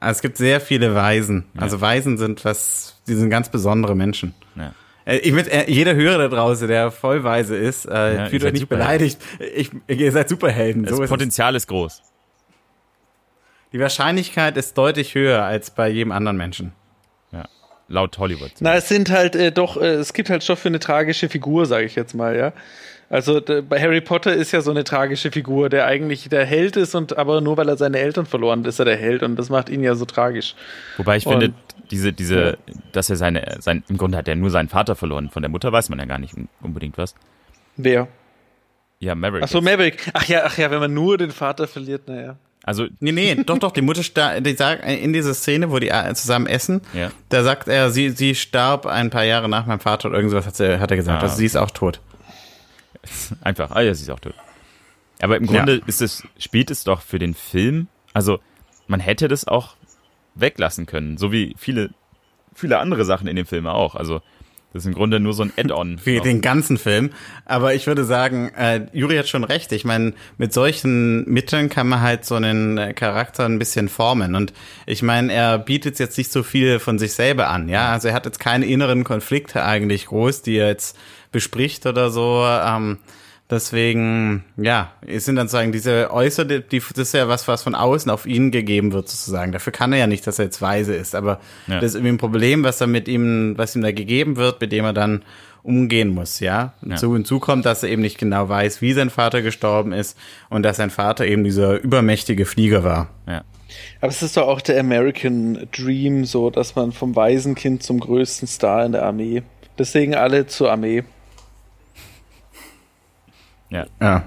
[0.00, 1.44] Also es gibt sehr viele Waisen.
[1.56, 4.34] Also Waisen sind was, die sind ganz besondere Menschen.
[4.56, 4.72] Ja.
[5.04, 8.44] Äh, Ich mit, äh, jeder Hörer da draußen, der voll weise ist, äh, Ja, fühlt
[8.44, 9.20] euch nicht beleidigt.
[9.54, 10.84] Ich, ihr seid Superhelden.
[10.84, 11.10] Das So ist es.
[11.10, 12.02] Potenzial ist groß.
[13.72, 16.72] Die Wahrscheinlichkeit ist deutlich höher als bei jedem anderen Menschen.
[17.32, 17.44] Ja.
[17.88, 18.52] Laut Hollywood.
[18.60, 21.66] Na, es sind halt äh, doch, äh, es gibt halt Stoff für eine tragische Figur,
[21.66, 22.52] sage ich jetzt mal, ja.
[23.14, 26.96] Also bei Harry Potter ist ja so eine tragische Figur, der eigentlich der Held ist
[26.96, 29.50] und aber nur weil er seine Eltern verloren hat, ist er der Held und das
[29.50, 30.56] macht ihn ja so tragisch.
[30.96, 31.54] Wobei ich Und- finde,
[31.92, 32.58] diese, diese,
[32.90, 35.30] dass er seine, sein, im Grunde hat er nur seinen Vater verloren.
[35.30, 37.14] Von der Mutter weiß man ja gar nicht unbedingt was.
[37.76, 38.08] Wer?
[38.98, 39.44] Ja, Maverick.
[39.44, 39.64] Ach so, jetzt.
[39.64, 40.10] Maverick.
[40.12, 42.34] Ach ja, ach ja, wenn man nur den Vater verliert, naja.
[42.64, 45.92] Also, Nee, nee, doch, doch, die Mutter starb, die sagt, in dieser Szene, wo die
[46.14, 47.12] zusammen essen, Ja.
[47.28, 50.56] da sagt er, sie, sie starb ein paar Jahre nach meinem Vater oder irgendwas hat,
[50.56, 51.20] sie, hat er gesagt.
[51.22, 51.26] Ah.
[51.26, 52.00] Also sie ist auch tot.
[53.42, 54.34] einfach, ah ja, sie ist auch tot.
[55.20, 58.40] Aber im Grunde ist es, spielt es doch für den Film, also
[58.86, 59.76] man hätte das auch
[60.34, 61.90] weglassen können, so wie viele,
[62.54, 63.94] viele andere Sachen in dem Film auch.
[63.94, 64.20] Also
[64.74, 65.98] das ist im Grunde nur so ein Add-on.
[66.02, 67.10] Für den ganzen Film.
[67.44, 69.70] Aber ich würde sagen, äh, Juri hat schon recht.
[69.70, 74.34] Ich meine, mit solchen Mitteln kann man halt so einen äh, Charakter ein bisschen formen.
[74.34, 74.52] Und
[74.84, 77.68] ich meine, er bietet jetzt nicht so viel von sich selber an.
[77.68, 80.98] Ja, also er hat jetzt keine inneren Konflikte eigentlich groß, die er jetzt
[81.34, 82.42] bespricht oder so.
[82.46, 82.96] Ähm,
[83.50, 87.74] deswegen, ja, es sind dann sozusagen diese äußere, die, das ist ja was, was von
[87.74, 89.52] außen auf ihn gegeben wird sozusagen.
[89.52, 91.14] Dafür kann er ja nicht, dass er jetzt weise ist.
[91.14, 91.76] Aber Ja.
[91.76, 94.72] das ist irgendwie ein Problem, was er mit ihm, was ihm da gegeben wird, mit
[94.72, 95.22] dem er dann
[95.62, 96.74] umgehen muss, ja.
[96.86, 96.96] Ja.
[96.96, 100.16] Zu hinzu kommt, dass er eben nicht genau weiß, wie sein Vater gestorben ist
[100.50, 103.08] und dass sein Vater eben dieser übermächtige Flieger war.
[103.26, 103.44] Ja.
[104.02, 108.46] Aber es ist doch auch der American Dream, so dass man vom Waisenkind zum größten
[108.46, 109.42] Star in der Armee.
[109.78, 111.02] Deswegen alle zur Armee.
[113.70, 114.24] Ja, Ja,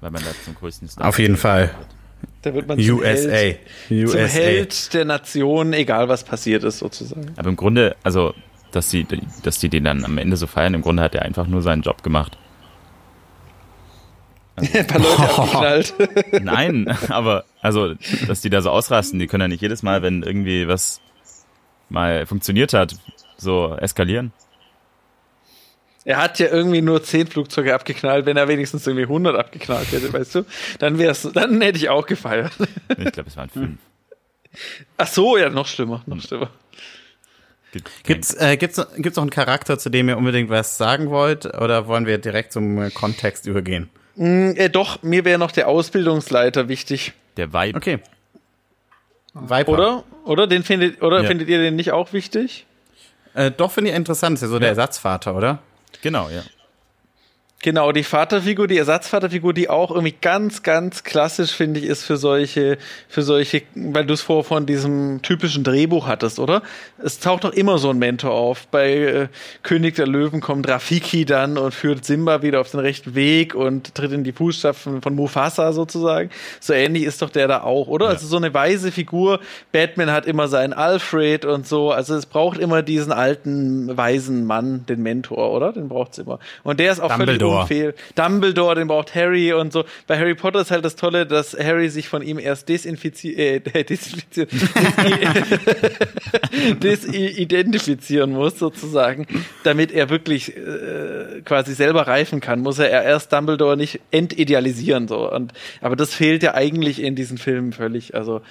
[0.00, 1.70] weil man da zum größten Star auf jeden Fall.
[2.42, 3.30] Da wird man zum USA.
[3.30, 3.58] Held,
[3.88, 4.18] zum USA.
[4.26, 7.32] Held der Nation, egal was passiert ist, sozusagen.
[7.36, 8.34] Aber im Grunde, also,
[8.72, 9.06] dass die,
[9.42, 11.82] dass die den dann am Ende so feiern, im Grunde hat er einfach nur seinen
[11.82, 12.36] Job gemacht.
[14.56, 15.94] Ein paar Leute abgeknallt.
[16.42, 17.94] Nein, aber, also,
[18.26, 21.00] dass die da so ausrasten, die können ja nicht jedes Mal, wenn irgendwie was
[21.88, 22.96] mal funktioniert hat,
[23.36, 24.32] so eskalieren.
[26.04, 30.12] Er hat ja irgendwie nur 10 Flugzeuge abgeknallt, wenn er wenigstens irgendwie 100 abgeknallt hätte,
[30.12, 30.44] weißt du?
[30.80, 32.52] Dann wär's, dann hätte ich auch gefeiert.
[32.98, 33.78] Ich glaube, es waren fünf.
[34.96, 36.50] Ach so, ja, noch schlimmer, noch schlimmer.
[37.72, 41.46] Gibt- Gibt's, äh, gibt's, gibt's noch einen Charakter, zu dem ihr unbedingt was sagen wollt,
[41.46, 43.88] oder wollen wir direkt zum äh, Kontext übergehen?
[44.16, 47.78] Hm, äh, doch, mir wäre noch der Ausbildungsleiter wichtig, Der Vibe.
[47.78, 48.00] Okay.
[49.34, 49.68] Viper.
[49.72, 50.04] oder?
[50.24, 51.28] Oder den findet, oder Ja.
[51.28, 52.66] findet ihr den nicht auch wichtig?
[53.34, 55.60] Äh, doch finde ich interessant, ist ja so der Ersatzvater, oder?
[56.02, 56.42] Genau, ja.
[57.64, 62.16] Genau, die Vaterfigur, die Ersatzvaterfigur, die auch irgendwie ganz, ganz klassisch, finde ich, ist für
[62.16, 62.76] solche,
[63.08, 66.62] für solche, weil du es vor von diesem typischen Drehbuch hattest, oder?
[66.98, 68.66] Es taucht doch immer so ein Mentor auf.
[68.66, 69.28] Bei äh,
[69.62, 73.94] König der Löwen kommt Rafiki dann und führt Simba wieder auf den rechten Weg und
[73.94, 76.30] tritt in die Fußstapfen von Mufasa sozusagen.
[76.58, 78.06] So ähnlich ist doch der da auch, oder?
[78.06, 78.10] Ja.
[78.12, 79.38] Also so eine weise Figur.
[79.70, 81.92] Batman hat immer seinen Alfred und so.
[81.92, 85.72] Also es braucht immer diesen alten, weisen Mann, den Mentor, oder?
[85.72, 86.40] Den braucht's immer.
[86.64, 87.38] Und der ist auch Dumbledore.
[87.38, 87.94] völlig Dumbledore.
[88.14, 89.84] Dumbledore, den braucht Harry und so.
[90.06, 93.60] Bei Harry Potter ist halt das Tolle, dass Harry sich von ihm erst desinfiziert, äh,
[93.84, 94.50] desinfiziert,
[96.82, 99.26] desidentifizieren muss sozusagen,
[99.64, 105.30] damit er wirklich äh, quasi selber reifen kann, muss er erst Dumbledore nicht entidealisieren so.
[105.30, 108.14] Und aber das fehlt ja eigentlich in diesen Filmen völlig.
[108.14, 108.42] Also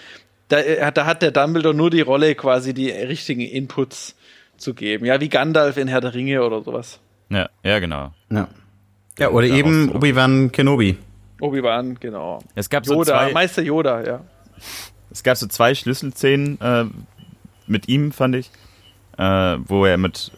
[0.47, 4.15] da, äh, da hat der Dumbledore nur die Rolle, quasi die richtigen Inputs
[4.57, 5.05] zu geben.
[5.05, 6.99] Ja, wie Gandalf in Herr der Ringe oder sowas.
[7.29, 8.13] Ja, ja, genau.
[8.29, 8.47] Ja.
[9.21, 10.97] Ja, oder eben Obi-Wan Kenobi.
[11.39, 12.39] Obi-Wan, genau.
[12.55, 14.21] Es gab Yoda, so zwei, Meister Yoda, ja.
[15.11, 16.85] Es gab so zwei Schlüsselszenen äh,
[17.67, 18.49] mit ihm, fand ich,
[19.19, 20.31] äh, wo er mit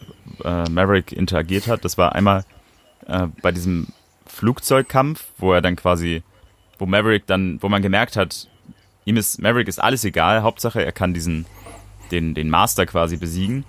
[0.44, 1.82] äh, Maverick interagiert hat.
[1.86, 2.44] Das war einmal
[3.06, 3.86] äh, bei diesem
[4.26, 6.22] Flugzeugkampf, wo er dann quasi,
[6.78, 8.50] wo Maverick dann, wo man gemerkt hat,
[9.06, 11.46] ihm ist, Maverick ist alles egal, Hauptsache er kann diesen,
[12.10, 13.64] den, den Master quasi besiegen,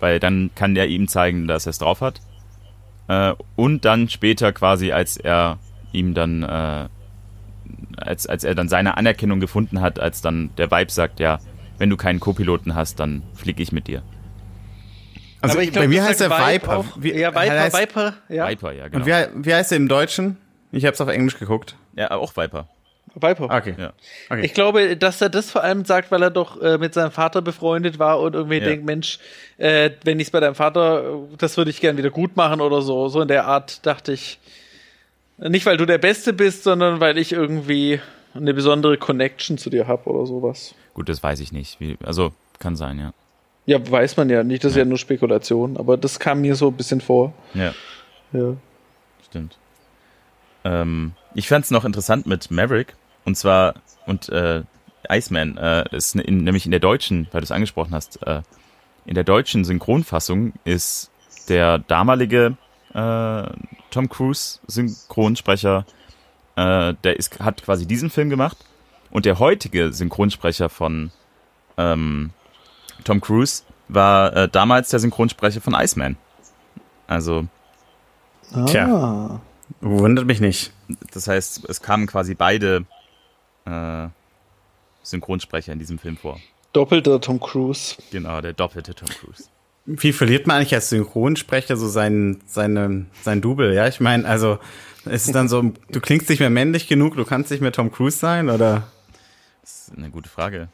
[0.00, 2.20] weil dann kann der ihm zeigen, dass er es drauf hat.
[3.08, 5.58] Äh, und dann später quasi, als er
[5.92, 6.88] ihm dann, äh,
[7.96, 11.38] als, als er dann seine Anerkennung gefunden hat, als dann der Vibe sagt, ja,
[11.78, 14.02] wenn du keinen Co-Piloten hast, dann fliege ich mit dir.
[15.40, 16.84] Also glaub, bei mir heißt er Viper.
[16.96, 18.48] Wie, ja, Viper, heißt, Viper, ja.
[18.48, 19.04] Viper, ja, genau.
[19.04, 20.36] Und wie, wie heißt er im Deutschen?
[20.72, 21.76] Ich habe es auf Englisch geguckt.
[21.96, 22.68] Ja, auch Viper.
[23.22, 23.44] Viper.
[23.44, 23.74] Okay.
[23.76, 23.92] Ja.
[24.30, 24.44] okay.
[24.44, 27.42] Ich glaube, dass er das vor allem sagt, weil er doch äh, mit seinem Vater
[27.42, 28.64] befreundet war und irgendwie ja.
[28.64, 29.18] denkt, Mensch,
[29.58, 32.82] äh, wenn ich es bei deinem Vater, das würde ich gern wieder gut machen oder
[32.82, 33.08] so.
[33.08, 34.38] So in der Art dachte ich.
[35.40, 38.00] Nicht, weil du der Beste bist, sondern weil ich irgendwie
[38.34, 40.74] eine besondere Connection zu dir habe oder sowas.
[40.94, 41.78] Gut, das weiß ich nicht.
[41.80, 43.12] Wie, also kann sein, ja.
[43.66, 44.64] Ja, weiß man ja nicht.
[44.64, 44.78] Das ja.
[44.78, 45.76] ist ja nur Spekulation.
[45.76, 47.34] Aber das kam mir so ein bisschen vor.
[47.54, 47.74] Ja.
[48.32, 48.56] Ja.
[49.28, 49.58] Stimmt.
[50.64, 52.94] Ähm, ich fand es noch interessant mit Maverick
[53.24, 53.74] und zwar
[54.06, 54.62] und äh,
[55.08, 58.42] Iceman äh, ist in, nämlich in der deutschen, weil du es angesprochen hast, äh,
[59.06, 61.10] in der deutschen Synchronfassung ist
[61.48, 62.56] der damalige
[62.94, 63.42] äh,
[63.90, 65.86] Tom Cruise Synchronsprecher,
[66.56, 68.58] äh, der ist, hat quasi diesen Film gemacht
[69.10, 71.10] und der heutige Synchronsprecher von
[71.76, 72.30] ähm,
[73.04, 76.16] Tom Cruise war äh, damals der Synchronsprecher von Iceman.
[77.06, 77.46] Also
[78.52, 78.64] ah.
[78.66, 79.40] Tja.
[79.80, 80.72] Wundert mich nicht.
[81.12, 82.84] Das heißt, es kamen quasi beide
[83.68, 84.08] äh,
[85.02, 86.40] Synchronsprecher in diesem Film vor.
[86.72, 87.96] Doppelter Tom Cruise.
[88.10, 89.44] Genau, der doppelte Tom Cruise.
[89.86, 93.72] Wie verliert man eigentlich als Synchronsprecher so sein, seine, sein Double?
[93.72, 94.58] Ja, ich meine, also
[95.06, 97.90] ist es dann so, du klingst nicht mehr männlich genug, du kannst nicht mehr Tom
[97.90, 98.84] Cruise sein, oder?
[99.62, 100.68] Das ist eine gute Frage.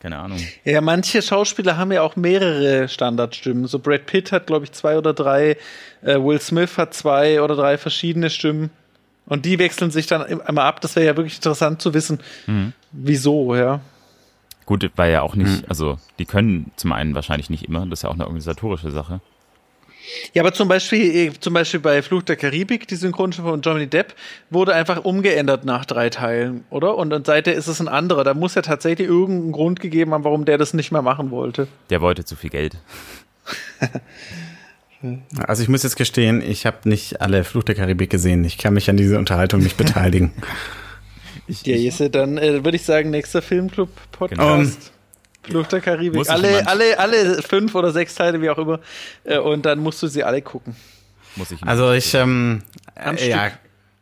[0.00, 0.38] Keine Ahnung.
[0.64, 3.66] Ja, manche Schauspieler haben ja auch mehrere Standardstimmen.
[3.66, 5.58] So Brad Pitt hat, glaube ich, zwei oder drei.
[6.00, 8.70] Äh, Will Smith hat zwei oder drei verschiedene Stimmen.
[9.26, 10.80] Und die wechseln sich dann immer ab.
[10.80, 12.72] Das wäre ja wirklich interessant zu wissen, mhm.
[12.92, 13.80] wieso, ja.
[14.66, 15.64] Gut, weil ja auch nicht, mhm.
[15.68, 19.20] also die können zum einen wahrscheinlich nicht immer, das ist ja auch eine organisatorische Sache.
[20.32, 23.86] Ja, aber zum Beispiel, äh, zum Beispiel bei Fluch der Karibik, die Synchronstimme von Johnny
[23.86, 24.14] Depp,
[24.48, 26.96] wurde einfach umgeändert nach drei Teilen, oder?
[26.96, 28.24] Und, und seitdem ist es ein anderer.
[28.24, 31.68] Da muss ja tatsächlich irgendeinen Grund gegeben haben, warum der das nicht mehr machen wollte.
[31.90, 32.76] Der wollte zu viel Geld.
[35.46, 38.44] also ich muss jetzt gestehen, ich habe nicht alle Fluch der Karibik gesehen.
[38.44, 40.32] Ich kann mich an diese Unterhaltung nicht beteiligen.
[41.46, 44.38] ich, ja, Jesse, dann äh, würde ich sagen, nächster Filmclub-Podcast.
[44.38, 44.54] Genau.
[44.54, 44.72] Um,
[45.42, 46.28] Flucht der Karibik.
[46.28, 48.80] Alle, alle, alle fünf oder sechs Teile, wie auch immer.
[49.24, 50.76] Äh, und dann musst du sie alle gucken.
[51.36, 51.62] Muss ich.
[51.62, 52.62] Also ich, ähm,
[52.94, 53.50] äh, ja,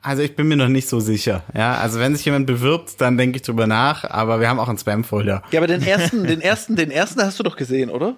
[0.03, 1.45] also ich bin mir noch nicht so sicher.
[1.55, 4.05] Ja, also wenn sich jemand bewirbt, dann denke ich drüber nach.
[4.05, 5.43] Aber wir haben auch einen Spam-Folder.
[5.53, 8.17] Ja, aber den ersten, den ersten, den ersten hast du doch gesehen, oder?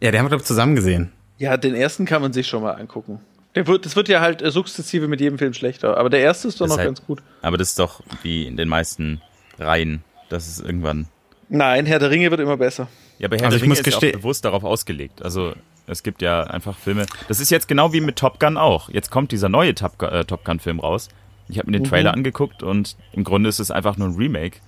[0.00, 1.12] Ja, den haben wir glaube ich zusammen gesehen.
[1.38, 3.20] Ja, den ersten kann man sich schon mal angucken.
[3.54, 5.96] Der wird, das wird ja halt äh, sukzessive mit jedem Film schlechter.
[5.96, 7.22] Aber der erste ist doch noch halt, ganz gut.
[7.42, 9.20] Aber das ist doch wie in den meisten
[9.58, 10.02] Reihen.
[10.28, 11.06] Das ist irgendwann
[11.48, 12.88] Nein, Herr der Ringe wird immer besser.
[13.18, 15.22] Ja, aber Herr also der Ringe ist auch bewusst darauf ausgelegt.
[15.22, 15.52] Also
[15.86, 17.06] es gibt ja einfach Filme.
[17.28, 18.88] Das ist jetzt genau wie mit Top Gun auch.
[18.88, 21.08] Jetzt kommt dieser neue Top, äh, Top Gun Film raus.
[21.48, 22.18] Ich habe mir den Trailer mhm.
[22.18, 24.58] angeguckt und im Grunde ist es einfach nur ein Remake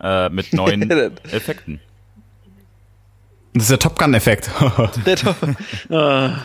[0.00, 0.88] äh, mit neuen
[1.32, 1.80] Effekten.
[3.54, 4.50] Das ist der Top Gun-Effekt.
[5.06, 5.36] der Top.
[5.88, 6.44] ja,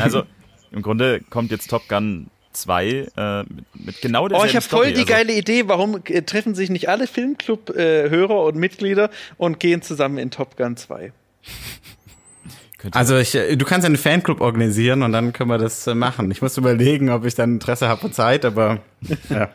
[0.00, 0.24] also
[0.70, 4.64] im Grunde kommt jetzt Top Gun 2 äh, mit, mit genau der Oh, ich habe
[4.64, 5.68] voll die also, geile Idee.
[5.68, 10.76] Warum äh, treffen sich nicht alle Filmclub-Hörer und Mitglieder und gehen zusammen in Top Gun
[10.76, 11.12] 2?
[12.78, 15.94] Könnte Also ich, äh, du kannst einen Fanclub organisieren und dann können wir das äh,
[15.94, 16.30] machen.
[16.30, 18.80] Ich muss überlegen, ob ich dann Interesse habe und Zeit, aber
[19.30, 19.50] ja.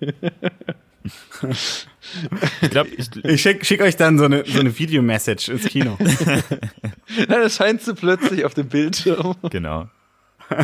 [2.60, 5.96] ich glaube, ich, ich schicke schick euch dann so eine, so eine Videomessage ins Kino.
[7.28, 9.34] Dann erscheint sie plötzlich auf dem Bildschirm.
[9.50, 9.88] genau.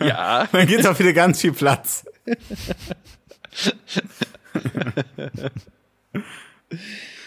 [0.00, 0.48] Ja.
[0.52, 2.04] Dann geht's auch wieder ganz viel Platz.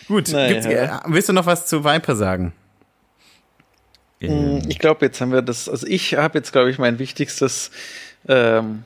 [0.08, 0.48] Gut, Naja.
[0.54, 2.54] gibt's, äh, willst du noch was zu Viper sagen?
[4.22, 7.72] Ähm, Ich glaube, jetzt haben wir das, also ich habe jetzt, glaube ich, mein wichtigstes
[8.28, 8.84] ähm,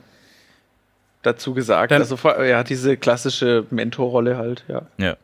[1.28, 1.90] dazu gesagt.
[1.92, 4.82] Dann- also ja, diese klassische Mentorrolle halt, ja.
[4.98, 5.16] ja.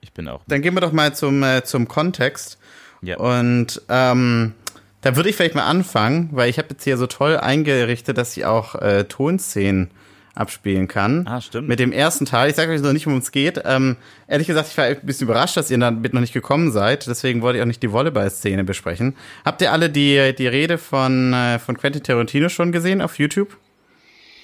[0.00, 0.40] Ich bin auch.
[0.46, 2.58] Dann gehen wir doch mal zum, äh, zum Kontext.
[3.02, 3.18] Ja.
[3.18, 4.54] Und ähm,
[5.00, 8.36] da würde ich vielleicht mal anfangen, weil ich habe jetzt hier so toll eingerichtet, dass
[8.36, 9.90] ich auch äh, Tonszenen
[10.34, 11.26] abspielen kann.
[11.26, 11.66] Ah, stimmt.
[11.66, 12.50] Mit dem ersten Teil.
[12.50, 13.60] Ich sage euch noch nicht, worum es geht.
[13.64, 13.96] Ähm,
[14.28, 17.08] ehrlich gesagt, ich war ein bisschen überrascht, dass ihr damit noch nicht gekommen seid.
[17.08, 19.16] Deswegen wollte ich auch nicht die Volleyball-Szene besprechen.
[19.44, 23.56] Habt ihr alle die, die Rede von, äh, von Quentin Tarantino schon gesehen auf YouTube?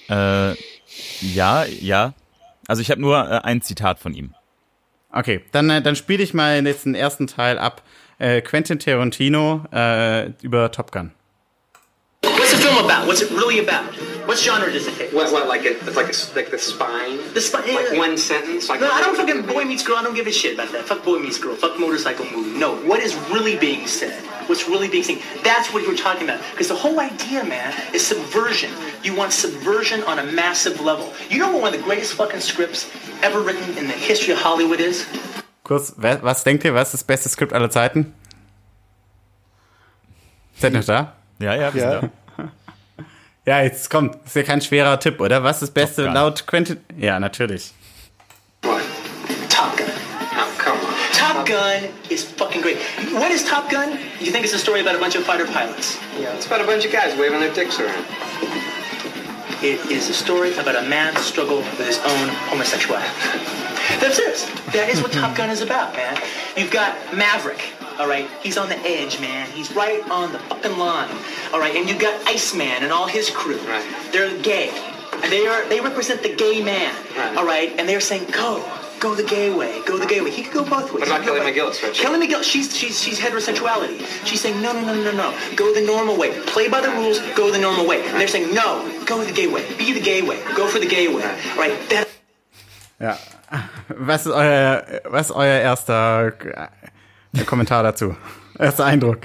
[0.09, 0.51] Äh,
[1.21, 2.13] ja, ja.
[2.67, 4.33] Also ich habe nur äh, ein Zitat von ihm.
[5.11, 7.83] Okay, dann, äh, dann spiele ich mal jetzt den ersten Teil ab.
[8.17, 11.11] Äh, Quentin Tarantino äh, über Top Gun.
[12.33, 13.07] What's the film about?
[13.07, 13.85] What's it really about?
[14.27, 15.13] What genre does it hit?
[15.13, 17.19] What, what, like, a, it's like, a, like the spine?
[17.35, 18.69] The spine- Like one sentence?
[18.69, 19.97] Like No, I don't fucking boy meets girl.
[19.97, 20.85] I don't give a shit about that.
[20.85, 21.55] Fuck boy meets girl.
[21.55, 22.57] Fuck motorcycle movie.
[22.57, 24.13] No, what is really being said?
[24.49, 25.19] What's really being seen?
[25.43, 26.41] That's what you're talking about.
[26.51, 28.71] Because the whole idea, man, is subversion.
[29.03, 31.13] You want subversion on a massive level.
[31.29, 32.89] You know what one of the greatest fucking scripts
[33.21, 35.05] ever written in the history of Hollywood is?
[35.63, 38.13] Kurz, wer- was denkt ihr, was ist das beste Skript aller Zeiten?
[40.59, 41.13] Seid ihr noch da?
[41.39, 41.99] Ja, ja, wir Ja.
[42.01, 42.11] sind
[43.47, 44.17] Ja, jetzt kommt.
[44.25, 45.43] Ist ja kein schwerer Tipp, oder?
[45.43, 46.79] Was ist das Beste laut Quentin?
[46.97, 47.73] Ja, natürlich.
[49.49, 49.85] Top Gun.
[49.87, 50.93] Oh, come on.
[51.13, 52.77] Top Gun is fucking great.
[53.13, 53.99] What is Top Gun?
[54.19, 55.97] You think it's a story about a bunch of fighter pilots?
[56.19, 58.03] Yeah, it's about a bunch of guys waving their dicks around.
[59.61, 63.07] It is a story about a man's struggle with his own homosexuality.
[64.01, 64.51] That's it.
[64.73, 66.17] That is what Top Gun is about, man.
[66.57, 67.61] You've got Maverick,
[67.99, 68.27] all right?
[68.43, 69.49] He's on the edge, man.
[69.51, 71.09] He's right on the fucking line,
[71.53, 71.75] all right?
[71.75, 73.57] And you've got Iceman and all his crew.
[73.59, 73.85] Right.
[74.11, 74.69] They're gay.
[75.23, 75.65] And they are.
[75.69, 77.37] They represent the gay man, Right.
[77.37, 77.73] all right?
[77.79, 78.63] And they're saying, go.
[78.99, 79.81] Go the gay way.
[79.85, 80.31] Go the gay way.
[80.31, 81.01] He could go both ways.
[81.01, 81.95] What about He could go Kelly McGillis, Richard?
[81.95, 83.99] Kelly McGill, she's she's she's heterosexuality.
[84.25, 85.37] She's saying no, no, no, no, no.
[85.55, 86.31] Go the normal way.
[86.47, 87.19] Play by the rules.
[87.35, 87.99] Go the normal way.
[88.07, 88.89] And they're saying no.
[89.05, 89.65] Go the gay way.
[89.77, 90.39] Be the gay way.
[90.55, 91.23] Go for the gay way.
[91.57, 91.75] Right?
[91.89, 92.07] That
[93.01, 93.17] Ja.
[93.99, 96.31] Was ist euer, was ist euer erster
[97.41, 98.15] äh, Kommentar dazu?
[98.57, 99.19] Erster Eindruck.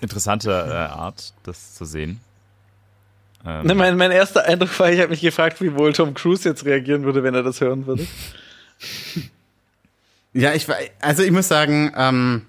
[0.00, 2.20] interessante äh, Art, das zu sehen.
[3.46, 6.48] Ähm, Ne, mein, mein erster Eindruck war, ich habe mich gefragt, wie wohl Tom Cruise
[6.48, 8.06] jetzt reagieren würde, wenn er das hören würde.
[10.34, 12.42] Ja, ich war, also ich muss sagen, ähm,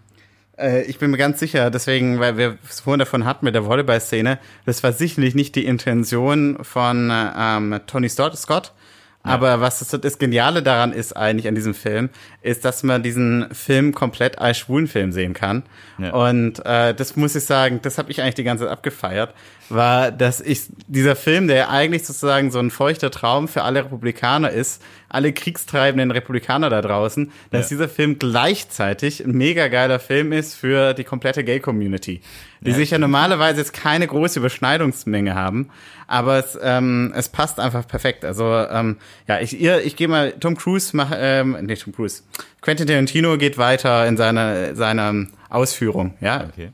[0.57, 3.65] äh, ich bin mir ganz sicher, deswegen, weil wir es vorhin davon hatten mit der
[3.65, 8.73] Volleyball-Szene, das war sicherlich nicht die Intention von äh, ähm, Tony Scott,
[9.21, 12.09] Aber was das, das Geniale daran ist eigentlich an diesem Film,
[12.41, 15.63] ist, dass man diesen Film komplett als Schwulenfilm sehen kann.
[15.97, 16.13] Ja.
[16.13, 19.33] Und äh, das muss ich sagen, das habe ich eigentlich die ganze Zeit abgefeiert,
[19.67, 23.83] war, dass ich dieser Film, der ja eigentlich sozusagen so ein feuchter Traum für alle
[23.83, 27.75] Republikaner ist, alle kriegstreibenden Republikaner da draußen, dass Ja.
[27.77, 32.21] dieser Film gleichzeitig ein mega geiler Film ist für die komplette Gay-Community,
[32.61, 35.69] die Ja, sich ja normalerweise jetzt keine große Überschneidungsmenge haben,
[36.07, 38.23] aber es, ähm, es passt einfach perfekt.
[38.25, 38.97] Also ähm,
[39.27, 42.23] ja, ich, ihr, ich gehe mal, Tom Cruise mach, ähm, nee, Tom Cruise,
[42.61, 46.45] Quentin Tarantino geht weiter in seiner seiner Ausführung, ja.
[46.51, 46.69] okay.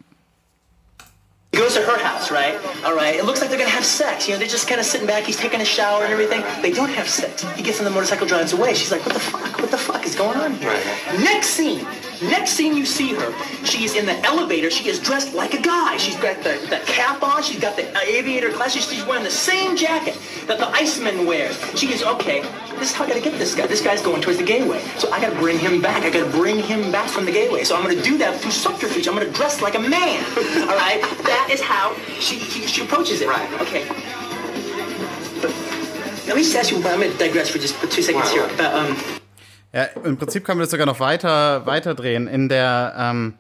[1.56, 2.60] He goes to her house, right?
[2.84, 3.16] All right.
[3.16, 4.28] It looks like they're gonna have sex.
[4.28, 5.24] You know, they're just kind of sitting back.
[5.24, 6.44] He's taking a shower and everything.
[6.62, 7.44] They don't have sex.
[7.56, 8.74] He gets on the motorcycle, drives away.
[8.74, 9.60] She's like, "What the fuck?
[9.60, 11.20] What the fuck is going on here?" Right.
[11.20, 11.88] Next scene.
[12.22, 13.34] Next scene, you see her.
[13.66, 14.70] She is in the elevator.
[14.72, 15.98] She is dressed like a guy.
[15.98, 17.44] She's got the, the cap on.
[17.44, 18.86] She's got the aviator glasses.
[18.90, 21.58] She's wearing the same jacket that the Iceman wears.
[21.78, 22.42] She is okay.
[22.80, 23.68] This is how I gotta get this guy.
[23.68, 24.82] This guy's going towards the gateway.
[24.98, 26.04] So I gotta bring him back.
[26.04, 27.64] I gotta bring him back from the gateway.
[27.64, 29.08] So I'm gonna do that through subterfuge.
[29.08, 30.24] I'm gonna dress like a man.
[30.70, 31.02] All right.
[31.24, 33.28] That is how she she, she approaches it.
[33.28, 33.50] Right.
[33.62, 33.86] Okay.
[35.42, 35.52] But
[36.28, 36.78] let me just ask you.
[36.78, 38.48] I'm gonna digress for just for two seconds Wow.
[38.48, 38.58] here.
[38.58, 39.22] But um.
[39.76, 43.34] Ja, im Prinzip kann man das sogar noch weiter weiterdrehen in der ähm,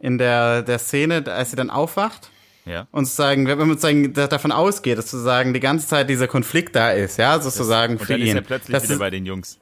[0.00, 2.30] in der der Szene, als sie dann aufwacht.
[2.64, 2.86] Ja.
[2.92, 6.76] und sozusagen, wenn man sozusagen da- davon ausgeht, dass sozusagen die ganze Zeit dieser Konflikt
[6.76, 8.36] da ist, ja, sozusagen Und für dann ist ihn.
[8.36, 9.58] er plötzlich Das wieder ist- bei den Jungs.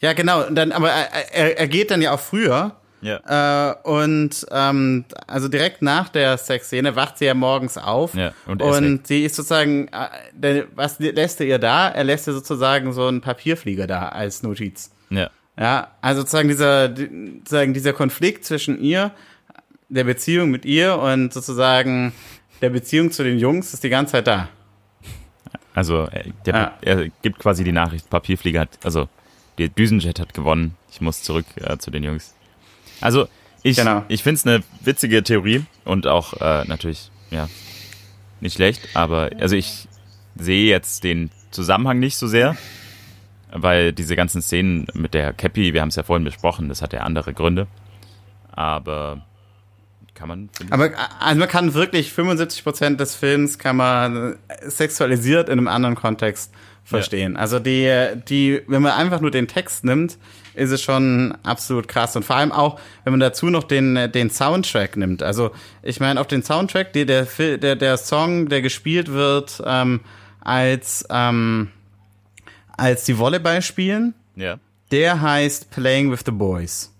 [0.00, 0.46] ja, genau.
[0.46, 2.76] Und dann, aber er, er, er geht dann ja auch früher.
[3.06, 3.70] Ja.
[3.72, 8.60] Äh, und ähm, also direkt nach der Sexszene wacht sie ja morgens auf Ja, und
[8.62, 11.88] und sie ist sozusagen, äh, der, was lässt er ihr da?
[11.88, 14.90] Er lässt ihr sozusagen so einen Papierflieger da als Notiz.
[15.10, 15.30] Ja.
[15.58, 19.12] Ja, also sozusagen dieser, die- sozusagen dieser Konflikt zwischen ihr
[19.88, 22.12] der Beziehung mit ihr und sozusagen
[22.60, 24.48] der Beziehung zu den Jungs ist die ganze Zeit da.
[25.74, 26.72] Also er, der, Ja.
[26.80, 29.08] er gibt quasi die Nachricht, Papierflieger hat, also
[29.58, 32.34] der Düsenjet hat gewonnen, ich muss zurück äh, zu den Jungs.
[33.00, 33.28] Also
[33.62, 34.04] ich, Genau.
[34.08, 37.48] ich finde es eine witzige Theorie und auch äh, natürlich, ja,
[38.40, 39.88] nicht schlecht, aber also ich
[40.36, 42.56] sehe jetzt den Zusammenhang nicht so sehr,
[43.50, 46.92] weil diese ganzen Szenen mit der Cappy, wir haben es ja vorhin besprochen, das hat
[46.92, 47.66] ja andere Gründe,
[48.52, 49.24] aber
[50.14, 50.90] kann man, Aber
[51.20, 56.52] also man kann wirklich 75% des Films kann man sexualisiert in einem anderen Kontext
[56.84, 57.36] verstehen.
[57.36, 57.92] Also die,
[58.28, 60.16] die, wenn man einfach nur den Text nimmt,
[60.56, 62.16] ist es schon absolut krass.
[62.16, 65.22] Und vor allem auch, wenn man dazu noch den, den Soundtrack nimmt.
[65.22, 65.50] Also
[65.82, 70.00] ich meine, auf den Soundtrack, die, der, der, der Song, der gespielt wird, ähm,
[70.40, 71.68] als, ähm,
[72.76, 74.58] als die Volleyball spielen, ja,
[74.90, 76.92] der heißt Playing with the Boys.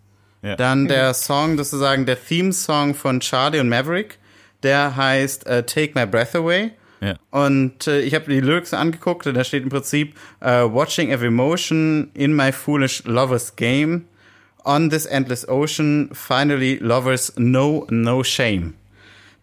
[0.43, 0.57] ja.
[0.57, 4.19] Dann der Song, sozusagen der Theme-Song von Charlie und Maverick,
[4.63, 6.73] der heißt äh, Take My Breath Away.
[7.01, 7.17] Ja.
[7.31, 11.31] Und äh, ich habe die Lyrics angeguckt und da steht im Prinzip äh, Watching every
[11.31, 14.07] motion in my foolish lover's game.
[14.65, 18.75] On this endless ocean, finally lovers know no shame.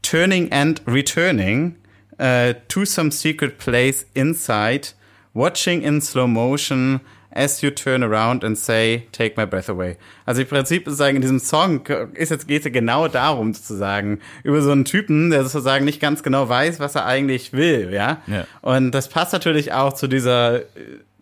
[0.01, 1.77] Turning and returning
[2.19, 4.89] uh, to some secret place inside,
[5.33, 6.99] watching in slow motion
[7.35, 9.97] as you turn around and say, take my breath away.
[10.25, 14.61] Also im Prinzip sozusagen in diesem Song ist jetzt geht es genau darum sozusagen über
[14.61, 18.21] so einen Typen, der sozusagen nicht ganz genau weiß, was er eigentlich will, ja.
[18.27, 18.45] Ja.
[18.61, 20.61] Und das passt natürlich auch zu dieser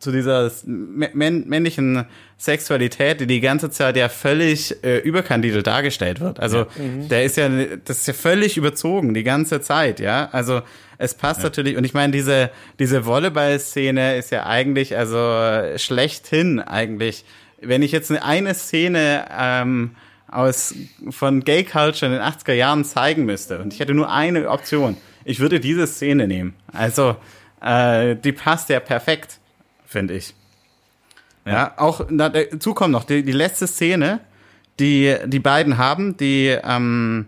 [0.02, 1.12] zu dieser mä-
[1.46, 2.06] männlichen
[2.38, 6.40] Sexualität, die die ganze Zeit ja völlig äh, überkandidelt dargestellt wird.
[6.40, 6.66] Also
[7.10, 7.48] der ist ja,
[7.86, 10.28] das ist ja völlig überzogen die ganze Zeit, ja.
[10.32, 10.62] Also
[10.98, 12.50] es passt natürlich und ich meine diese
[12.80, 17.24] diese Volleyball-Szene ist ja eigentlich also schlechthin eigentlich.
[17.62, 19.92] Wenn ich jetzt eine Szene ähm,
[20.28, 20.74] aus
[21.12, 24.98] von Gay Culture in den 80er Jahren zeigen müsste und ich hätte nur eine Option,
[25.26, 26.56] ich würde diese Szene nehmen.
[26.74, 27.18] Also
[27.62, 29.38] äh, die passt ja perfekt,
[29.92, 30.34] finde ich.
[31.46, 34.20] Ja, auch na, dazu kommt noch die, die letzte Szene,
[34.80, 37.26] die die beiden haben, die ähm,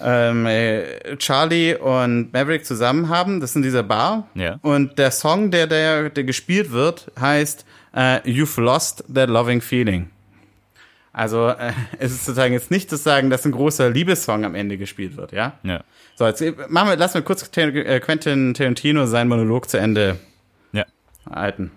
[0.00, 3.40] ähm, äh, Charlie und Maverick zusammen haben.
[3.40, 4.28] Das ist in dieser Bar.
[4.34, 4.58] Ja.
[4.62, 10.10] Und der Song, der, der, der gespielt wird, heißt äh, You've Lost That Loving Feeling.
[11.12, 14.78] Also äh, es ist sozusagen jetzt nicht zu sagen, dass ein großer Liebessong am Ende
[14.78, 15.58] gespielt wird, ja?
[15.62, 15.82] Ja.
[16.14, 20.18] So, jetzt äh, machen wir, lassen wir kurz äh, Quentin Tarantino seinen Monolog zu Ende
[21.30, 21.42] Ja.
[21.42, 21.70] halten.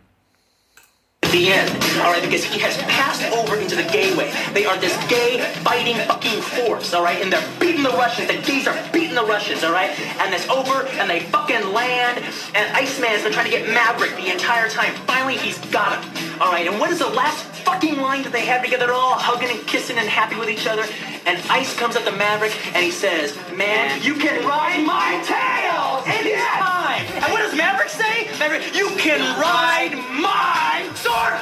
[1.24, 1.70] At the end,
[2.02, 4.34] all right, because he has passed over into the gay way.
[4.54, 8.28] They are this gay fighting fucking force, all right, and they're beating the Russians.
[8.28, 12.18] The gays are beating the Russians, all right, and it's over, and they fucking land,
[12.56, 14.93] and Iceman has been trying to get Maverick the entire time.
[15.08, 16.66] Finally, he's got him, all right.
[16.68, 18.88] And what is the last fucking line that they have together?
[18.88, 20.84] They're all hugging and kissing and happy with each other.
[21.28, 26.02] And Ice comes up to Maverick, and he says, "Man, you can ride my tail
[26.10, 28.01] anytime." And what does Maverick say?
[28.41, 31.33] Maverick, you can ride my sword.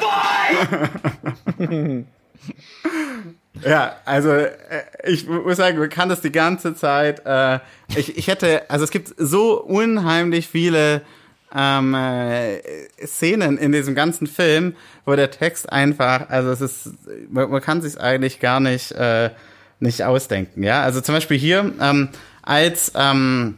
[3.62, 4.50] Ja, also äh,
[5.04, 7.26] ich muss sagen, man kann das die ganze Zeit.
[7.26, 7.60] Äh,
[7.94, 11.02] ich, ich hätte, also es gibt so unheimlich viele
[11.54, 12.62] ähm, äh,
[13.06, 14.76] Szenen in diesem ganzen Film,
[15.06, 16.94] wo der Text einfach, also es ist,
[17.30, 19.32] man, man kann sich eigentlich gar nicht äh,
[19.82, 20.64] nicht ausdenken.
[20.64, 22.10] Ja, also zum Beispiel hier ähm,
[22.42, 23.56] als ähm,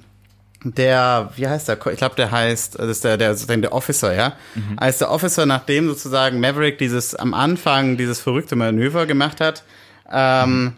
[0.64, 1.86] der, wie heißt der?
[1.88, 4.38] Ich glaube, der heißt, das ist der, der sozusagen der Officer, ja.
[4.78, 9.64] Als der Officer, nachdem sozusagen Maverick dieses am Anfang dieses verrückte Manöver gemacht hat,
[10.12, 10.74] ähm,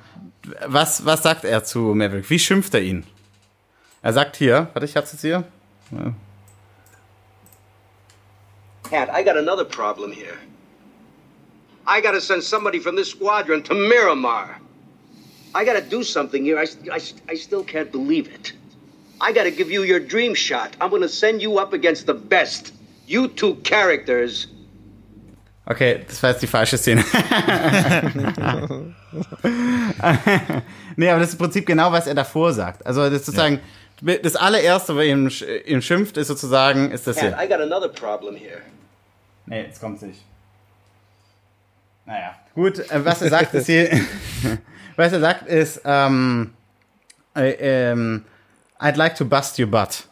[0.68, 2.30] was, was sagt er zu Maverick?
[2.30, 3.06] Wie schimpft er ihn?
[4.02, 5.44] Er sagt hier, warte, ich hab's jetzt hier.
[8.90, 10.38] Cat, I got another problem here.
[11.86, 14.60] I gotta send somebody from this squadron to Miramar.
[15.56, 16.57] I gotta do something here.
[16.57, 18.53] I, I, I still can't believe it.
[19.24, 20.76] I gotta give you your dream shot.
[20.82, 22.74] I'm gonna send you up against the best.
[23.08, 24.48] You two characters.
[25.66, 27.06] Okay, das war jetzt die falsche Szene.
[30.98, 32.86] nee, aber das ist im Prinzip genau, was er davor sagt.
[32.86, 33.62] Also das ist sozusagen,
[34.02, 35.32] das allererste, was ihm,
[35.66, 37.38] ihm schimpft, ist sozusagen, ist das hier.
[37.41, 38.60] I got another problem here.
[39.45, 40.20] Nee, jetzt kommt's nicht.
[42.06, 43.90] Naja, gut, äh, was er sagt ist hier,
[44.98, 46.54] was er sagt ist, ähm,
[47.38, 47.52] äh,
[47.91, 48.26] ähm,
[48.84, 50.03] I'd like to bust your butt.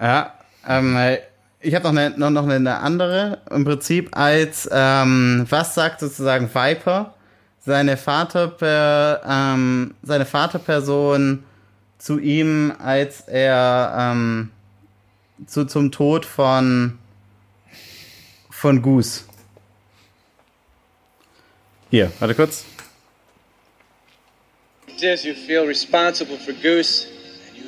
[0.00, 0.34] Ja,
[0.66, 1.18] ähm, äh,
[1.60, 6.48] ich habe noch eine, noch, noch eine andere, im Prinzip als, ähm, was sagt sozusagen
[6.54, 7.14] Viper,
[7.58, 11.42] seine Vater, ähm, seine Vaterperson
[11.98, 14.50] zu ihm, als er, ähm,
[15.46, 16.98] zu, zum Tod von,
[18.50, 19.22] von Goose.
[21.90, 22.64] Hier, warte kurz.
[24.86, 27.08] Did is, you feel responsible for Goose,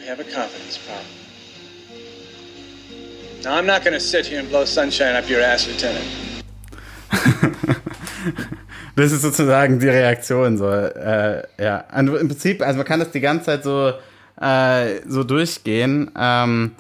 [0.07, 1.05] have a confidence problem.
[3.43, 6.05] Now, I'm not going to sit here and blow sunshine up your ass, Lieutenant.
[8.97, 10.71] das ist sozusagen die Reaktion so.
[10.71, 13.93] Äh, ja, also im Prinzip, also man kann das die ganze Zeit so
[14.41, 16.11] äh, so durchgehen.
[16.19, 16.77] Ähm,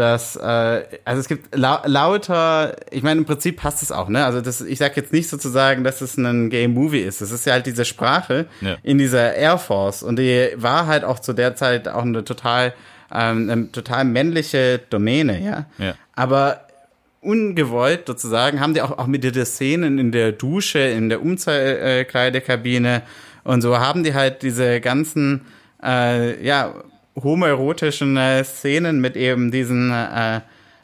[0.00, 4.24] dass äh, also es gibt lau lauter, ich meine im Prinzip passt es auch, ne?
[4.24, 7.20] Also das, ich sage jetzt nicht sozusagen, dass es ein Game Movie ist.
[7.20, 8.76] Es ist ja halt diese Sprache ja.
[8.82, 12.74] in dieser Air Force und die war halt auch zu der Zeit auch eine total
[13.12, 15.66] ähm, eine total männliche Domäne, ja.
[15.78, 15.94] ja.
[16.14, 16.62] Aber
[17.20, 23.02] ungewollt sozusagen haben die auch, auch mit der Szenen in der Dusche, in der Umkleidekabine
[23.44, 25.42] und so haben die halt diese ganzen,
[25.82, 26.74] äh, ja,
[27.22, 30.40] homoerotischen äh, Szenen mit eben diesen, äh,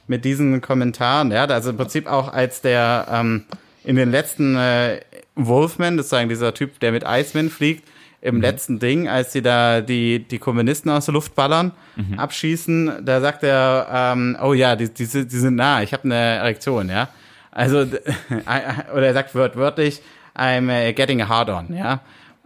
[0.07, 3.45] mit diesen Kommentaren, ja, also im Prinzip auch als der, ähm,
[3.85, 5.01] in den letzten äh,
[5.35, 7.87] Wolfman, das ist sagen dieser Typ, der mit Iceman fliegt,
[8.21, 8.41] im mhm.
[8.41, 12.19] letzten Ding, als sie da die, die Kommunisten aus der Luft ballern, mhm.
[12.19, 16.15] abschießen, da sagt er, ähm, oh ja, die, die, die sind nah, ich habe eine
[16.15, 17.09] Erektion, ja.
[17.53, 17.79] Also,
[18.95, 20.03] oder er sagt wört, wörtlich,
[20.37, 22.01] I'm uh, getting a hard on, ja.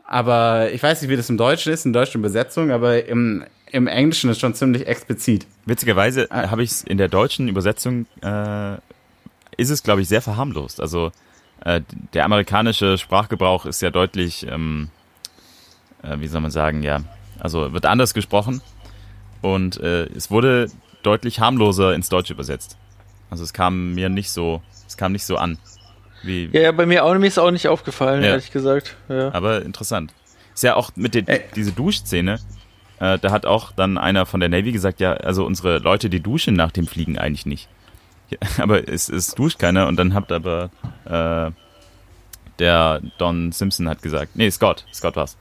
[0.04, 3.86] Aber ich weiß nicht, wie das im Deutschen ist, in deutschen Übersetzung, aber im, im
[3.86, 5.47] Englischen ist schon ziemlich explizit.
[5.66, 8.74] Witzigerweise äh, habe ich es in der deutschen Übersetzung, äh,
[9.56, 10.80] ist es, glaube ich, sehr verharmlost.
[10.80, 11.12] Also
[11.64, 11.80] äh,
[12.14, 14.90] der amerikanische Sprachgebrauch ist ja deutlich ähm,
[16.02, 17.01] äh, wie soll man sagen, ja,
[17.38, 18.60] also wird anders gesprochen
[19.42, 20.70] und äh, es wurde
[21.02, 22.76] deutlich harmloser ins Deutsche übersetzt.
[23.30, 25.59] Also es kam mir nicht so, es kam nicht so an.
[26.22, 28.30] Wie ja, ja, bei mir auch, mir ist auch nicht aufgefallen, ja.
[28.30, 28.97] ehrlich gesagt.
[29.09, 29.32] Ja.
[29.32, 30.12] Aber interessant.
[30.52, 31.22] Ist ja auch mit der,
[31.55, 32.38] diese Duschszene,
[33.01, 36.20] äh, da hat auch dann einer von der Navy gesagt, ja, also unsere Leute, die
[36.20, 37.68] duschen nach dem Fliegen eigentlich nicht.
[38.28, 40.70] Ja, aber es, es duscht keiner und dann habt aber
[41.06, 41.51] äh,
[42.59, 45.36] der Don Simpson hat gesagt, nee, Scott, Scott war's.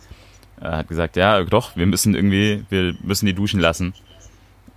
[0.62, 3.94] Er hat gesagt, ja, doch, wir müssen irgendwie, wir müssen die duschen lassen,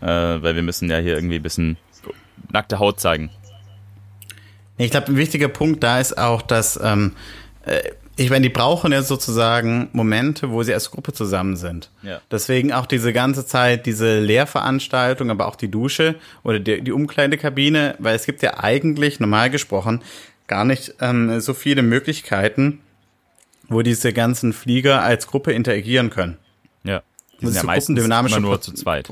[0.01, 1.77] äh, weil wir müssen ja hier irgendwie ein bisschen
[2.51, 3.31] nackte Haut zeigen.
[4.77, 7.13] Ich glaube, ein wichtiger Punkt da ist auch, dass ähm,
[7.65, 7.81] äh,
[8.17, 11.91] ich meine, die brauchen ja sozusagen Momente, wo sie als Gruppe zusammen sind.
[12.03, 12.21] Ja.
[12.31, 17.95] Deswegen auch diese ganze Zeit diese Lehrveranstaltung, aber auch die Dusche oder die, die Umkleidekabine,
[17.99, 20.03] weil es gibt ja eigentlich, normal gesprochen,
[20.47, 22.81] gar nicht ähm, so viele Möglichkeiten,
[23.69, 26.37] wo diese ganzen Flieger als Gruppe interagieren können.
[26.85, 27.03] Ja.
[27.41, 29.11] Die sind ja meistens immer nur zu zweit.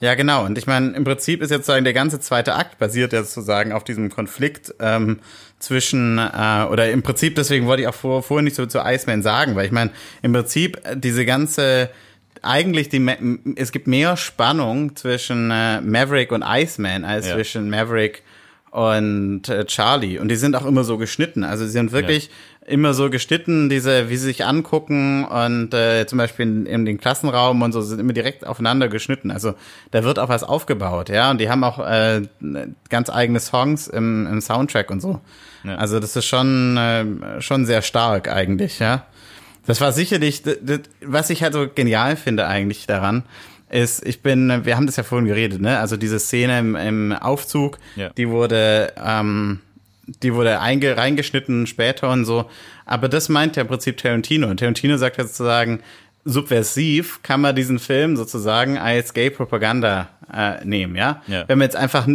[0.00, 0.46] Ja, genau.
[0.46, 3.72] Und ich meine, im Prinzip ist jetzt sozusagen der ganze zweite Akt basiert ja sozusagen
[3.72, 5.20] auf diesem Konflikt ähm,
[5.58, 9.22] zwischen, äh, oder im Prinzip, deswegen wollte ich auch vor, vorher nicht so zu Iceman
[9.22, 9.90] sagen, weil ich meine,
[10.22, 11.90] im Prinzip äh, diese ganze,
[12.40, 13.06] eigentlich die,
[13.56, 17.34] es gibt mehr Spannung zwischen äh, Maverick und Iceman als ja.
[17.34, 18.22] zwischen Maverick
[18.70, 20.18] und äh, Charlie.
[20.18, 21.44] Und die sind auch immer so geschnitten.
[21.44, 22.30] Also sie sind wirklich
[22.62, 22.68] ja.
[22.68, 26.98] immer so geschnitten, diese, wie sie sich angucken und äh, zum Beispiel in, in den
[26.98, 29.30] Klassenraum und so sind immer direkt aufeinander geschnitten.
[29.30, 29.54] Also
[29.90, 31.30] da wird auch was aufgebaut, ja.
[31.30, 32.22] Und die haben auch äh,
[32.88, 35.20] ganz eigene Songs im, im Soundtrack und so.
[35.64, 35.76] Ja.
[35.76, 39.06] Also das ist schon, äh, schon sehr stark eigentlich, ja.
[39.66, 43.24] Das war sicherlich, das, was ich halt so genial finde eigentlich daran,
[43.70, 45.78] ist, ich bin, wir haben das ja vorhin geredet, ne?
[45.78, 48.10] Also diese Szene im, im Aufzug, ja.
[48.10, 49.60] die wurde, ähm,
[50.22, 52.50] die wurde einge, reingeschnitten später und so.
[52.84, 54.48] Aber das meint ja im Prinzip Tarantino.
[54.48, 55.80] Und Tarantino sagt ja sozusagen,
[56.24, 61.22] subversiv kann man diesen Film sozusagen als Gay-Propaganda äh, nehmen, ja?
[61.26, 61.44] ja?
[61.48, 62.06] Wenn man jetzt einfach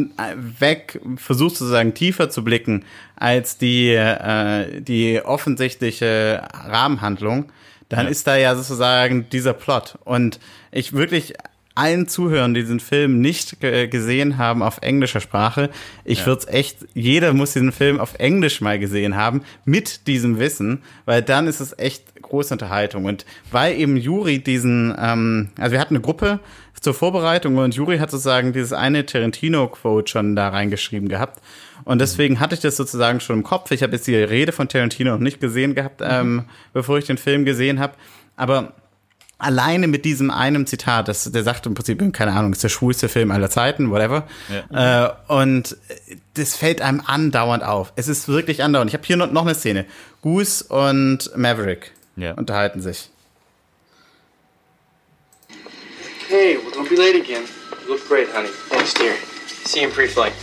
[0.59, 7.51] weg versucht sozusagen tiefer zu blicken als die, äh, die offensichtliche Rahmenhandlung,
[7.89, 8.11] dann ja.
[8.11, 9.97] ist da ja sozusagen dieser Plot.
[10.03, 10.39] Und
[10.75, 11.33] ich wirklich
[11.75, 15.69] allen Zuhörern, die diesen Film nicht gesehen haben auf englischer Sprache,
[16.05, 16.25] ich ja.
[16.27, 20.83] würde es echt, jeder muss diesen Film auf Englisch mal gesehen haben, mit diesem Wissen,
[21.03, 23.05] weil dann ist es echt große Unterhaltung.
[23.05, 26.39] Und weil eben Juri diesen, ähm, also wir hatten eine Gruppe
[26.79, 31.41] zur Vorbereitung und Juri hat sozusagen dieses eine Tarantino-Quote schon da reingeschrieben gehabt.
[31.83, 33.71] Und deswegen hatte ich das sozusagen schon im Kopf.
[33.71, 36.07] Ich habe jetzt die Rede von Tarantino noch nicht gesehen gehabt, mhm.
[36.09, 36.43] ähm,
[36.73, 37.93] bevor ich den Film gesehen habe.
[38.37, 38.73] Aber
[39.37, 43.09] alleine mit diesem einem Zitat, das, der sagt im Prinzip, keine Ahnung, ist der schwulste
[43.09, 44.27] Film aller Zeiten, whatever.
[44.71, 45.07] Ja.
[45.07, 45.77] Äh, und
[46.35, 47.93] das fällt einem andauernd auf.
[47.95, 48.89] Es ist wirklich andauernd.
[48.89, 49.85] Ich habe hier noch, noch eine Szene.
[50.21, 52.33] Goose und Maverick ja.
[52.33, 53.09] unterhalten sich.
[56.27, 57.43] Hey, well, don't be late again.
[57.85, 58.49] You look great, honey.
[58.69, 59.13] Thanks, dear.
[59.65, 60.33] See you in pre-flight.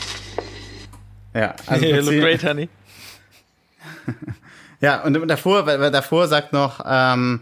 [1.35, 2.69] Ja, also you look great, honey.
[4.81, 7.41] ja, und davor, weil davor sagt noch, ähm,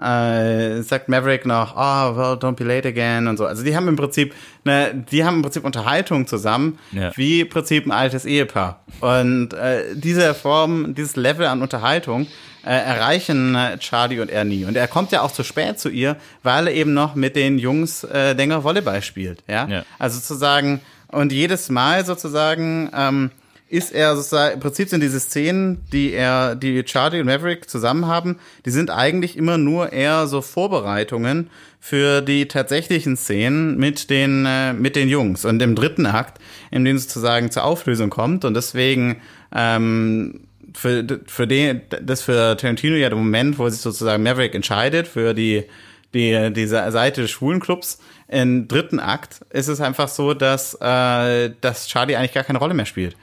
[0.00, 3.46] äh, sagt Maverick noch, oh, well, don't be late again und so.
[3.46, 7.12] Also die haben im Prinzip, ne, die haben im Prinzip Unterhaltung zusammen, Ja.
[7.16, 8.80] wie im Prinzip ein altes Ehepaar.
[9.00, 12.26] Und äh, diese Form, dieses Level an Unterhaltung
[12.64, 14.64] äh, erreichen äh, Charlie und er nie.
[14.64, 17.58] Und er kommt ja auch zu spät zu ihr, weil er eben noch mit den
[17.58, 19.42] Jungs äh, länger Volleyball spielt.
[19.48, 19.66] Ja?
[19.68, 19.84] Ja.
[19.98, 23.30] Also sozusagen, und jedes Mal sozusagen ähm,
[23.72, 28.06] ist er sozusagen, im Prinzip sind diese Szenen, die er, die Charlie und Maverick zusammen
[28.06, 31.48] haben, die sind eigentlich immer nur eher so Vorbereitungen
[31.80, 35.46] für die tatsächlichen Szenen mit den, äh, mit den Jungs.
[35.46, 36.38] Und im dritten Akt,
[36.70, 39.22] in dem es sozusagen zur Auflösung kommt und deswegen,
[39.54, 40.40] ähm,
[40.74, 45.32] für, für den, das für Tarantino ja der Moment, wo sich sozusagen Maverick entscheidet für
[45.32, 45.64] die,
[46.12, 48.00] die, diese Seite des Schwulenclubs.
[48.28, 52.74] Im dritten Akt ist es einfach so, dass, äh, dass Charlie eigentlich gar keine Rolle
[52.74, 53.16] mehr spielt.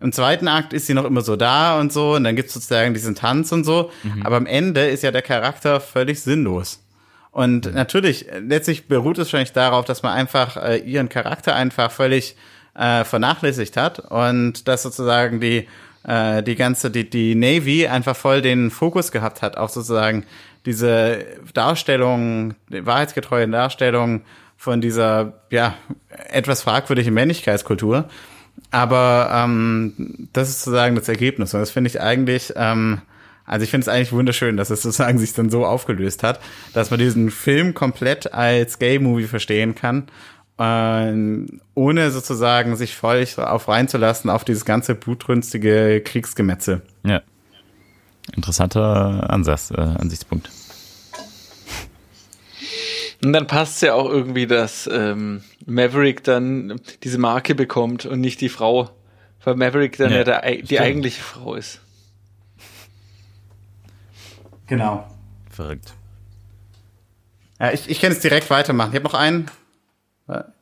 [0.00, 2.94] Im zweiten Akt ist sie noch immer so da und so, und dann gibt's sozusagen
[2.94, 3.90] diesen Tanz und so.
[4.24, 6.82] Aber am Ende ist ja der Charakter völlig sinnlos.
[7.36, 11.90] Und natürlich, äh, letztlich beruht es wahrscheinlich darauf, dass man einfach äh, ihren Charakter einfach
[11.90, 12.34] völlig
[12.74, 15.68] äh, vernachlässigt hat und dass sozusagen die
[16.06, 20.24] äh, die ganze die die Navy einfach voll den Fokus gehabt hat auf sozusagen
[20.64, 24.22] diese Darstellung, die wahrheitsgetreue Darstellung
[24.56, 25.74] von dieser ja
[26.30, 28.08] etwas fragwürdigen Männlichkeitskultur.
[28.70, 33.00] Aber ähm, das ist sozusagen das Ergebnis und das finde ich eigentlich ähm,
[33.46, 36.40] also ich finde es eigentlich wunderschön, dass es sozusagen sich dann so aufgelöst hat,
[36.74, 40.08] dass man diesen Film komplett als Gay-Movie verstehen kann,
[40.58, 46.82] ähm, ohne sozusagen sich voll auf reinzulassen auf dieses ganze blutrünstige Kriegsgemetzel.
[47.04, 47.22] Ja.
[48.34, 50.50] Interessanter Ansatz, äh, Ansichtspunkt.
[53.24, 58.20] Und dann passt es ja auch irgendwie, dass ähm, Maverick dann diese Marke bekommt und
[58.20, 58.90] nicht die Frau.
[59.44, 61.80] Weil Maverick dann Ja, ja, der, die eigentliche Frau ist.
[64.66, 65.06] Genau.
[65.50, 65.92] Verrückt.
[67.60, 68.90] Ja, ich, ich kann es direkt weitermachen.
[68.90, 69.50] Ich habe noch einen.
[70.28, 70.52] 100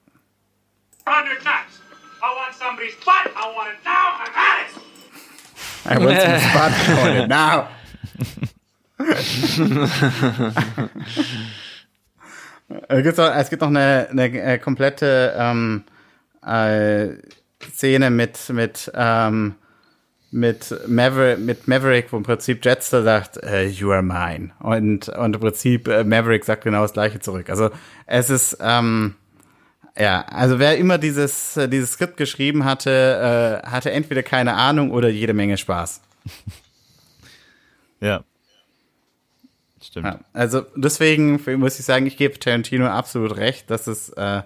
[1.40, 1.80] knots.
[2.20, 3.30] I want somebody's butt.
[3.34, 4.20] I want it now.
[4.20, 4.72] I got it.
[5.86, 5.98] I
[6.96, 7.68] want it now.
[12.68, 15.84] es, gibt noch, es gibt noch eine, eine äh, komplette ähm,
[16.44, 17.08] äh,
[17.74, 19.54] Szene mit mit ähm,
[20.34, 24.50] mit Maverick, mit Maverick, wo im Prinzip Jetster sagt, äh, you are mine.
[24.58, 27.48] Und, und im Prinzip äh, Maverick sagt genau das gleiche zurück.
[27.48, 27.70] Also
[28.06, 29.14] es ist, ähm,
[29.96, 34.90] ja, also wer immer dieses, äh, dieses Skript geschrieben hatte, äh, hatte entweder keine Ahnung
[34.90, 36.02] oder jede Menge Spaß.
[38.00, 38.22] Ja.
[39.94, 40.06] Stimmt.
[40.06, 44.42] Ja, also deswegen muss ich sagen, ich gebe Tarantino absolut recht, dass es äh,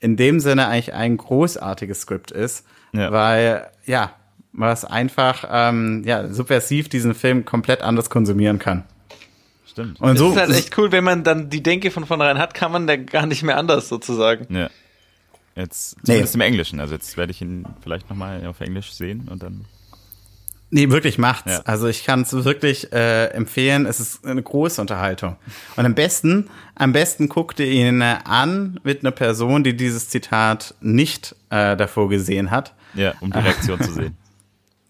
[0.00, 3.12] in dem Sinne eigentlich ein großartiges Skript ist, Ja.
[3.12, 4.12] weil ja,
[4.52, 8.84] man es einfach ähm, ja subversiv diesen Film komplett anders konsumieren kann.
[9.66, 10.00] Stimmt.
[10.00, 12.54] Und Das so ist halt echt cool, wenn man dann die Denke von vornherein hat,
[12.54, 14.46] kann man da gar nicht mehr anders sozusagen.
[14.54, 14.70] Ja.
[15.54, 16.80] Jetzt zumindest im Englischen.
[16.80, 19.66] Also jetzt werde ich ihn vielleicht nochmal auf Englisch sehen und dann.
[20.70, 21.52] Nee, wirklich macht's.
[21.52, 21.62] Ja.
[21.64, 23.86] Also ich kann es wirklich äh, empfehlen.
[23.86, 25.36] Es ist eine große Unterhaltung.
[25.76, 30.74] Und am besten, am besten guckt ihr ihn an mit einer Person, die dieses Zitat
[30.80, 32.74] nicht äh, davor gesehen hat.
[32.94, 34.16] Ja, um die Reaktion zu sehen.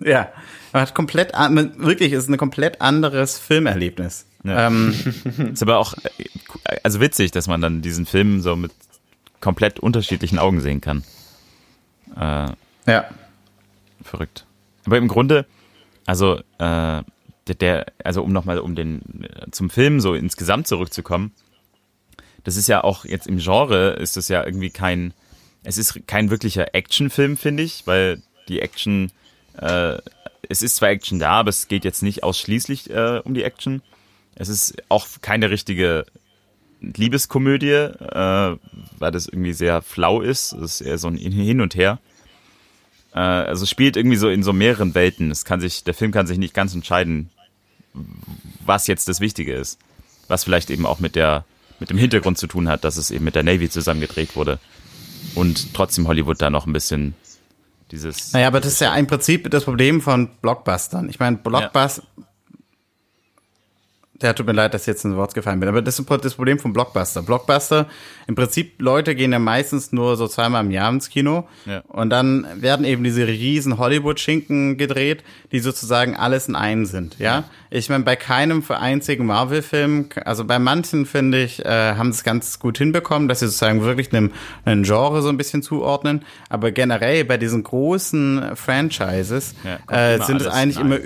[0.00, 0.28] Ja,
[0.72, 4.26] man hat komplett, wirklich, es ist ein komplett anderes Filmerlebnis.
[4.44, 4.68] Ja.
[4.68, 4.94] Ähm,
[5.52, 5.94] Ist aber auch
[6.84, 8.70] also witzig, dass man dann diesen Film so mit
[9.40, 11.02] komplett unterschiedlichen Augen sehen kann.
[12.16, 12.52] Äh,
[12.86, 13.04] ja.
[14.02, 14.46] verrückt.
[14.86, 15.46] Aber im Grunde,
[16.08, 17.02] also äh,
[17.60, 21.32] der, also um nochmal um den äh, zum Film so insgesamt zurückzukommen,
[22.44, 25.12] das ist ja auch jetzt im Genre ist das ja irgendwie kein,
[25.64, 29.12] es ist kein wirklicher Actionfilm, finde ich, weil die Action,
[29.58, 29.98] äh,
[30.48, 33.82] es ist zwar Action da, aber es geht jetzt nicht ausschließlich äh, um die Action.
[34.34, 36.06] Es ist auch keine richtige
[36.80, 38.56] Liebeskomödie, äh,
[38.98, 40.52] weil das irgendwie sehr flau ist.
[40.54, 41.98] Es ist eher so ein Hin und Her.
[43.14, 45.30] Äh, also es spielt irgendwie so in so mehreren Welten.
[45.30, 47.30] Es kann sich, der Film kann sich nicht ganz entscheiden,
[48.64, 49.78] was jetzt das Wichtige ist.
[50.28, 51.44] Was vielleicht eben auch mit der,
[51.80, 54.58] mit dem Hintergrund zu tun hat, dass es eben mit der Navy zusammen gedreht wurde.
[55.34, 57.14] Und trotzdem Hollywood da noch ein bisschen
[57.90, 58.32] dieses.
[58.32, 61.08] Naja, aber das ist ja im Prinzip das Problem von Blockbustern.
[61.08, 62.02] Ich meine, Blockbuster.
[64.20, 66.34] Der tut mir leid, dass ich jetzt ins Wort gefallen bin, aber das ist das
[66.34, 67.22] Problem von Blockbuster.
[67.22, 67.86] Blockbuster,
[68.26, 71.82] im Prinzip, Leute gehen ja meistens nur so zweimal im Jahr ins Kino Ja.
[71.86, 75.22] und dann werden eben diese riesen Hollywood-Schinken gedreht,
[75.52, 77.44] die sozusagen alles in einem sind, ja.
[77.70, 82.18] Ich meine, bei keinem für einzigen Marvel-Film, also bei manchen, finde ich, äh, haben sie
[82.18, 84.32] es ganz gut hinbekommen, dass sie sozusagen wirklich einem,
[84.64, 90.40] einem Genre so ein bisschen zuordnen, aber generell bei diesen großen Franchises Ja, äh, sind
[90.40, 90.98] es eigentlich immer.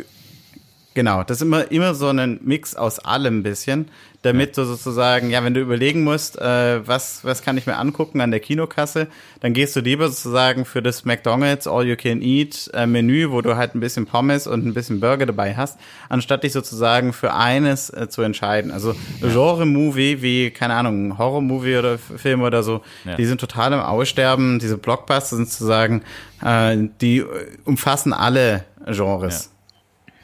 [0.95, 3.89] Genau, das ist immer, immer so ein Mix aus allem ein bisschen,
[4.21, 8.21] damit du sozusagen, ja, wenn du überlegen musst, äh, was, was kann ich mir angucken
[8.21, 9.09] an der Kinokasse,
[9.41, 13.41] dann gehst du lieber sozusagen für das McDonalds All You Can Eat äh, Menü, wo
[13.41, 15.79] du halt ein bisschen Pommes und ein bisschen Burger dabei hast,
[16.11, 18.71] anstatt dich sozusagen für eines äh, zu entscheiden.
[18.71, 23.17] Also Genre-Movie wie, keine Ahnung, Horror-Movie oder Film oder so, Ja.
[23.17, 24.59] die sind total im Aussterben.
[24.59, 26.03] Diese Blockbuster sind sozusagen,
[26.45, 27.27] äh, die äh,
[27.65, 29.52] umfassen alle Genres.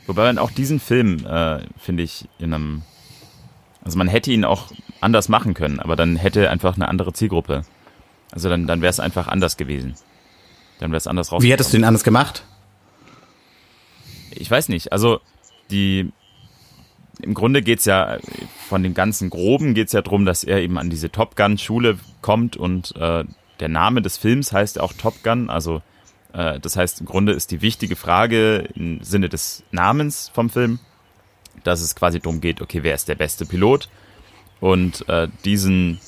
[0.09, 2.83] Wobei man auch diesen Film, äh, finde ich, in einem.
[3.85, 7.63] Also man hätte ihn auch anders machen können, aber dann hätte einfach eine andere Zielgruppe.
[8.33, 9.95] Also dann, dann wäre es einfach anders gewesen.
[10.81, 11.47] Dann wäre es anders rausgekommen.
[11.47, 12.45] Wie hättest du ihn anders gemacht?
[14.31, 14.93] Ich weiß nicht.
[14.93, 15.21] Also
[15.71, 16.11] die
[17.21, 18.19] im Grunde geht's ja
[18.69, 21.99] von dem ganzen Groben geht's ja drum, dass er eben an diese Top Gun Schule
[22.23, 23.25] kommt und äh,
[23.61, 25.51] der Name des Films heißt auch Top Gun.
[25.51, 25.83] Also
[26.33, 30.79] das heißt im Grunde ist die wichtige Frage im Sinne des Namens vom Film,
[31.65, 33.89] dass es quasi drum geht, okay, wer ist der beste Pilot?
[34.61, 36.01] Und äh, diesen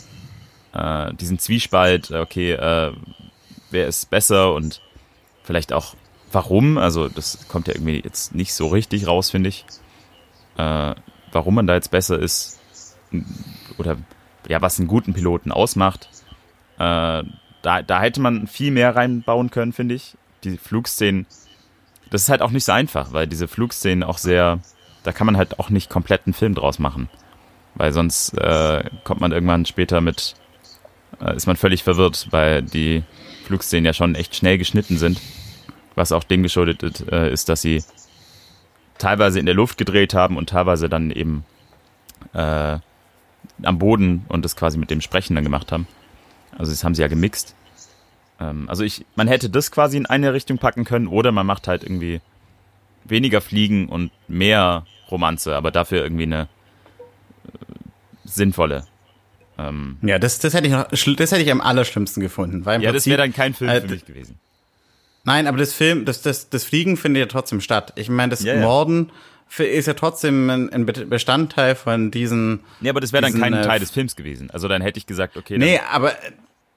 [0.73, 2.93] äh, diesen Zwiespalt, okay, äh,
[3.71, 4.81] wer ist besser und
[5.43, 5.95] vielleicht auch
[6.33, 9.65] warum, also das kommt ja irgendwie jetzt nicht so richtig raus, finde ich,
[10.57, 10.95] äh,
[11.33, 12.61] warum man da jetzt besser ist
[13.79, 13.97] oder
[14.49, 16.09] ja, was einen guten Piloten ausmacht.
[17.63, 20.17] Da, da hätte man viel mehr reinbauen können, finde ich.
[20.45, 21.27] Die Flugszenen,
[22.11, 24.61] das ist halt auch nicht so einfach, weil diese Flugszenen auch sehr,
[25.03, 27.11] da kann man halt auch nicht komplett einen Film draus machen.
[27.75, 30.35] Weil sonst äh, kommt man irgendwann später mit,
[31.21, 33.05] äh, ist man völlig verwirrt, weil die
[33.45, 35.21] Flugszenen ja schon echt schnell geschnitten sind.
[35.95, 37.85] Was auch dem geschuldet ist, äh, ist, dass sie
[38.99, 41.45] teilweise in der Luft gedreht haben und teilweise dann eben
[42.33, 42.79] äh,
[43.63, 45.87] am Boden und das quasi mit dem Sprechen dann gemacht haben.
[46.59, 47.55] Also das haben sie ja gemixt.
[48.41, 51.69] Ähm, also ich, man hätte das quasi in eine Richtung packen können oder man macht
[51.69, 52.21] halt irgendwie
[53.05, 56.43] weniger Fliegen und mehr Romanze, aber dafür irgendwie eine
[57.47, 57.49] äh,
[58.25, 58.87] sinnvolle.
[59.59, 62.65] Ähm, Ja, das, das hätte ich noch, das hätte ich am allerschlimmsten gefunden.
[62.65, 64.39] Weil ja, das Prinzip- wäre dann kein Film äh, für mich gewesen.
[65.25, 67.93] Nein, aber das Film, das, das, das Fliegen findet ja trotzdem statt.
[67.97, 68.61] Ich meine, das Ja, ja.
[68.63, 69.13] Morden für-
[69.59, 72.61] ist ja trotzdem ein, ein Be- Bestandteil von diesen.
[72.81, 74.51] Nee, aber das wäre dann diesen, kein äh, Teil des Films gewesen.
[74.51, 76.13] Also dann hätte ich gesagt, okay, Nee, aber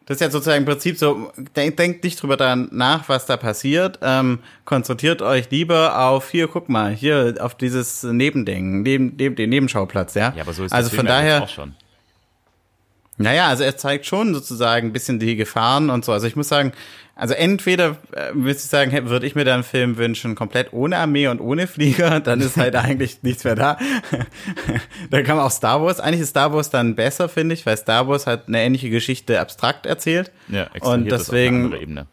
[0.05, 3.37] das ist ja sozusagen im Prinzip so, denkt denk nicht drüber dann nach, was da
[3.37, 3.99] passiert.
[4.01, 9.49] Ähm, konzentriert euch lieber auf, hier, guck mal, hier auf dieses Nebending, neben, neben den
[9.49, 10.33] Nebenschauplatz, ja.
[10.35, 11.75] ja, aber so ist also der von Film daher, auch schon.
[13.17, 16.11] Naja, also er zeigt schon sozusagen ein bisschen die Gefahren und so.
[16.11, 16.73] Also ich muss sagen,
[17.15, 20.97] also entweder äh, würde ich sagen, würde ich mir da einen Film wünschen, komplett ohne
[20.97, 23.77] Armee und ohne Flieger, dann ist halt eigentlich nichts mehr da.
[25.11, 25.99] da kann man auch Star Wars.
[25.99, 29.39] Eigentlich ist Star Wars dann besser, finde ich, weil Star Wars hat eine ähnliche Geschichte
[29.39, 30.31] abstrakt erzählt.
[30.47, 32.07] Ja, und extrahiert das auf deswegen, Ebene.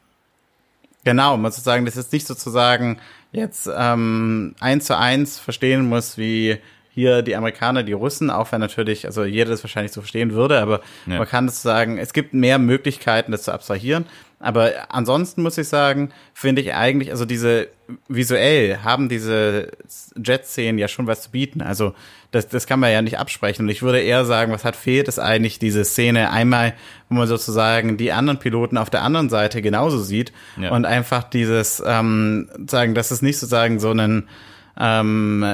[1.04, 2.98] Genau, man sozusagen, das ist nicht sozusagen
[3.32, 6.58] jetzt ähm, eins zu eins verstehen muss, wie
[6.92, 10.60] hier die Amerikaner, die Russen, auch wenn natürlich, also jeder das wahrscheinlich so verstehen würde,
[10.60, 11.18] aber Ja.
[11.18, 14.06] man kann das sagen, es gibt mehr Möglichkeiten, das zu abstrahieren.
[14.42, 17.68] Aber ansonsten muss ich sagen, finde ich eigentlich, also diese
[18.08, 19.70] visuell haben diese
[20.16, 21.60] Jet-Szenen ja schon was zu bieten.
[21.60, 21.94] Also
[22.30, 23.66] das, das kann man ja nicht absprechen.
[23.66, 26.72] Und ich würde eher sagen, was hat fehlt, ist eigentlich diese Szene einmal,
[27.10, 30.70] wo man sozusagen die anderen Piloten auf der anderen Seite genauso sieht Ja.
[30.70, 34.26] und einfach dieses ähm, sagen, dass es nicht sozusagen so einen
[34.78, 35.44] ähm,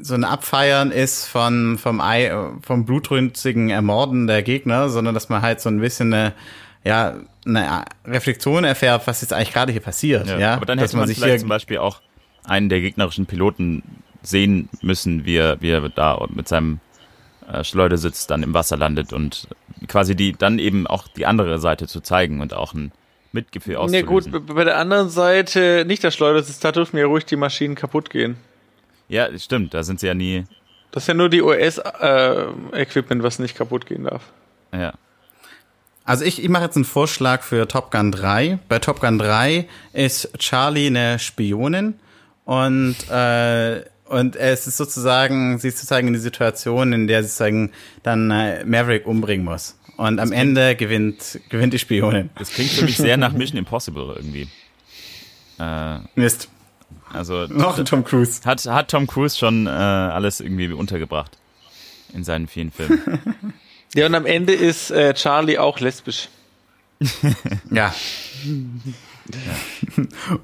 [0.00, 2.32] so ein Abfeiern ist von vom Ei,
[2.62, 6.32] vom blutrünstigen Ermorden der Gegner, sondern dass man halt so ein bisschen eine
[6.84, 7.14] ja
[7.46, 10.26] eine Reflexion erfährt, was jetzt eigentlich gerade hier passiert.
[10.28, 12.00] Ja, aber dann dass hätte man, sich vielleicht hier zum Beispiel auch
[12.44, 13.82] einen der gegnerischen Piloten
[14.22, 16.80] sehen müssen, wie er, wie er da mit seinem
[17.50, 19.48] äh, Schleudersitz dann im Wasser landet und
[19.88, 22.92] quasi die dann eben auch die andere Seite zu zeigen und auch ein
[23.32, 24.32] Mitgefühl Ja auszulösen.
[24.32, 27.74] gut, b- bei der anderen Seite nicht der Schleudersitz, da dürfen ja ruhig die Maschinen
[27.74, 28.36] kaputt gehen.
[29.08, 30.44] Ja, stimmt, da sind sie ja nie.
[30.92, 34.22] Das ist ja nur die US-Equipment, was nicht kaputt gehen darf.
[34.72, 34.94] Ja.
[36.04, 38.58] Also ich, ich mache jetzt einen Vorschlag für Top Gun 3.
[38.68, 41.94] Bei Top Gun 3 ist Charlie eine Spionin
[42.44, 47.28] und äh, und es ist sozusagen, sie ist sozusagen in die Situation, in der sie
[47.28, 47.72] sozusagen
[48.02, 49.78] dann äh, Maverick umbringen muss.
[49.96, 52.28] Und am Ende gewinnt gewinnt die Spionin.
[52.38, 54.48] Das klingt für mich sehr nach Mission Impossible irgendwie.
[55.58, 56.48] Äh, Mist.
[57.12, 58.42] also Noch ein Tom Cruise.
[58.44, 61.38] hat, hat Tom Cruise schon äh, alles irgendwie untergebracht
[62.12, 63.00] in seinen vielen Filmen.
[63.94, 66.28] Ja, und am Ende ist äh, Charlie auch lesbisch.
[67.70, 67.94] Ja.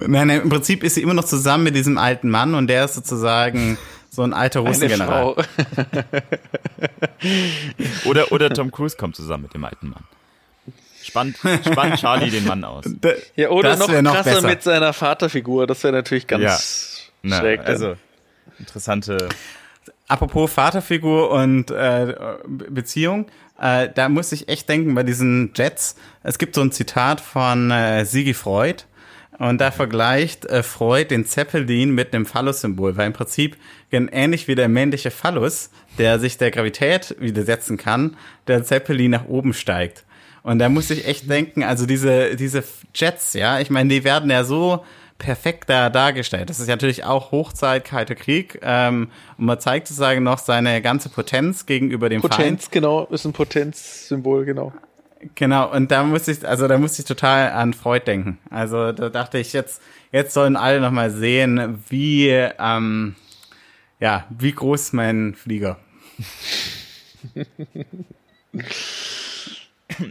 [0.01, 2.85] Nein, nein, im Prinzip ist sie immer noch zusammen mit diesem alten Mann und der
[2.87, 3.77] ist sozusagen
[4.11, 5.35] so ein alter Eine Russengeneral.
[5.35, 5.43] Frau.
[8.07, 10.05] Oder, oder Tom Cruise kommt zusammen mit dem alten Mann.
[11.03, 12.85] Spannt, spannt Charlie den Mann aus.
[12.87, 14.49] Da- Ja, oder noch krasser besser.
[14.49, 15.67] mit seiner Vaterfigur.
[15.67, 17.61] Das wäre natürlich ganz Na, schräg.
[17.61, 17.97] also,
[18.59, 19.29] interessante.
[20.11, 22.15] Apropos Vaterfigur und äh,
[22.49, 23.27] Beziehung,
[23.61, 25.95] äh, da muss ich echt denken bei diesen Jets.
[26.25, 28.83] Es gibt so ein Zitat von äh, Sigi Freud
[29.39, 33.57] und da vergleicht äh, Freud den Zeppelin mit einem Phallus-Symbol, weil im Prinzip
[33.93, 38.17] ähnlich wie der männliche Phallus, der sich der Gravität widersetzen kann,
[38.49, 40.05] der Zeppelin nach oben steigt.
[40.43, 42.65] Und da muss ich echt denken, also diese, diese
[42.97, 44.85] Jets, ja, ich meine, die werden ja so
[45.21, 46.51] perfekt da dargestellt.
[46.51, 48.59] Das ist natürlich auch Hochzeit, Kalter Krieg.
[48.63, 52.73] Ähm, und man zeigt sozusagen noch seine ganze Potenz gegenüber dem Potenz, Feind.
[52.73, 54.73] genau, ist ein Potenzsymbol, genau.
[55.35, 58.39] Genau, und da muss ich, also da musste ich total an Freud denken.
[58.49, 63.15] Also da dachte ich, jetzt, jetzt sollen alle nochmal sehen, wie, ähm,
[64.01, 65.79] ja, wie groß mein Flieger.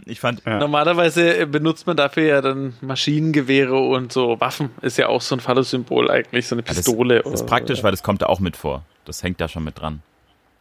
[0.06, 4.70] Ich fand, Normalerweise benutzt man dafür ja dann Maschinengewehre und so Waffen.
[4.82, 7.22] Ist ja auch so ein Phallus-Symbol eigentlich, so eine das, Pistole.
[7.22, 8.84] das ist oder- praktisch, weil das kommt da auch mit vor.
[9.04, 10.02] Das hängt da schon mit dran.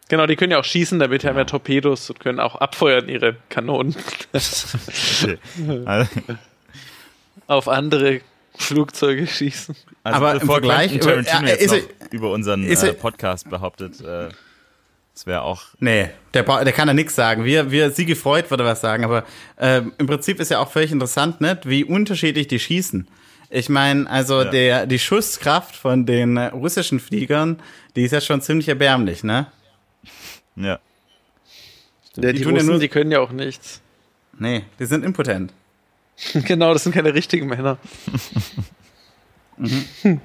[0.10, 3.36] Genau, die können ja auch schießen, damit haben ja Torpedos und können auch abfeuern ihre
[3.50, 3.96] Kanonen.
[4.34, 4.78] Also,
[7.48, 8.22] auf andere
[8.56, 9.76] Flugzeuge schießen.
[10.04, 12.88] also Aber im Vergleich- Quentin Tarantino äh, jetzt ist noch er- über unseren ist äh,
[12.88, 14.30] er- Podcast behauptet, äh,
[15.20, 17.44] das wäre auch Nee, der, der kann da nichts sagen.
[17.44, 19.26] Wir, wir, Sigi Freud würde was sagen, aber
[19.58, 23.06] ähm, im Prinzip ist ja auch völlig interessant, ne, wie unterschiedlich die schießen.
[23.50, 24.50] Ich meine, also Ja.
[24.50, 27.62] der, die Schusskraft von den äh, russischen Fliegern,
[27.98, 29.48] die ist ja schon ziemlich erbärmlich, ne?
[30.56, 30.80] ja.
[32.16, 33.82] Ja, die tun ja Russen, nur- die können ja auch nichts.
[34.38, 35.52] Nee, die sind impotent.
[36.46, 37.78] genau, das sind keine richtigen Männer.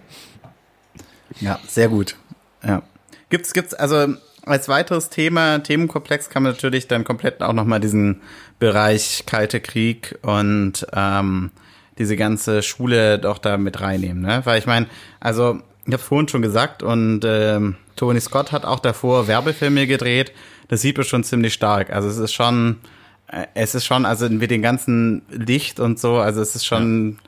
[1.40, 2.14] Ja, sehr gut.
[2.62, 2.82] Ja.
[3.28, 4.14] Gibt's, gibt's, also
[4.46, 8.20] als weiteres Thema, Themenkomplex kann man natürlich dann komplett auch nochmal diesen
[8.58, 11.50] Bereich Kalte Krieg und ähm,
[11.98, 14.42] diese ganze Schule doch da mit reinnehmen, ne?
[14.44, 14.86] Weil ich meine,
[15.20, 20.32] also ich habe vorhin schon gesagt und ähm, Tony Scott hat auch davor Werbefilme gedreht.
[20.68, 21.90] Das sieht man schon ziemlich stark.
[21.90, 22.80] Also es ist schon,
[23.28, 27.18] äh, es ist schon, also mit dem ganzen Licht und so, also es ist schon,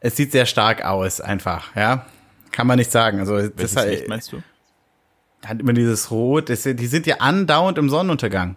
[0.00, 2.06] es sieht sehr stark aus, einfach, ja.
[2.50, 3.20] Kann man nicht sagen.
[3.20, 4.42] Also das Welches hat, Licht meinst du?
[5.44, 6.48] Hat immer dieses Rot.
[6.50, 8.56] Das, die sind ja andauernd im Sonnenuntergang.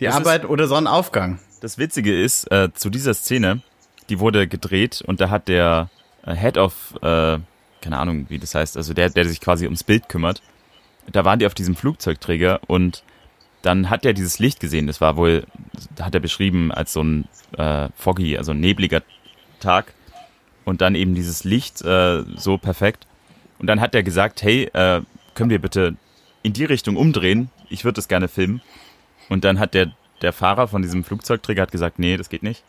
[0.00, 1.38] Die Das ist- Arbeit oder Sonnenaufgang.
[1.60, 3.62] Das Witzige ist, äh, zu dieser Szene,
[4.08, 5.90] die wurde gedreht und da hat der
[6.26, 7.38] äh, Head of, äh,
[7.80, 10.42] keine Ahnung, wie das heißt, also der, der sich quasi ums Bild kümmert,
[11.10, 13.02] da waren die auf diesem Flugzeugträger und
[13.62, 14.88] dann hat er dieses Licht gesehen.
[14.88, 15.44] Das war wohl,
[16.00, 19.02] hat er beschrieben als so ein äh, foggy, also ein nebliger
[19.60, 19.94] Tag
[20.64, 23.06] und dann eben dieses Licht äh, so perfekt.
[23.60, 25.00] Und dann hat er gesagt, hey, äh,
[25.34, 25.96] können wir bitte
[26.42, 27.50] in die Richtung umdrehen?
[27.68, 28.60] Ich würde das gerne filmen.
[29.28, 32.62] Und dann hat der, der Fahrer von diesem Flugzeugträger hat gesagt, nee, das geht nicht.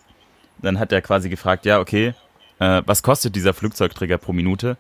[0.62, 2.14] Dann hat er quasi gefragt, ja, okay,
[2.60, 4.78] äh, was kostet dieser Flugzeugträger pro Minute?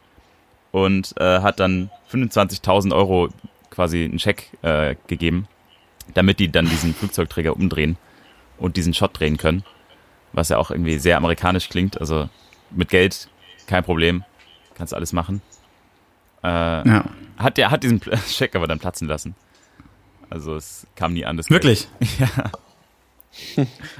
[0.71, 3.29] Und äh, hat dann 25.000 Euro
[3.69, 5.47] quasi einen Scheck äh, gegeben,
[6.13, 7.97] damit die dann diesen Flugzeugträger umdrehen
[8.57, 9.63] und diesen Shot drehen können.
[10.31, 11.99] Was ja auch irgendwie sehr amerikanisch klingt.
[11.99, 12.29] Also
[12.71, 13.29] mit Geld
[13.67, 14.23] kein Problem,
[14.75, 15.41] kannst alles machen.
[16.43, 17.05] Äh, Ja.
[17.37, 19.35] hat der hat diesen Scheck aber dann platzen lassen.
[20.29, 21.37] Also es kam nie an.
[21.37, 21.87] Das Wirklich.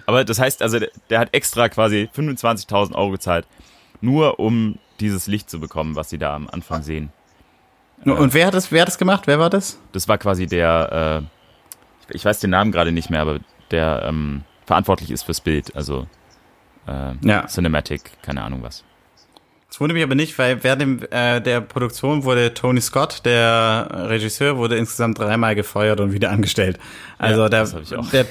[0.05, 3.47] aber das heißt, also der, der hat extra quasi 25.000 Euro gezahlt,
[4.01, 7.11] nur um dieses Licht zu bekommen, was sie da am Anfang sehen.
[8.05, 9.27] Und wer hat das, wer hat das gemacht?
[9.27, 9.79] Wer war das?
[9.93, 11.23] Das war quasi der,
[12.09, 13.39] äh, ich weiß den Namen gerade nicht mehr, aber
[13.71, 16.07] der ähm, verantwortlich ist fürs Bild, also
[16.87, 17.47] äh, Ja.
[17.47, 18.83] Cinematic, keine Ahnung was.
[19.73, 23.87] Das wundert mich aber nicht, weil während dem, äh, der Produktion wurde Tony Scott, der
[23.91, 26.77] Regisseur, wurde insgesamt dreimal gefeuert und wieder angestellt.
[27.17, 27.65] Also Ja, der,
[28.11, 28.27] der,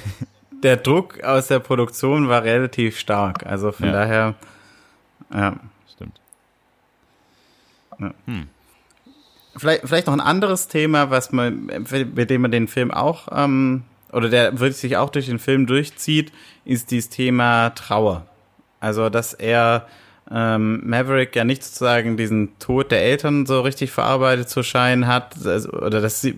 [0.63, 3.45] der Druck aus der Produktion war relativ stark.
[3.45, 3.91] Also von Ja.
[3.91, 4.35] daher,
[5.33, 5.57] ja.
[5.93, 6.17] Stimmt.
[9.57, 11.65] Vielleicht, vielleicht noch ein anderes Thema, was man,
[12.15, 13.83] mit dem man den Film auch, ähm,
[14.13, 16.31] oder der wirklich sich auch durch den Film durchzieht,
[16.63, 18.27] ist dieses Thema Trauer.
[18.79, 19.87] Also, dass er
[20.35, 25.35] ähm, Maverick ja nicht sozusagen diesen Tod der Eltern so richtig verarbeitet zu scheinen hat,
[25.45, 26.35] also, oder dass sie,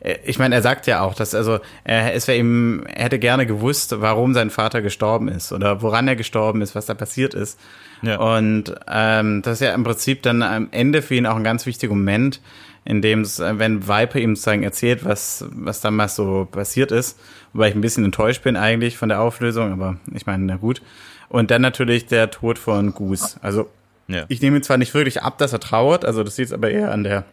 [0.00, 3.18] äh, ich meine, er sagt ja auch, dass also er, es wäre ihm, er hätte
[3.18, 7.32] gerne gewusst, warum sein Vater gestorben ist oder woran er gestorben ist, was da passiert
[7.32, 7.58] ist.
[8.02, 8.18] Ja.
[8.18, 11.64] Und ähm, das ist ja im Prinzip dann am Ende für ihn auch ein ganz
[11.64, 12.42] wichtiger Moment,
[12.84, 17.18] in dem es, äh, wenn Viper ihm sozusagen erzählt, was, was damals so passiert ist,
[17.54, 20.82] wobei ich ein bisschen enttäuscht bin eigentlich von der Auflösung, aber ich meine, na gut.
[21.28, 23.36] Und dann natürlich der Tod von Goose.
[23.42, 23.68] Also
[24.06, 24.24] Ja.
[24.28, 27.04] ich nehme zwar nicht wirklich ab, dass er trauert, also das sieht aber eher an
[27.04, 27.24] der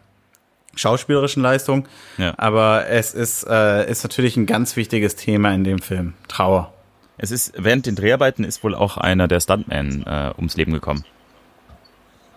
[0.74, 2.34] schauspielerischen Leistung, Ja.
[2.36, 6.72] aber es ist, äh, ist natürlich ein ganz wichtiges Thema in dem Film, Trauer.
[7.16, 11.04] Es ist, während den Dreharbeiten ist wohl auch einer der Stuntmen äh, ums Leben gekommen.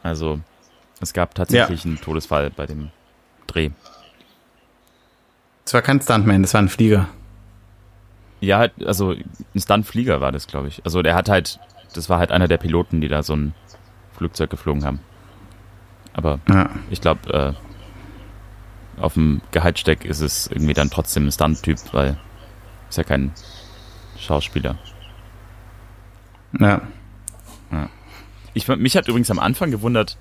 [0.03, 0.39] Also,
[1.01, 2.91] es gab tatsächlich einen Todesfall bei dem
[3.47, 3.71] Dreh.
[5.65, 7.09] Das war kein Stuntman, das war ein Flieger.
[8.41, 10.83] Ja, halt, also ein Stuntflieger war das, glaube ich.
[10.85, 11.59] Also der hat halt,
[11.93, 13.53] das war halt einer der Piloten, die da so ein
[14.17, 14.99] Flugzeug geflogen haben.
[16.13, 16.69] Aber Ja.
[16.89, 17.55] ich glaube,
[18.97, 22.17] äh, auf dem Gehaltssteck ist es irgendwie dann trotzdem ein Stunt-Typ, weil
[22.89, 23.31] ist ja kein
[24.17, 24.77] Schauspieler.
[26.59, 26.81] Ja.
[28.55, 30.17] Ich, mich hat übrigens am Anfang gewundert,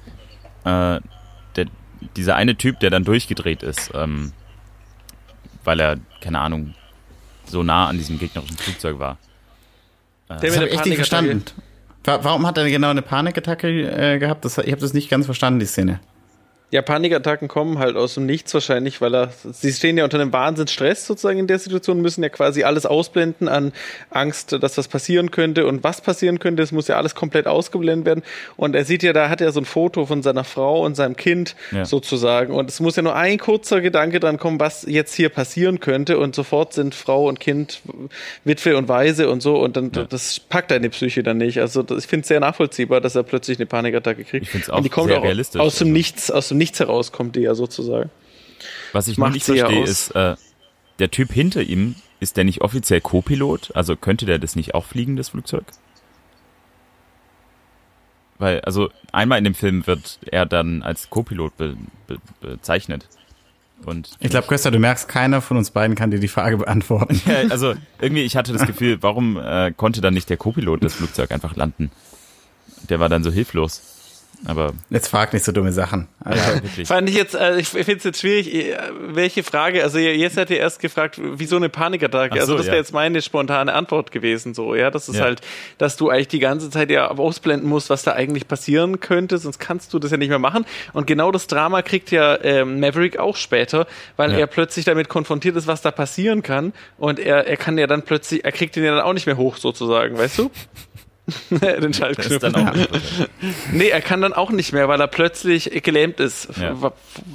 [0.64, 1.00] äh,
[1.56, 1.66] der,
[2.16, 4.32] dieser eine Typ, der dann durchgedreht ist, ähm,
[5.64, 6.74] weil er, keine Ahnung,
[7.50, 9.18] so nah an diesem gegnerischen Flugzeug war.
[10.28, 11.42] Der Das habe ich echt nicht verstanden.
[12.04, 14.44] Wa- Warum hat er genau eine Panikattacke äh, gehabt?
[14.44, 16.00] Das, ich habe das nicht ganz verstanden, die Szene.
[16.70, 20.34] Ja, Panikattacken kommen halt aus dem Nichts wahrscheinlich, weil er, sie stehen ja unter einem
[20.34, 23.72] Wahnsinnsstress sozusagen in der Situation, müssen ja quasi alles ausblenden an
[24.10, 26.62] Angst, dass was passieren könnte und was passieren könnte.
[26.62, 28.22] Es muss ja alles komplett ausgeblendet werden.
[28.58, 31.16] Und er sieht ja, da hat er so ein Foto von seiner Frau und seinem
[31.16, 31.86] Kind Ja.
[31.86, 32.52] sozusagen.
[32.52, 36.18] Und es muss ja nur ein kurzer Gedanke dran kommen, was jetzt hier passieren könnte.
[36.18, 37.80] Und sofort sind Frau und Kind
[38.44, 39.56] Witwe und Waise und so.
[39.58, 40.04] Und dann, Ja.
[40.04, 41.60] das packt deine Psyche dann nicht.
[41.60, 44.48] Also das, ich finde es sehr nachvollziehbar, dass er plötzlich eine Panikattacke kriegt.
[44.48, 45.92] Ich und die auch kommt sehr realistisch, aus dem also.
[45.94, 48.10] Nichts, aus dem Nichts heraus kommt die ja sozusagen.
[48.92, 50.36] Was ich noch Macht nicht verstehe, ist, äh,
[50.98, 53.70] der Typ hinter ihm, ist der nicht offiziell Co-Pilot?
[53.74, 55.64] Also könnte der das nicht auch fliegen, das Flugzeug?
[58.38, 61.76] Weil, also einmal in dem Film wird er dann als Co-Pilot be
[62.06, 63.06] be bezeichnet.
[63.84, 67.20] Und Ich glaube, Köster, du merkst, keiner von uns beiden kann dir die Frage beantworten.
[67.26, 70.94] Ja, also irgendwie, ich hatte das Gefühl, warum äh, konnte dann nicht der Co-Pilot das
[70.94, 71.90] Flugzeug einfach landen?
[72.88, 73.97] Der war dann so hilflos.
[74.46, 76.06] Aber Jetzt frag nicht so dumme Sachen.
[76.24, 76.86] Also, ja, wirklich.
[76.88, 78.76] Fand ich jetzt, äh, ich finde es jetzt schwierig, äh,
[79.08, 82.34] welche Frage, also jetzt hat ihr erst gefragt, wieso eine Panikattacke?
[82.36, 82.80] So, also das wäre ja.
[82.80, 85.24] jetzt meine spontane Antwort gewesen, so, ja, das ist Ja.
[85.24, 85.40] halt,
[85.78, 89.58] dass du eigentlich die ganze Zeit ja ausblenden musst, was da eigentlich passieren könnte, sonst
[89.58, 90.64] kannst du das ja nicht mehr machen.
[90.92, 93.86] Und genau das Drama kriegt ja ähm, Maverick auch später,
[94.16, 94.38] weil Ja.
[94.38, 98.02] er plötzlich damit konfrontiert ist, was da passieren kann und er, er kann ja dann
[98.02, 100.50] plötzlich, er kriegt den ja dann auch nicht mehr hoch sozusagen, weißt du?
[101.50, 102.38] Den Schaltknopf.
[102.38, 102.74] dann auch
[103.72, 106.74] Nee, er kann dann auch nicht mehr, weil er plötzlich gelähmt ist, Ja.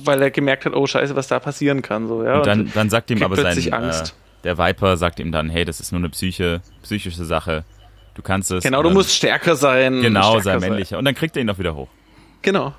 [0.03, 2.07] weil er gemerkt hat, oh Scheiße, was da passieren kann.
[2.07, 2.37] So, ja.
[2.37, 4.15] Und dann, dann sagt ihm aber sein, äh, Angst.
[4.43, 7.63] der Viper sagt ihm dann, hey, das ist nur eine Psyche, psychische Sache.
[8.15, 8.63] Du kannst es.
[8.63, 10.01] genau, du dann- musst stärker sein.
[10.01, 10.97] Genau, stärker sei männlicher.
[10.97, 11.87] Und dann kriegt er ihn doch wieder hoch.
[12.41, 12.73] Genau.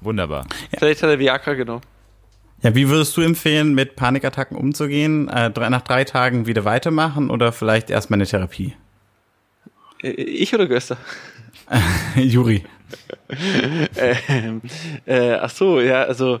[0.00, 0.46] Wunderbar.
[0.78, 1.82] Vielleicht hat er Viagra genommen.
[2.62, 5.28] ja, wie würdest du empfehlen, mit Panikattacken umzugehen?
[5.28, 8.74] Äh, nach drei Tagen wieder weitermachen oder vielleicht erstmal eine Therapie?
[10.04, 10.96] Äh, Ich oder Göster?
[12.16, 12.64] Juri.
[14.28, 14.60] ähm,
[15.06, 16.40] äh, ach so, ja, also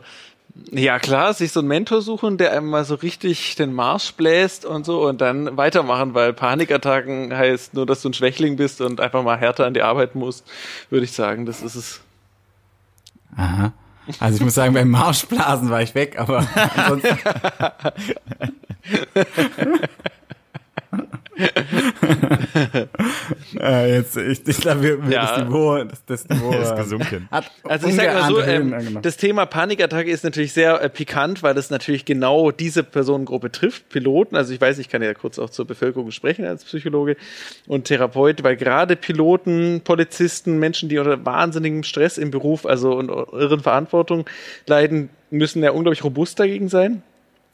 [0.70, 4.64] ja klar, sich so einen Mentor suchen, der einem mal so richtig den Marsch bläst
[4.64, 9.00] und so und dann weitermachen, weil Panikattacken heißt nur, dass du ein Schwächling bist und
[9.00, 10.46] einfach mal härter an die Arbeit musst,
[10.90, 12.00] würde ich sagen, das ist es.
[13.36, 13.72] Aha.
[14.20, 16.46] Also ich muss sagen, beim Marschblasen war ich weg, aber
[16.76, 17.18] ansonsten.
[23.60, 25.36] äh, jetzt, ich, ich glaube, wir, wir Ja.
[25.36, 27.28] das Niveau, das, das Niveau ist äh, gesunken.
[27.30, 31.42] hat Also ich sag mal so, ähm, das Thema Panikattacke ist natürlich sehr äh, pikant,
[31.42, 34.36] weil das natürlich genau diese Personengruppe trifft, Piloten.
[34.36, 37.16] Also ich weiß, ich kann ja kurz auch zur Bevölkerung sprechen als Psychologe
[37.66, 43.08] und Therapeut, weil gerade Piloten, Polizisten, Menschen, die unter wahnsinnigem Stress im Beruf, also und
[43.08, 44.26] irren Verantwortung
[44.66, 47.02] leiden, müssen ja unglaublich robust dagegen sein.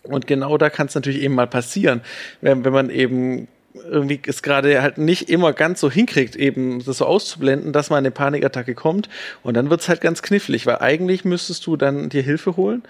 [0.02, 2.00] Und genau da kann es natürlich eben mal passieren,
[2.40, 3.48] wenn, wenn man eben
[3.88, 7.96] irgendwie es gerade halt nicht immer ganz so hinkriegt, eben das so auszublenden, dass mal
[7.96, 9.08] eine Panikattacke kommt.
[9.42, 12.82] Und dann wird's halt ganz knifflig, weil eigentlich müsstest du dann dir Hilfe holen,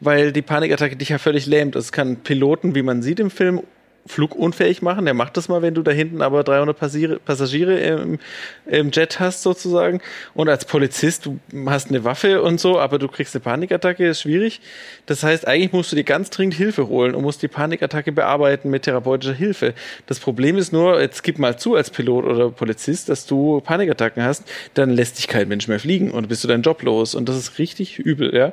[0.00, 1.76] weil die Panikattacke dich ja völlig lähmt.
[1.76, 3.62] Es kann Piloten, wie man sieht im Film,
[4.06, 5.04] flugunfähig machen.
[5.04, 8.18] Der macht das mal, wenn du da hinten aber 300 Passagiere, Passagiere im,
[8.66, 10.00] im Jet hast sozusagen.
[10.34, 14.22] Und als Polizist, du hast eine Waffe und so, aber du kriegst eine Panikattacke, ist
[14.22, 14.60] schwierig.
[15.06, 18.70] Das heißt, eigentlich musst du dir ganz dringend Hilfe holen und musst die Panikattacke bearbeiten
[18.70, 19.74] mit therapeutischer Hilfe.
[20.06, 24.22] Das Problem ist nur, jetzt gib mal zu als Pilot oder Polizist, dass du Panikattacken
[24.22, 24.44] hast,
[24.74, 27.14] dann lässt dich kein Mensch mehr fliegen und bist du deinen Job los.
[27.14, 28.52] Und das ist richtig übel, ja.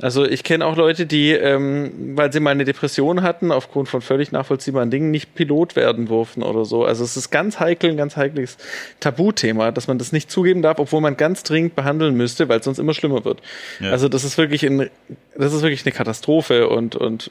[0.00, 4.00] Also ich kenne auch Leute, die, ähm, weil sie mal eine Depression hatten, aufgrund von
[4.00, 6.84] völlig nachvollziehbaren Dingen, nicht Pilot werden durften oder so.
[6.84, 8.56] Also es ist ganz heikel, ein ganz heikles
[8.98, 12.64] Tabuthema, dass man das nicht zugeben darf, obwohl man ganz dringend behandeln müsste, weil es
[12.64, 13.40] sonst immer schlimmer wird.
[13.78, 13.92] Ja.
[13.92, 14.90] Also das ist wirklich ein,
[15.38, 17.30] das ist wirklich eine Katastrophe und, und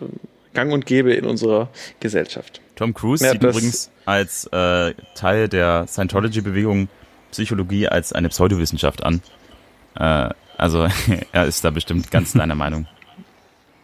[0.53, 1.69] gang und gäbe in unserer
[1.99, 2.61] Gesellschaft.
[2.75, 6.87] Tom Cruise Ja, sieht übrigens als äh, Teil der Scientology-Bewegung
[7.31, 9.21] Psychologie als eine Pseudowissenschaft an.
[9.99, 10.87] Äh, also
[11.31, 12.87] er ist da bestimmt ganz deiner Meinung.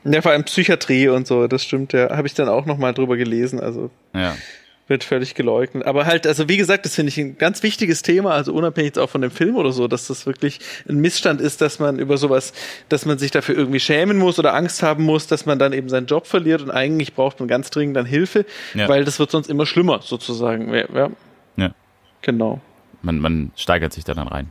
[0.06, 2.16] Ja, vor allem Psychiatrie und so, das stimmt, ja.
[2.16, 3.60] Habe ich dann auch noch mal drüber gelesen.
[3.60, 4.34] Also Ja.
[4.88, 5.86] wird völlig geleugnet.
[5.86, 8.98] Aber halt, also wie gesagt, das finde ich ein ganz wichtiges Thema, also unabhängig jetzt
[8.98, 12.18] auch von dem Film oder so, dass das wirklich ein Missstand ist, dass man über
[12.18, 12.54] sowas,
[12.88, 15.90] dass man sich dafür irgendwie schämen muss oder Angst haben muss, dass man dann eben
[15.90, 18.88] seinen Job verliert und eigentlich braucht man ganz dringend dann Hilfe, Ja.
[18.88, 20.74] weil das wird sonst immer schlimmer sozusagen.
[20.74, 21.10] Ja, ja.
[21.58, 21.72] Ja.
[22.22, 22.62] genau.
[23.04, 24.48] Man, man steigert sich da dann rein.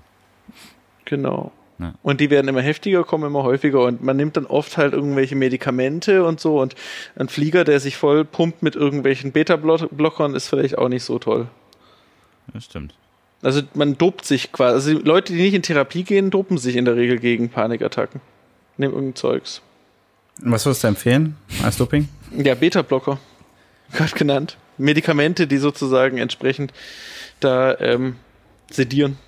[1.06, 1.50] Genau.
[1.78, 1.94] Ja.
[2.02, 5.36] Und die werden immer heftiger, kommen immer häufiger und man nimmt dann oft halt irgendwelche
[5.36, 6.74] Medikamente und so und
[7.14, 11.46] ein Flieger, der sich voll pumpt mit irgendwelchen Beta-Blockern, ist vielleicht auch nicht so toll.
[12.52, 12.94] Das stimmt.
[13.42, 14.74] Also man dopt sich quasi.
[14.74, 18.20] Also die Leute, die nicht in Therapie gehen, dopen sich in der Regel gegen Panikattacken.
[18.76, 19.62] Nehmen irgendein Zeugs.
[20.40, 22.09] Was würdest du empfehlen als Doping?
[22.36, 23.18] Ja, Beta-Blocker.
[23.92, 24.56] Gerade genannt.
[24.76, 26.72] Medikamente, die sozusagen entsprechend
[27.40, 28.16] da ähm,
[28.70, 29.18] sedieren.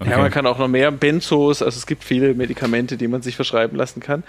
[0.00, 0.10] Okay.
[0.10, 3.36] Ja, man kann auch noch mehr Benzos, also es gibt viele Medikamente, die man sich
[3.36, 4.24] verschreiben lassen kann.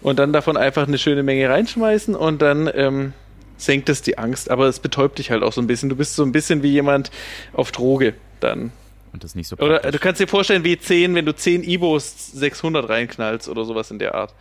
[0.00, 3.12] Und dann davon einfach eine schöne Menge reinschmeißen und dann ähm,
[3.56, 4.50] senkt es die Angst.
[4.52, 5.88] Aber es betäubt dich halt auch so ein bisschen.
[5.88, 7.10] Du bist so ein bisschen wie jemand
[7.52, 8.70] auf Droge dann.
[9.12, 9.92] Und das nicht so Oder praktisch.
[9.92, 13.98] du kannst dir vorstellen, wie 10, wenn du 10 Ibos 600 reinknallst oder sowas in
[13.98, 14.32] der Art.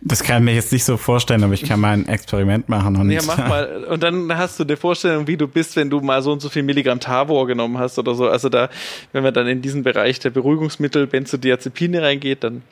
[0.00, 2.96] Das kann ich mir jetzt nicht so vorstellen, aber ich kann mal ein Experiment machen.
[2.96, 3.84] Und Ja, mach mal.
[3.86, 6.48] Und dann hast du eine Vorstellung, wie du bist, wenn du mal so und so
[6.48, 8.28] viel Milligramm Tavor genommen hast oder so.
[8.28, 8.68] Also da,
[9.12, 12.62] wenn man dann in diesen Bereich der Beruhigungsmittel, Benzodiazepine reingeht, dann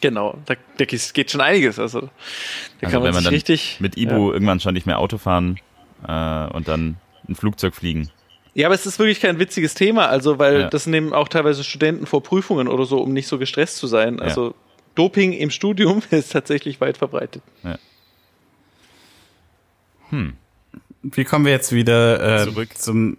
[0.00, 1.78] genau, da, da geht schon einiges.
[1.80, 2.08] Also da
[2.82, 5.58] Also kann man, wenn man richtig mit Ibu irgendwann schon nicht mehr Auto fahren
[6.06, 6.96] äh, und dann
[7.28, 8.10] ein Flugzeug fliegen.
[8.54, 10.68] Ja, aber es ist wirklich kein witziges Thema, also weil Ja.
[10.68, 14.20] das nehmen auch teilweise Studenten vor Prüfungen oder so, um nicht so gestresst zu sein.
[14.20, 14.54] Also
[14.94, 17.42] Doping im Studium ist tatsächlich weit verbreitet.
[21.02, 22.68] Wie kommen wir jetzt wieder äh, Zurück.
[22.76, 23.16] zum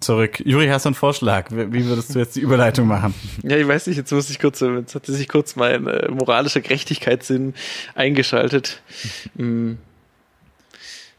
[0.00, 0.42] zurück?
[0.44, 1.50] Juri, hast du einen Vorschlag?
[1.50, 3.14] Wie würdest du jetzt die Überleitung machen?
[3.42, 6.60] Ja, ich weiß nicht, jetzt muss ich kurz, jetzt hat sich kurz mein äh, moralischer
[6.60, 7.54] Gerechtigkeitssinn
[7.94, 8.82] eingeschaltet.
[9.36, 9.78] Hm.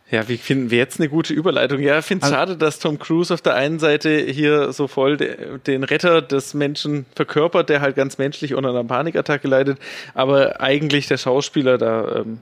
[0.09, 1.79] Ja, wie finden wir jetzt eine gute Überleitung?
[1.81, 4.88] Ja, ich finde es Also- schade, dass Tom Cruise auf der einen Seite hier so
[4.88, 9.79] voll de, den Retter des Menschen verkörpert, der halt ganz menschlich unter einer Panikattacke leidet,
[10.13, 12.39] aber eigentlich der Schauspieler da, ähm,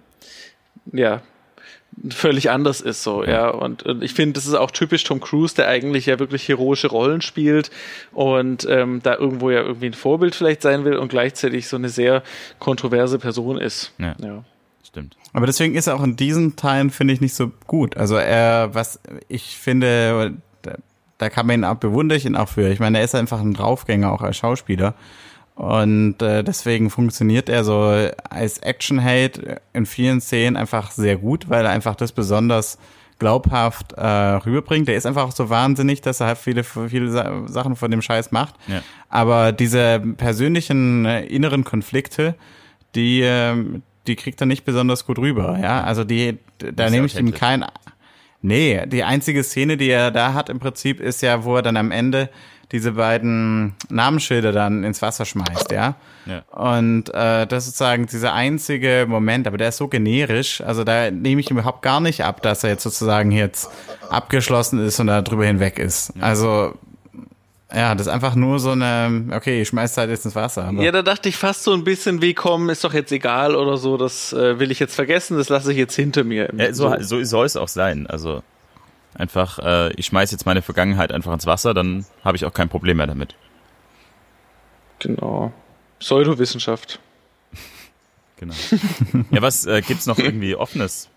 [0.93, 1.21] ja,
[2.09, 3.49] völlig anders ist so, ja.
[3.49, 6.87] Und, und ich finde, das ist auch typisch Tom Cruise, der eigentlich ja wirklich heroische
[6.87, 7.71] Rollen spielt
[8.11, 11.89] und ähm, da irgendwo ja irgendwie ein Vorbild vielleicht sein will und gleichzeitig so eine
[11.89, 12.21] sehr
[12.59, 13.93] kontroverse Person ist.
[13.97, 14.15] Ja.
[14.21, 14.43] ja.
[14.87, 15.17] Stimmt.
[15.33, 17.97] Aber deswegen ist er auch in diesen Teilen, finde ich, nicht so gut.
[17.97, 20.75] Also er, was ich finde, da,
[21.17, 22.69] da kann man ihn auch, bewundere ich ihn auch für.
[22.69, 24.93] Ich meine, er ist einfach ein Draufgänger, auch als Schauspieler.
[25.55, 27.79] Und äh, deswegen funktioniert er so
[28.29, 32.77] als Action-Hate in vielen Szenen einfach sehr gut, weil er einfach das besonders
[33.19, 34.89] glaubhaft äh, rüberbringt.
[34.89, 38.01] Der ist einfach auch so wahnsinnig, dass er halt viele, viele Sa- Sachen von dem
[38.01, 38.55] Scheiß macht.
[38.67, 38.81] Ja.
[39.07, 42.35] Aber diese persönlichen äh, inneren Konflikte,
[42.93, 45.57] die, ähm, die kriegt er nicht besonders gut rüber.
[45.61, 47.65] Ja, also die, da nehme ja ich ihm kein.
[48.41, 51.77] Nee, die einzige Szene, die er da hat im Prinzip, ist ja, wo er dann
[51.77, 52.29] am Ende
[52.71, 55.95] diese beiden Namensschilder dann ins Wasser schmeißt, ja.
[56.25, 56.39] Ja.
[56.51, 61.11] Und äh, das ist sozusagen dieser einzige Moment, aber der ist so generisch, also da
[61.11, 63.69] nehme ich ihm überhaupt gar nicht ab, dass er jetzt sozusagen jetzt
[64.09, 66.13] abgeschlossen ist und da drüber hinweg ist.
[66.19, 66.73] Also
[67.73, 70.65] ja, das ist einfach nur so eine, okay, ich schmeiß halt jetzt ins Wasser.
[70.65, 73.55] Aber Ja, da dachte ich fast so ein bisschen wie, komm, ist doch jetzt egal
[73.55, 76.49] oder so, das äh, will ich jetzt vergessen, das lasse ich jetzt hinter mir.
[76.55, 78.05] Ja, so, so soll es auch sein.
[78.07, 78.43] Also
[79.15, 82.69] einfach, äh, ich schmeiß jetzt meine Vergangenheit einfach ins Wasser, dann habe ich auch kein
[82.69, 83.35] Problem mehr damit.
[84.99, 85.51] Genau.
[85.99, 86.99] Pseudowissenschaft.
[88.37, 88.53] Genau.
[89.31, 91.09] ja, was äh, gibt's noch irgendwie offenes?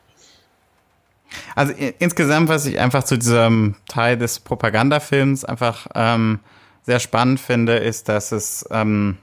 [1.54, 6.40] Also insgesamt, was ich einfach zu diesem Teil des Propagandafilms einfach ähm,
[6.82, 9.18] sehr spannend finde, ist, dass es, ähm,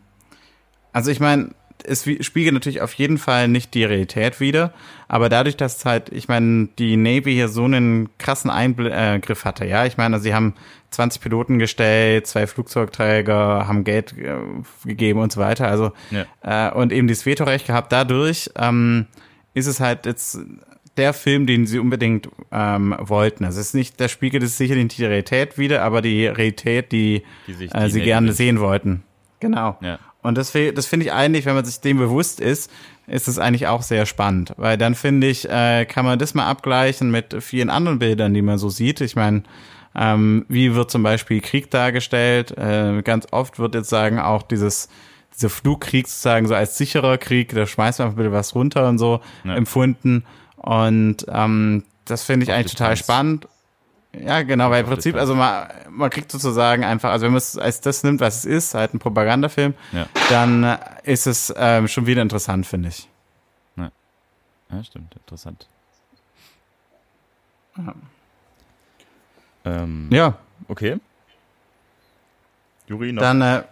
[0.93, 1.49] also ich meine,
[1.83, 4.73] es spiegelt natürlich auf jeden Fall nicht die Realität wider,
[5.07, 9.85] aber dadurch, dass halt, ich meine, die Navy hier so einen krassen Eingriff hatte, ja,
[9.85, 10.55] ich meine, sie haben
[10.91, 14.35] 20 Piloten gestellt, zwei Flugzeugträger, haben Geld äh,
[14.85, 15.91] gegeben und so weiter, also
[16.41, 17.91] äh, und eben dieses Vetorecht gehabt.
[17.91, 19.07] Dadurch ähm,
[19.53, 20.39] ist es halt jetzt
[20.97, 23.45] der Film, den sie unbedingt ähm, wollten.
[23.45, 26.91] Also es ist nicht, der spiegelt es sicherlich nicht die Realität wieder, aber die Realität,
[26.91, 28.37] die, Die sich äh, die sie Navy gerne wünscht.
[28.37, 29.03] sehen wollten.
[29.39, 29.77] Genau.
[29.81, 29.99] Ja.
[30.21, 32.71] Und das, das finde ich eigentlich, wenn man sich dem bewusst ist,
[33.07, 34.53] ist es eigentlich auch sehr spannend.
[34.57, 38.41] Weil dann finde ich, äh, kann man das mal abgleichen mit vielen anderen Bildern, die
[38.41, 39.01] man so sieht.
[39.01, 39.43] Ich meine,
[39.95, 42.57] ähm, wie wird zum Beispiel Krieg dargestellt?
[42.57, 44.89] Äh, ganz oft wird jetzt sagen auch dieses
[45.35, 48.97] dieser Flugkrieg sozusagen so als sicherer Krieg, da schmeißt man einfach bitte was runter und
[48.97, 49.55] so Ja.
[49.55, 50.23] empfunden.
[50.57, 53.47] Und ähm, das finde ich eigentlich total spannend.
[54.17, 57.39] Ja, genau, weil im auf Prinzip, also man, man kriegt sozusagen einfach, also wenn man
[57.39, 60.07] es als das nimmt, was es ist, halt ein Propagandafilm, Ja.
[60.29, 63.09] dann äh, ist es ähm, schon wieder interessant, finde ich.
[64.71, 65.67] Ja, stimmt, interessant.
[69.63, 70.37] Ähm, Ja,
[70.67, 70.97] Okay.
[72.87, 73.21] Juri, noch?
[73.21, 73.63] dann äh,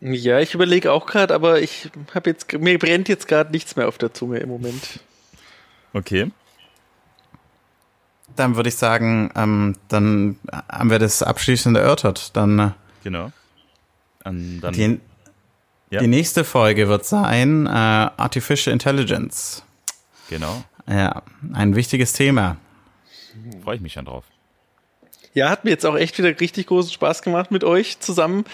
[0.00, 3.86] Ja, ich überlege auch gerade, aber ich habe jetzt, mir brennt jetzt gerade nichts mehr
[3.88, 5.00] auf der Zunge im Moment.
[5.92, 6.30] Okay.
[8.36, 10.38] dann würde ich sagen, ähm, dann
[10.70, 12.36] haben wir das abschließend erörtert.
[12.36, 12.70] Dann äh,
[13.02, 13.32] Genau.
[14.24, 15.00] An, dann, die,
[15.90, 19.62] ja, die nächste Folge wird sein äh, Artificial Intelligence.
[20.28, 20.62] genau.
[20.86, 21.22] Ja,
[21.52, 22.56] ein wichtiges Thema.
[23.62, 24.24] Freue ich mich schon drauf.
[25.32, 28.44] Ja, hat mir jetzt auch echt wieder richtig großen Spaß gemacht mit euch zusammen.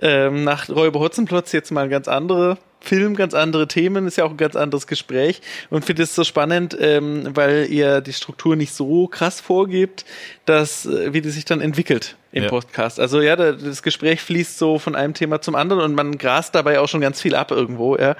[0.00, 4.24] Ähm, nach Räuber Hotzenplotz jetzt mal ein ganz andere Film, ganz andere Themen, ist ja
[4.24, 5.40] auch ein ganz anderes Gespräch
[5.70, 10.04] und finde es so spannend, ähm, weil ihr die Struktur nicht so krass vorgibt,
[10.44, 12.48] dass, äh, wie die sich dann entwickelt im Ja.
[12.48, 13.00] Podcast.
[13.00, 16.54] Also ja, da- das Gespräch fließt so von einem Thema zum anderen und man grast
[16.54, 18.14] dabei auch schon ganz viel ab irgendwo, ja.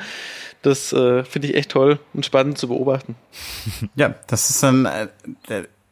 [0.62, 3.14] Das äh, finde ich echt toll und spannend zu beobachten.
[3.94, 5.08] Ja, das ist dann, äh,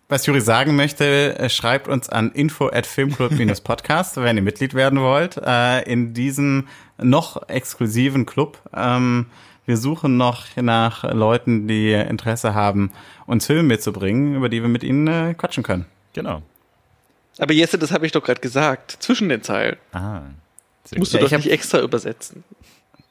[0.09, 5.01] was Juri sagen möchte, äh, schreibt uns an info at filmclub-podcast, wenn ihr Mitglied werden
[5.01, 6.69] wollt, äh, in diesem
[6.99, 8.59] noch exklusiven Club.
[8.75, 9.27] Ähm,
[9.67, 12.93] wir suchen noch nach Leuten, die Interesse haben,
[13.27, 15.87] uns Filme mitzubringen, über die wir mit ihnen äh, quatschen können.
[16.13, 16.43] Genau.
[17.39, 19.77] Aber Jesse, das habe ich doch gerade gesagt, zwischen den Zeilen.
[19.93, 20.21] Ah.
[20.97, 22.45] Musst du ich doch nicht extra übersetzen.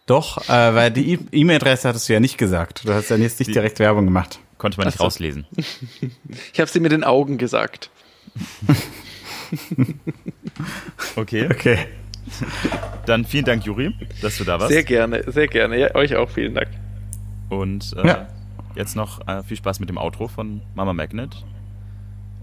[0.05, 2.87] Doch, äh, weil die E- E-Mail-Adresse hattest du ja nicht gesagt.
[2.87, 4.39] Du hast ja jetzt nicht direkt Werbung gemacht.
[4.63, 5.03] Konnte man nicht so.
[5.03, 5.45] rauslesen.
[6.53, 7.89] Ich habe sie mit den Augen gesagt.
[11.15, 11.47] Okay.
[11.51, 11.77] Okay.
[13.05, 14.71] Dann vielen Dank, Juri, dass du da warst.
[14.71, 15.77] Sehr gerne, sehr gerne.
[15.77, 16.69] Ja, euch auch vielen Dank.
[17.49, 18.27] Und äh, Ja.
[18.75, 21.43] jetzt noch äh, viel Spaß mit dem Outro von Mama Magnet.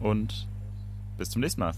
[0.01, 0.47] Und
[1.19, 1.73] bis zum nächsten Mal.